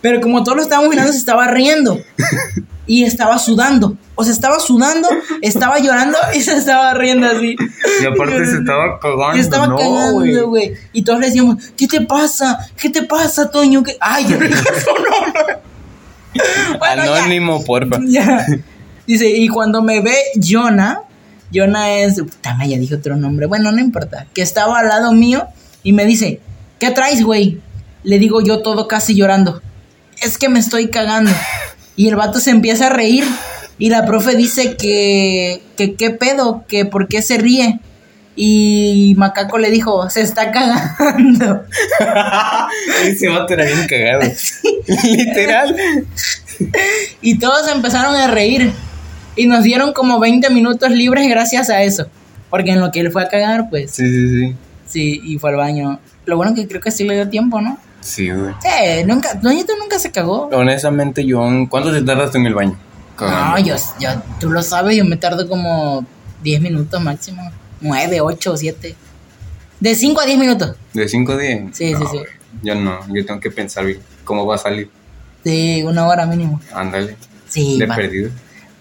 Pero 0.00 0.20
como 0.20 0.44
todos 0.44 0.56
lo 0.56 0.62
estábamos 0.62 0.90
mirando, 0.90 1.12
se 1.12 1.18
estaba 1.18 1.48
riendo. 1.48 2.00
Y 2.86 3.04
estaba 3.04 3.38
sudando. 3.38 3.96
O 4.14 4.22
sea, 4.22 4.32
estaba 4.32 4.60
sudando, 4.60 5.08
estaba 5.42 5.78
llorando 5.78 6.16
y 6.34 6.40
se 6.40 6.56
estaba 6.56 6.94
riendo 6.94 7.26
así. 7.26 7.56
Y 8.00 8.06
aparte 8.06 8.46
se 8.46 8.58
estaba 8.58 9.00
cagando. 9.00 9.34
Se 9.34 9.40
estaba 9.40 9.66
no, 9.66 9.76
cagando, 9.76 10.48
güey. 10.48 10.74
Y 10.92 11.02
todos 11.02 11.20
le 11.20 11.26
decíamos, 11.26 11.56
¿qué 11.76 11.88
te 11.88 12.00
pasa? 12.02 12.70
¿Qué 12.76 12.88
te 12.88 13.02
pasa, 13.02 13.50
Toño? 13.50 13.82
¿Qué-?" 13.82 13.96
Ay, 14.00 14.26
yo 14.28 14.38
no 14.38 14.46
dije 14.46 14.62
su 14.80 14.90
nombre. 14.90 15.58
Bueno, 16.78 17.04
ya. 17.04 17.16
Anónimo, 17.16 17.64
porfa. 17.64 17.98
Ya. 18.06 18.46
Dice, 19.06 19.28
y 19.28 19.48
cuando 19.48 19.82
me 19.82 20.00
ve 20.00 20.16
Jonah, 20.40 21.02
Jonah 21.52 21.92
es. 21.98 22.20
Puta, 22.20 22.56
ya 22.66 22.78
dije 22.78 22.94
otro 22.94 23.16
nombre. 23.16 23.46
Bueno, 23.46 23.72
no 23.72 23.80
importa. 23.80 24.26
Que 24.34 24.42
estaba 24.42 24.78
al 24.78 24.88
lado 24.88 25.12
mío 25.12 25.46
y 25.82 25.92
me 25.92 26.04
dice, 26.04 26.40
¿qué 26.78 26.90
traes, 26.90 27.22
güey? 27.22 27.60
Le 28.02 28.18
digo 28.18 28.40
yo 28.40 28.62
todo 28.62 28.88
casi 28.88 29.14
llorando. 29.14 29.62
Es 30.22 30.38
que 30.38 30.48
me 30.48 30.58
estoy 30.58 30.88
cagando. 30.88 31.30
Y 31.96 32.08
el 32.08 32.16
vato 32.16 32.40
se 32.40 32.50
empieza 32.50 32.86
a 32.86 32.90
reír. 32.90 33.24
Y 33.78 33.90
la 33.90 34.06
profe 34.06 34.36
dice 34.36 34.76
que. 34.76 35.62
que 35.76 35.94
qué 35.94 36.10
pedo, 36.10 36.64
que 36.68 36.84
por 36.84 37.08
qué 37.08 37.22
se 37.22 37.38
ríe. 37.38 37.80
Y 38.38 39.14
Macaco 39.16 39.56
le 39.56 39.70
dijo, 39.70 40.10
se 40.10 40.20
está 40.20 40.52
cagando. 40.52 41.64
Ese 43.04 43.28
vato 43.28 43.54
era 43.54 43.64
bien 43.64 43.86
cagado. 43.86 44.30
Literal. 45.04 45.74
Y 47.22 47.38
todos 47.38 47.66
empezaron 47.72 48.14
a 48.14 48.26
reír. 48.26 48.72
Y 49.36 49.46
nos 49.46 49.64
dieron 49.64 49.92
como 49.92 50.18
20 50.20 50.48
minutos 50.50 50.90
libres 50.90 51.28
gracias 51.28 51.70
a 51.70 51.82
eso. 51.82 52.08
Porque 52.50 52.70
en 52.70 52.80
lo 52.80 52.90
que 52.90 53.00
él 53.00 53.10
fue 53.10 53.22
a 53.22 53.28
cagar, 53.28 53.68
pues 53.70 53.90
Sí, 53.90 54.08
sí, 54.08 54.28
sí. 54.28 54.54
Sí, 54.86 55.20
y 55.24 55.38
fue 55.38 55.50
al 55.50 55.56
baño. 55.56 55.98
Lo 56.24 56.36
bueno 56.36 56.54
que 56.54 56.66
creo 56.66 56.80
que 56.80 56.90
sí 56.90 57.04
le 57.04 57.14
dio 57.14 57.28
tiempo, 57.28 57.60
¿no? 57.60 57.78
Sí, 58.00 58.30
güey. 58.30 58.54
Sí, 58.62 59.04
nunca, 59.06 59.34
Doñito 59.34 59.72
nunca 59.78 59.98
se 59.98 60.10
cagó. 60.10 60.48
Honestamente, 60.52 61.24
yo, 61.24 61.40
¿cuánto 61.68 61.92
te 61.92 62.02
tardaste 62.02 62.38
en 62.38 62.46
el 62.46 62.54
baño? 62.54 62.76
No, 63.20 63.58
yo, 63.58 63.74
yo, 63.98 64.10
tú 64.38 64.50
lo 64.50 64.62
sabes, 64.62 64.96
yo 64.96 65.04
me 65.04 65.16
tardo 65.16 65.48
como 65.48 66.04
10 66.42 66.60
minutos 66.60 67.00
máximo. 67.00 67.50
9, 67.80 68.20
8, 68.20 68.56
7. 68.56 68.94
De 69.80 69.94
5 69.94 70.20
a 70.20 70.26
10 70.26 70.38
minutos. 70.38 70.76
¿De 70.92 71.08
5 71.08 71.32
a 71.32 71.36
10? 71.36 71.62
Sí, 71.76 71.92
No, 71.92 71.98
sí, 72.00 72.04
sí. 72.10 72.18
güey. 72.18 72.30
Yo 72.62 72.74
no, 72.74 73.00
yo 73.14 73.24
tengo 73.26 73.40
que 73.40 73.50
pensar 73.50 73.84
bien 73.86 74.00
cómo 74.24 74.46
va 74.46 74.54
a 74.54 74.58
salir. 74.58 74.90
Sí, 75.44 75.82
una 75.84 76.06
hora 76.06 76.26
mínimo. 76.26 76.60
Ándale. 76.74 77.16
Sí, 77.48 77.78
de 77.78 77.86
va. 77.86 77.96
perdido. 77.96 78.30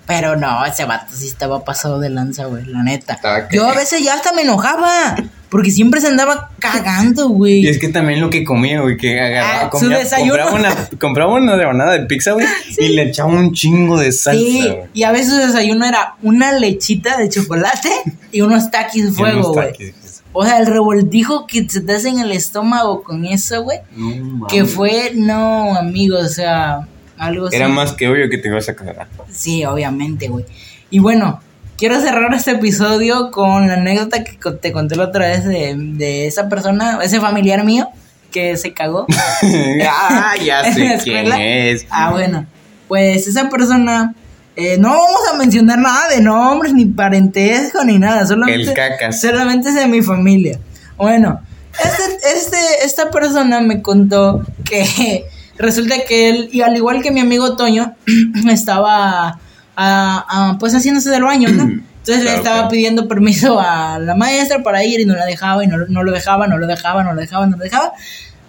Pero 0.07 0.35
no, 0.35 0.63
ese 0.65 0.85
vato 0.85 1.13
sí 1.15 1.27
estaba 1.27 1.63
pasado 1.65 1.99
de 1.99 2.09
lanza, 2.09 2.45
güey, 2.45 2.65
la 2.65 2.83
neta. 2.83 3.19
Que- 3.49 3.55
Yo 3.57 3.67
a 3.67 3.73
veces 3.73 4.03
ya 4.03 4.13
hasta 4.13 4.33
me 4.33 4.43
enojaba. 4.43 5.15
Porque 5.49 5.71
siempre 5.71 6.01
se 6.01 6.07
andaba 6.07 6.49
cagando, 6.59 7.29
güey. 7.29 7.59
Y 7.63 7.67
es 7.69 7.79
que 7.79 7.87
también 7.87 8.19
lo 8.19 8.29
que 8.29 8.43
comía, 8.43 8.81
güey, 8.81 8.97
que 8.97 9.21
agarraba, 9.21 9.59
Ah, 9.67 9.69
su 9.71 9.85
comía- 9.85 9.99
desayuno. 9.99 10.31
compraba 10.33 10.53
una, 10.53 10.89
compraba 10.99 11.33
una 11.35 11.55
rebanada 11.55 11.93
de 11.93 12.05
pizza, 12.07 12.31
güey, 12.33 12.45
y 12.77 12.89
le 12.89 13.03
echaba 13.03 13.29
un 13.29 13.53
chingo 13.53 13.97
de 13.97 14.11
salsa, 14.11 14.37
Sí, 14.41 14.61
güey. 14.67 14.79
y 14.93 15.03
a 15.03 15.11
veces 15.11 15.29
su 15.29 15.37
desayuno 15.37 15.85
era 15.85 16.15
una 16.23 16.51
lechita 16.51 17.15
de 17.17 17.29
chocolate 17.29 17.89
y 18.33 18.41
unos 18.41 18.69
taquis 18.69 19.05
de 19.05 19.11
fuego, 19.13 19.53
güey. 19.53 19.67
taquis. 19.71 19.93
O 20.33 20.43
sea, 20.45 20.57
el 20.59 20.65
revoltijo 20.65 21.47
que 21.47 21.69
se 21.69 21.79
te 21.79 21.93
hace 21.95 22.09
en 22.09 22.19
el 22.19 22.31
estómago 22.33 23.01
con 23.03 23.23
eso, 23.25 23.63
güey. 23.63 23.79
No. 23.95 24.47
Que 24.47 24.65
fue, 24.65 25.11
no, 25.15 25.75
amigo, 25.77 26.17
o 26.17 26.27
sea, 26.27 26.85
algo 27.17 27.49
Era 27.51 27.65
así. 27.65 27.73
más 27.73 27.93
que 27.93 28.07
obvio 28.07 28.29
que 28.29 28.37
te 28.37 28.47
ibas 28.47 28.69
a 28.69 28.75
cagar. 28.75 29.07
Sí, 29.31 29.65
obviamente, 29.65 30.27
güey. 30.27 30.45
Y 30.89 30.99
bueno, 30.99 31.41
quiero 31.77 31.99
cerrar 32.01 32.33
este 32.33 32.51
episodio 32.51 33.31
con 33.31 33.67
la 33.67 33.73
anécdota 33.75 34.23
que 34.23 34.37
te 34.51 34.71
conté 34.71 34.95
la 34.95 35.05
otra 35.05 35.27
vez 35.27 35.45
de, 35.45 35.75
de 35.77 36.27
esa 36.27 36.49
persona, 36.49 36.99
ese 37.03 37.19
familiar 37.19 37.63
mío 37.63 37.89
que 38.31 38.57
se 38.57 38.73
cagó. 38.73 39.05
ah, 39.89 40.33
ya 40.43 40.61
¿En 40.65 40.89
la 40.89 40.97
sé 40.97 41.03
quién 41.03 41.33
es. 41.33 41.87
Ah, 41.89 42.11
bueno. 42.11 42.45
Pues 42.87 43.27
esa 43.27 43.49
persona, 43.49 44.13
eh, 44.55 44.77
no 44.77 44.89
vamos 44.89 45.21
a 45.33 45.37
mencionar 45.37 45.79
nada 45.79 46.09
de 46.09 46.21
nombres, 46.21 46.73
ni 46.73 46.85
parentesco, 46.85 47.83
ni 47.83 47.97
nada. 47.97 48.25
Solamente, 48.25 48.69
El 48.69 48.73
cacas. 48.73 49.21
Solamente 49.21 49.69
es 49.69 49.75
de 49.75 49.87
mi 49.87 50.01
familia. 50.01 50.59
Bueno, 50.97 51.41
este, 51.83 52.37
este, 52.37 52.57
esta 52.83 53.09
persona 53.09 53.61
me 53.61 53.81
contó 53.81 54.45
que 54.63 55.25
resulta 55.57 55.95
que 56.07 56.29
él, 56.29 56.49
y 56.51 56.61
al 56.61 56.75
igual 56.75 57.01
que 57.01 57.11
mi 57.11 57.19
amigo 57.19 57.55
Toño, 57.55 57.95
estaba 58.51 59.39
ah, 59.75 60.25
ah, 60.29 60.57
pues 60.59 60.73
haciéndose 60.73 61.09
del 61.09 61.23
baño, 61.23 61.49
¿no? 61.49 61.63
Entonces 62.05 62.23
le 62.23 62.35
estaba 62.35 62.57
claro. 62.57 62.69
pidiendo 62.69 63.07
permiso 63.07 63.59
a 63.59 63.97
la 63.97 64.13
maestra 64.13 64.61
para 64.61 64.85
ir 64.85 64.99
y 64.99 65.05
no 65.05 65.15
la 65.15 65.25
dejaba 65.25 65.63
y 65.63 65.67
no, 65.67 65.77
no 65.89 66.03
lo 66.03 66.11
dejaba, 66.11 66.45
no 66.45 66.59
lo 66.59 66.67
dejaba, 66.67 67.03
no 67.03 67.13
lo 67.13 67.19
dejaba, 67.19 67.47
no 67.47 67.57
lo 67.57 67.63
dejaba, 67.63 67.93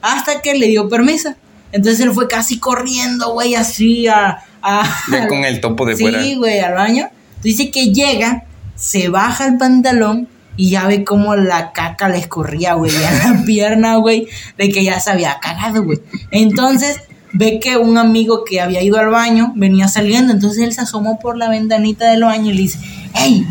hasta 0.03 0.43
que 0.43 0.55
le 0.55 0.67
dio 0.67 0.91
permiso. 0.91 1.35
Entonces 1.73 2.01
él 2.01 2.13
fue 2.13 2.29
casi 2.29 2.59
corriendo, 2.59 3.33
güey, 3.33 3.55
así 3.55 4.07
a... 4.09 4.43
a 4.61 4.85
con 5.29 5.45
el 5.45 5.61
topo 5.61 5.87
de 5.87 5.97
fuera. 5.97 6.23
Sí, 6.23 6.37
güey, 6.37 6.61
al 6.61 6.75
baño. 6.75 7.09
Dice 7.43 7.71
que 7.71 7.93
llega, 7.93 8.45
se 8.75 9.09
baja 9.09 9.47
el 9.47 9.57
pantalón 9.57 10.29
y 10.57 10.71
ya 10.71 10.87
ve 10.87 11.05
cómo 11.05 11.37
la 11.37 11.73
caca 11.73 12.09
le 12.09 12.19
escurría, 12.19 12.75
güey, 12.75 12.93
a 13.05 13.33
la 13.33 13.43
pierna, 13.47 13.97
güey, 13.97 14.29
de 14.57 14.71
que 14.71 14.85
ya 14.85 14.99
se 15.01 15.11
había 15.11 15.39
cagado, 15.41 15.85
güey. 15.85 16.01
Entonces 16.31 17.01
ve 17.33 17.61
que 17.61 17.77
un 17.77 17.99
amigo 17.99 18.45
que 18.45 18.61
había 18.61 18.83
ido 18.83 18.99
al 18.99 19.09
baño 19.09 19.53
venía 19.57 19.89
saliendo, 19.89 20.33
entonces 20.33 20.63
él 20.63 20.73
se 20.73 20.81
asomó 20.83 21.19
por 21.19 21.37
la 21.37 21.49
ventanita 21.51 22.11
del 22.11 22.23
baño 22.25 22.51
y 22.51 22.55
le 22.55 22.63
dice, 22.63 22.79
¡Ey! 23.15 23.47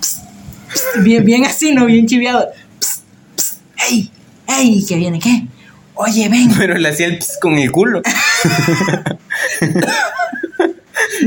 Psst, 0.00 0.22
psst", 0.72 1.02
bien, 1.02 1.24
bien 1.24 1.44
así, 1.44 1.72
¿no? 1.72 1.84
Bien 1.86 2.06
chiviado. 2.06 2.46
"Psst, 2.80 3.60
¡Ey! 3.90 4.10
¡Ey! 4.48 4.84
¿Qué 4.86 4.96
viene? 4.96 5.18
¿Qué? 5.18 5.46
Oye, 5.94 6.28
ven. 6.28 6.50
Pero 6.58 6.76
le 6.76 6.88
hacía 6.90 7.06
el 7.06 7.16
pis 7.18 7.38
con 7.40 7.54
el 7.54 7.70
culo. 7.72 8.02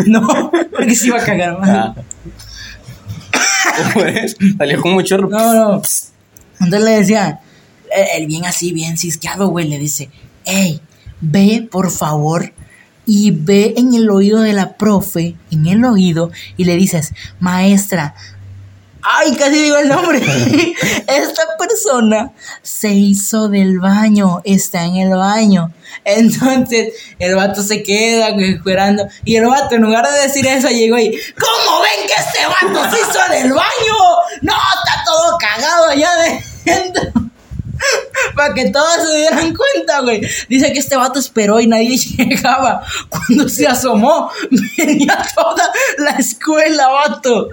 No, 0.06 0.52
porque 0.76 0.96
se 0.96 1.08
iba 1.08 1.18
a 1.18 1.26
cagar 1.26 1.60
más. 1.60 1.70
Ah. 1.70 1.96
Por 3.94 4.08
eso, 4.08 4.38
Salió 4.58 4.82
con 4.82 4.94
mucho 4.94 5.16
chorro. 5.16 5.30
No, 5.30 5.54
no. 5.54 5.82
Entonces 6.60 6.82
le 6.82 6.92
decía, 6.92 7.40
el, 7.92 8.22
el 8.22 8.28
bien 8.28 8.46
así, 8.46 8.74
bien 8.74 8.98
cisqueado, 8.98 9.48
güey, 9.48 9.68
le 9.68 9.80
dice, 9.80 10.10
hey, 10.46 10.82
ve 11.22 11.68
por 11.70 11.92
favor 11.92 12.54
y 13.06 13.32
ve 13.32 13.74
en 13.78 13.94
el 13.94 14.10
oído 14.10 14.42
de 14.42 14.54
la 14.54 14.78
profe, 14.78 15.36
en 15.52 15.66
el 15.66 15.84
oído, 15.84 16.32
y 16.58 16.66
le 16.66 16.76
dices, 16.76 17.14
maestra, 17.40 18.14
ay, 19.10 19.36
casi 19.36 19.64
digo 19.64 19.78
el 19.78 19.90
nombre, 19.90 20.20
esta 21.08 21.58
persona 21.58 22.32
se 22.62 22.90
hizo 22.90 23.50
del 23.50 23.80
baño, 23.80 24.42
está 24.44 24.86
en 24.86 24.98
el 24.98 25.10
baño. 25.10 25.72
Entonces 26.06 26.94
el 27.18 27.36
vato 27.36 27.64
se 27.64 27.82
queda 27.82 28.30
esperando 28.30 29.08
y 29.26 29.36
el 29.36 29.48
vato 29.48 29.76
en 29.76 29.82
lugar 29.82 30.08
de 30.10 30.22
decir 30.22 30.46
eso 30.48 30.70
llegó 30.70 30.98
y 30.98 31.20
¿Cómo 31.40 31.82
ven 31.82 32.08
que 32.08 32.14
este 32.14 32.46
vato 32.46 32.96
se 32.96 33.02
hizo 33.02 33.32
del 33.32 33.52
baño? 33.52 33.96
No, 34.42 34.54
está 34.54 35.04
todo 35.04 35.38
cagado 35.38 35.90
allá 35.90 36.10
adentro. 36.66 37.29
Para 38.36 38.54
que 38.54 38.70
todos 38.70 39.08
se 39.10 39.18
dieran 39.18 39.54
cuenta, 39.56 40.02
güey. 40.02 40.22
Dice 40.48 40.72
que 40.72 40.80
este 40.80 40.96
vato 40.96 41.20
esperó 41.20 41.60
y 41.60 41.68
nadie 41.68 41.98
llegaba. 42.18 42.82
Cuando 43.10 43.50
se 43.50 43.68
asomó, 43.68 44.30
venía 44.78 45.18
toda 45.36 45.72
la 45.98 46.12
escuela, 46.12 46.88
vato. 46.90 47.50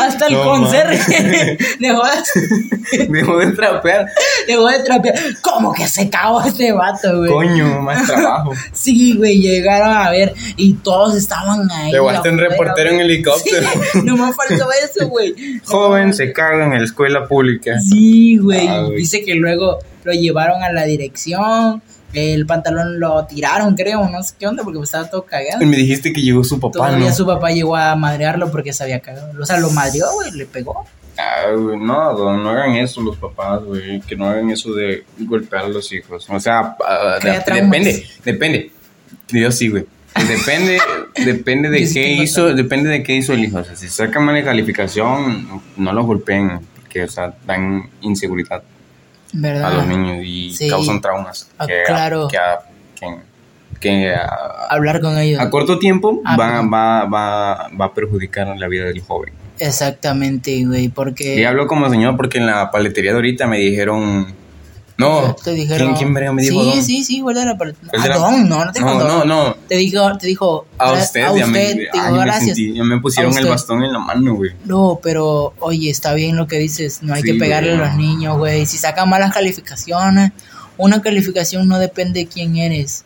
Hasta 0.00 0.26
el 0.26 0.34
No, 0.34 0.44
conserje 0.44 1.58
dejó 1.78 2.02
de, 2.04 3.06
Dejó 3.08 3.38
de 3.38 3.52
trapear. 3.52 4.06
dejó 4.46 4.68
de 4.68 4.78
trapear. 4.80 5.14
¿Cómo 5.42 5.72
que 5.72 5.86
se 5.88 6.08
cagó 6.10 6.42
este 6.42 6.72
vato, 6.72 7.18
güey? 7.18 7.30
Coño, 7.30 7.80
más 7.82 8.06
trabajo. 8.06 8.52
Sí, 8.72 9.16
güey, 9.16 9.40
llegaron 9.40 9.92
a 9.96 10.10
ver 10.10 10.34
y 10.56 10.74
todos 10.74 11.14
estaban 11.16 11.70
ahí. 11.70 11.92
Te 11.92 11.98
guaste 11.98 12.30
un 12.30 12.38
reportero 12.38 12.90
en 12.90 13.00
helicóptero. 13.00 13.68
Sí, 13.92 14.00
no 14.04 14.16
me 14.16 14.32
faltó 14.32 14.68
eso, 14.82 15.08
güey. 15.08 15.34
Joven 15.64 16.14
se 16.14 16.32
caga 16.32 16.64
en 16.64 16.70
la 16.78 16.84
escuela 16.84 17.26
pública. 17.26 17.78
Sí, 17.80 18.36
güey. 18.38 18.66
Ah, 18.66 18.82
güey. 18.82 18.96
Dice 18.98 19.22
que 19.24 19.34
luego 19.34 19.63
lo 20.04 20.12
llevaron 20.12 20.62
a 20.62 20.70
la 20.72 20.84
dirección. 20.84 21.82
El 22.12 22.46
pantalón 22.46 23.00
lo 23.00 23.26
tiraron, 23.26 23.74
creo, 23.74 24.08
no 24.08 24.22
sé 24.22 24.34
qué 24.38 24.46
onda, 24.46 24.62
porque 24.62 24.78
estaba 24.80 25.10
todo 25.10 25.24
Y 25.26 25.30
cagado. 25.30 25.66
me 25.66 25.76
dijiste 25.76 26.12
que 26.12 26.22
llegó 26.22 26.44
su 26.44 26.60
papá, 26.60 26.72
Todavía 26.74 27.08
¿no? 27.08 27.14
su 27.14 27.26
papá 27.26 27.50
llegó 27.50 27.74
a 27.74 27.96
madrearlo 27.96 28.52
porque 28.52 28.72
se 28.72 28.84
había 28.84 29.00
cagado. 29.00 29.32
O 29.40 29.44
sea, 29.44 29.58
lo 29.58 29.68
madreó, 29.70 30.06
güey, 30.12 30.30
le 30.30 30.46
pegó. 30.46 30.86
Ah, 31.18 31.50
güey, 31.56 31.76
no, 31.78 32.12
no, 32.12 32.36
no 32.36 32.50
hagan 32.50 32.76
eso 32.76 33.00
los 33.00 33.16
papás, 33.16 33.64
güey. 33.64 34.00
Que 34.02 34.14
no 34.14 34.28
hagan 34.28 34.48
eso 34.50 34.72
de 34.74 35.04
golpear 35.20 35.64
a 35.64 35.68
los 35.68 35.92
hijos. 35.92 36.24
O 36.30 36.38
sea, 36.38 36.76
ah, 36.86 37.18
de- 37.20 37.30
depende, 37.32 38.06
depende. 38.24 38.70
Yo 39.28 39.50
sí, 39.50 39.68
güey. 39.68 39.84
Depende 40.28 40.78
depende 41.24 41.68
de 41.70 41.88
qué 41.92 42.12
hizo, 42.12 42.54
depende 42.54 42.90
de 42.90 43.02
qué 43.02 43.16
hizo 43.16 43.32
el 43.32 43.44
hijo. 43.44 43.58
O 43.58 43.64
sea, 43.64 43.74
si 43.74 43.88
sacan 43.88 44.24
mala 44.24 44.44
calificación, 44.44 45.48
no, 45.48 45.62
no 45.76 45.92
los 45.92 46.06
golpeen, 46.06 46.60
porque, 46.80 47.02
o 47.02 47.08
sea, 47.08 47.34
dan 47.44 47.90
inseguridad 48.02 48.62
¿Verdad? 49.34 49.64
a 49.72 49.74
los 49.74 49.86
niños 49.86 50.18
y 50.24 50.54
Sí. 50.54 50.68
causan 50.68 51.00
traumas 51.00 51.50
Ah, 51.58 51.66
que, 51.66 51.80
a- 51.82 51.84
claro. 51.84 52.28
que, 52.28 52.38
a, 52.38 52.58
que, 52.98 53.16
que 53.80 54.14
a- 54.14 54.66
Hablar 54.70 55.00
con 55.00 55.18
ellos. 55.18 55.40
a 55.40 55.50
corto 55.50 55.78
tiempo 55.78 56.20
Ah, 56.24 56.36
va, 56.38 56.62
va, 56.62 57.04
va, 57.06 57.68
va 57.78 57.84
a 57.86 57.92
perjudicar 57.94 58.46
la 58.56 58.68
vida 58.68 58.84
del 58.84 59.00
joven. 59.00 59.32
Exactamente, 59.58 60.64
güey, 60.64 60.88
porque... 60.88 61.36
Y 61.40 61.44
hablo 61.44 61.66
como 61.66 61.88
señor 61.90 62.16
porque 62.16 62.38
en 62.38 62.46
la 62.46 62.70
paletería 62.70 63.10
de 63.12 63.16
ahorita 63.16 63.46
me 63.46 63.58
dijeron... 63.58 64.26
No, 64.96 65.34
te 65.42 65.52
dijeron... 65.52 65.94
¿quién, 65.96 66.12
quién 66.14 66.34
me 66.34 66.42
dijo 66.42 66.62
Sí, 66.62 66.70
don? 66.70 66.82
sí, 66.82 67.04
sí, 67.04 67.20
fue 67.20 67.34
de 67.34 67.44
la 67.44 67.58
parte... 67.58 67.76
Fue 67.90 67.98
Ah, 68.00 68.06
la- 68.08 68.16
don, 68.16 68.48
no, 68.48 68.64
no 68.64 68.72
te 68.72 68.78
dijo 68.78 68.94
No, 68.94 69.00
don. 69.00 69.28
no, 69.28 69.44
no. 69.48 69.54
Te 69.68 69.76
dijo, 69.76 70.16
te 70.18 70.26
dijo... 70.28 70.66
A 70.78 70.92
usted, 70.92 71.22
a 71.22 71.36
ya 71.36 71.46
me, 71.46 71.60
usted, 71.64 71.76
te 71.76 71.98
ay, 71.98 72.00
dijo 72.00 72.12
me 72.12 72.24
gracias. 72.24 72.56
sentí- 72.58 72.74
ya 72.76 72.84
me 72.84 73.00
pusieron 73.00 73.32
el 73.32 73.38
usted. 73.38 73.50
bastón 73.50 73.82
en 73.82 73.92
la 73.92 73.98
mano, 73.98 74.34
güey. 74.36 74.52
No, 74.64 75.00
pero 75.02 75.52
oye, 75.60 75.90
está 75.90 76.14
bien 76.14 76.36
lo 76.36 76.46
que 76.46 76.58
dices, 76.58 77.00
no 77.02 77.12
hay 77.14 77.22
Sí, 77.22 77.32
que 77.32 77.38
pegarle 77.38 77.74
güey, 77.76 77.82
a 77.82 77.86
los 77.88 77.96
niños, 77.96 78.38
güey. 78.38 78.66
Si 78.66 78.78
sacan 78.78 79.08
malas 79.08 79.32
calificaciones, 79.32 80.30
una 80.76 81.02
calificación 81.02 81.66
no 81.68 81.78
depende 81.78 82.20
de 82.20 82.26
quién 82.28 82.56
eres. 82.56 83.04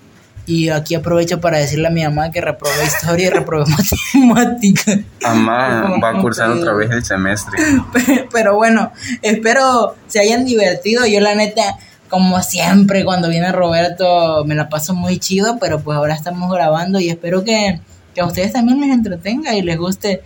Y 0.49 0.71
aquí 0.71 0.95
aprovecho 0.95 1.43
para 1.43 1.59
decirle 1.59 1.89
a 1.89 1.91
mi 1.91 2.03
mamá 2.03 2.31
que 2.31 2.41
reprobé 2.41 2.83
historia 2.87 3.27
y 3.27 3.31
reprobé 3.31 3.67
matemática. 4.15 4.99
Mamá 5.21 5.99
va 6.03 6.09
a 6.09 6.21
cursar 6.23 6.51
otra 6.51 6.73
vez 6.73 6.91
el 6.91 7.05
semestre. 7.05 7.59
Pero 8.33 8.57
bueno, 8.57 8.91
espero 9.21 9.95
se 10.07 10.21
hayan 10.21 10.47
divertido. 10.47 11.05
Yo 11.05 11.21
la 11.21 11.35
neta, 11.35 11.77
como 12.09 12.41
siempre, 12.41 13.05
cuando 13.05 13.29
viene 13.29 13.53
Roberto, 13.53 14.43
me 14.47 14.55
la 14.55 14.71
paso 14.71 14.95
muy 14.95 15.19
chido, 15.19 15.59
pero 15.61 15.81
pues 15.81 15.99
ahora 15.99 16.15
estamos 16.15 16.51
grabando 16.51 16.99
y 16.99 17.11
espero 17.11 17.45
que, 17.45 17.81
que 18.15 18.23
a 18.23 18.25
ustedes 18.25 18.55
también 18.55 18.81
les 18.81 18.91
entretenga 18.91 19.55
y 19.55 19.61
les 19.61 19.77
guste 19.77 20.23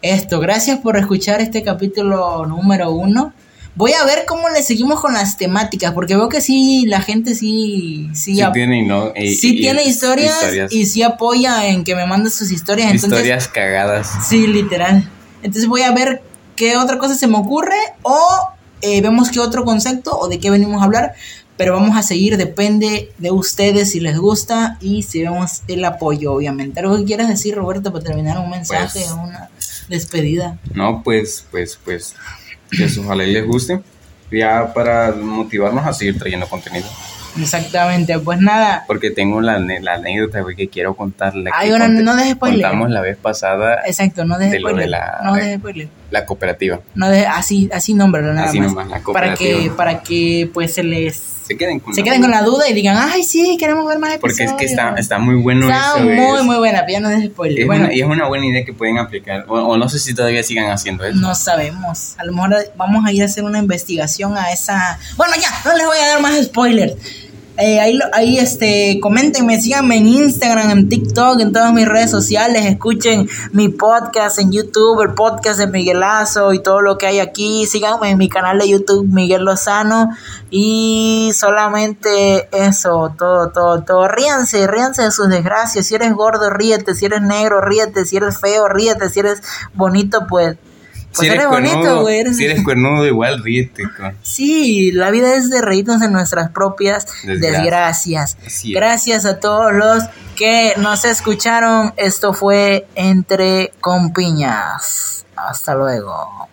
esto. 0.00 0.40
Gracias 0.40 0.78
por 0.78 0.96
escuchar 0.96 1.42
este 1.42 1.62
capítulo 1.62 2.46
número 2.46 2.92
uno. 2.92 3.34
Voy 3.76 3.92
a 3.92 4.04
ver 4.06 4.24
cómo 4.26 4.48
le 4.48 4.62
seguimos 4.62 5.00
con 5.00 5.12
las 5.12 5.36
temáticas, 5.36 5.92
porque 5.92 6.16
veo 6.16 6.28
que 6.30 6.40
sí, 6.40 6.86
la 6.86 7.02
gente 7.02 7.34
sí, 7.34 8.08
sí, 8.14 8.36
Sí 8.36 8.42
tiene, 8.54 8.78
y 8.80 8.86
no, 8.86 9.12
y- 9.14 9.34
sí 9.34 9.54
y- 9.54 9.60
tiene 9.60 9.84
historias, 9.84 10.34
historias, 10.34 10.72
y 10.72 10.86
sí 10.86 11.02
apoya 11.02 11.66
en 11.68 11.84
que 11.84 11.94
me 11.94 12.06
mande 12.06 12.30
sus 12.30 12.50
historias. 12.50 12.86
Entonces, 12.90 13.18
historias 13.18 13.48
cagadas. 13.48 14.10
Sí, 14.28 14.46
literal. 14.46 15.06
Entonces 15.42 15.68
voy 15.68 15.82
a 15.82 15.92
ver 15.92 16.22
qué 16.56 16.76
otra 16.78 16.96
cosa 16.98 17.14
se 17.14 17.26
me 17.26 17.36
ocurre 17.36 17.76
o 18.02 18.18
eh, 18.80 19.02
vemos 19.02 19.30
qué 19.30 19.40
otro 19.40 19.64
concepto 19.64 20.18
o 20.18 20.28
de 20.28 20.38
qué 20.40 20.50
venimos 20.50 20.80
a 20.80 20.86
hablar. 20.86 21.14
Pero 21.58 21.72
vamos 21.74 21.96
a 21.96 22.02
seguir, 22.02 22.36
depende 22.36 23.12
de 23.16 23.30
ustedes 23.30 23.90
si 23.92 24.00
les 24.00 24.18
gusta 24.18 24.76
y 24.80 25.02
si 25.04 25.22
vemos 25.22 25.62
el 25.68 25.84
apoyo, 25.86 26.32
obviamente. 26.34 26.80
¿Algo 26.80 26.98
que 26.98 27.04
quieras 27.04 27.28
decir, 27.28 27.54
Roberto, 27.54 27.92
para 27.92 28.04
terminar 28.04 28.38
un 28.38 28.50
mensaje 28.50 29.00
Pues- 29.00 29.10
o 29.12 29.16
una 29.22 29.48
despedida? 29.88 30.58
No, 30.74 31.02
pues, 31.02 31.46
pues, 31.50 31.78
pues, 31.82 32.14
que 32.76 32.84
eso 32.84 33.00
ojalá 33.02 33.24
y 33.24 33.32
les 33.32 33.46
guste. 33.46 33.80
Ya 34.30 34.72
para 34.74 35.12
motivarnos 35.12 35.86
a 35.86 35.92
seguir 35.92 36.18
trayendo 36.18 36.46
contenido. 36.48 36.86
Exactamente, 37.38 38.18
pues 38.18 38.40
nada. 38.40 38.84
Porque 38.86 39.10
tengo 39.10 39.40
la, 39.40 39.58
la 39.58 39.94
anécdota, 39.94 40.40
güey, 40.40 40.56
que 40.56 40.68
quiero 40.68 40.94
contarle. 40.94 41.50
Ay, 41.54 41.70
ahora 41.70 41.86
no 41.88 42.16
dejes 42.16 42.32
spoiler. 42.32 42.62
Contamos 42.62 42.90
la 42.90 43.00
vez 43.02 43.16
pasada 43.18 43.80
Exacto, 43.86 44.24
no 44.24 44.38
dejes 44.38 44.52
de 44.54 44.60
lo 44.60 44.68
de 44.68 44.72
spoiler. 44.74 44.88
la- 44.90 45.20
No 45.22 45.34
dejes 45.34 45.58
spoiler. 45.58 45.88
la 46.10 46.24
cooperativa. 46.24 46.80
No 46.94 47.08
dejes, 47.10 47.28
así, 47.30 47.68
así 47.72 47.94
nómbralo 47.94 48.32
nada 48.32 48.48
Así 48.48 48.58
más. 48.58 48.68
nomás, 48.68 48.88
la 48.88 49.00
para 49.12 49.34
que, 49.34 49.44
cooperativa. 49.52 49.76
para 49.76 50.00
que 50.02 50.50
pues 50.52 50.74
se 50.74 50.82
les 50.82 51.22
Se 51.46 51.56
queden 51.56 51.78
con 51.80 51.94
se 51.94 52.00
la 52.00 52.04
queden 52.06 52.20
con 52.22 52.30
duda. 52.30 52.40
la 52.40 52.46
duda 52.46 52.68
y 52.68 52.74
digan, 52.74 52.96
ay, 52.98 53.22
sí, 53.22 53.56
queremos 53.58 53.86
ver 53.86 53.98
más 53.98 54.14
episodios. 54.14 54.50
Porque 54.50 54.64
es 54.64 54.68
que 54.68 54.74
está, 54.74 54.94
está 54.98 55.18
muy 55.18 55.36
bueno 55.36 55.66
Está 55.70 55.90
eso. 55.96 56.00
muy, 56.04 56.12
es- 56.38 56.42
muy 56.44 56.56
buena, 56.56 56.84
ya 56.88 57.00
no 57.00 57.08
spoiler. 57.24 57.60
es 57.60 57.66
bueno, 57.66 57.84
una- 57.84 57.94
y 57.94 58.00
es 58.00 58.06
una 58.06 58.26
buena 58.28 58.46
idea 58.46 58.64
que 58.64 58.72
pueden 58.72 58.98
aplicar. 58.98 59.44
O, 59.48 59.54
o 59.54 59.76
no 59.76 59.88
sé 59.88 59.98
si 59.98 60.14
todavía 60.14 60.42
sigan 60.42 60.70
haciendo 60.70 61.04
eso. 61.04 61.16
no 61.18 61.34
sabemos. 61.34 62.14
A 62.18 62.24
lo 62.24 62.32
mejor 62.32 62.56
vamos 62.76 63.04
a 63.06 63.12
ir 63.12 63.22
a 63.22 63.26
hacer 63.26 63.44
una 63.44 63.58
investigación 63.58 64.36
a 64.36 64.50
esa. 64.52 64.98
Bueno, 65.16 65.34
ya, 65.40 65.48
no 65.64 65.76
les 65.76 65.86
voy 65.86 65.98
a 65.98 66.06
dar 66.08 66.20
más 66.20 66.42
spoilers. 66.44 66.94
Eh, 67.58 67.80
ahí, 67.80 67.98
ahí 68.12 68.38
este, 68.38 68.98
coméntenme, 69.00 69.58
síganme 69.58 69.96
en 69.96 70.08
Instagram, 70.08 70.70
en 70.70 70.88
TikTok, 70.90 71.40
en 71.40 71.52
todas 71.52 71.72
mis 71.72 71.88
redes 71.88 72.10
sociales, 72.10 72.66
escuchen 72.66 73.30
mi 73.52 73.70
podcast 73.70 74.38
en 74.38 74.52
YouTube, 74.52 75.00
el 75.00 75.14
podcast 75.14 75.58
de 75.58 75.66
Miguelazo 75.66 76.52
y 76.52 76.62
todo 76.62 76.82
lo 76.82 76.98
que 76.98 77.06
hay 77.06 77.18
aquí, 77.18 77.64
síganme 77.64 78.10
en 78.10 78.18
mi 78.18 78.28
canal 78.28 78.58
de 78.58 78.68
YouTube 78.68 79.06
Miguel 79.06 79.46
Lozano 79.46 80.10
y 80.50 81.30
solamente 81.34 82.46
eso, 82.52 83.14
todo, 83.16 83.48
todo, 83.48 83.82
todo, 83.84 84.06
ríanse, 84.06 84.66
ríanse 84.66 85.04
de 85.04 85.10
sus 85.10 85.30
desgracias, 85.30 85.86
si 85.86 85.94
eres 85.94 86.12
gordo, 86.12 86.50
ríete, 86.50 86.94
si 86.94 87.06
eres 87.06 87.22
negro, 87.22 87.62
ríete, 87.62 88.04
si 88.04 88.18
eres 88.18 88.38
feo, 88.38 88.68
ríete, 88.68 89.08
si 89.08 89.20
eres 89.20 89.42
bonito, 89.72 90.26
pues... 90.28 90.58
Pues 91.16 91.28
si 91.28 91.34
eres, 91.34 91.46
bonito, 91.48 92.00
güey. 92.02 92.18
eres- 92.20 92.36
si 92.36 92.44
eres 92.44 92.62
cuernudo, 92.62 93.06
igual 93.06 93.42
ríete. 93.42 93.84
con- 93.96 94.16
Sí, 94.22 94.92
la 94.92 95.10
vida 95.10 95.34
es 95.34 95.48
de 95.50 95.60
reírnos 95.62 96.00
de 96.00 96.10
nuestras 96.10 96.50
propias 96.50 97.06
Desgracias. 97.24 98.36
Gracias 98.74 99.24
a 99.24 99.40
todos 99.40 99.72
los 99.72 100.04
que 100.36 100.74
nos 100.78 101.04
escucharon. 101.04 101.94
Esto 101.96 102.32
fue 102.34 102.86
Entre 102.94 103.72
Compiñas. 103.80 105.24
Hasta 105.36 105.74
luego. 105.74 106.48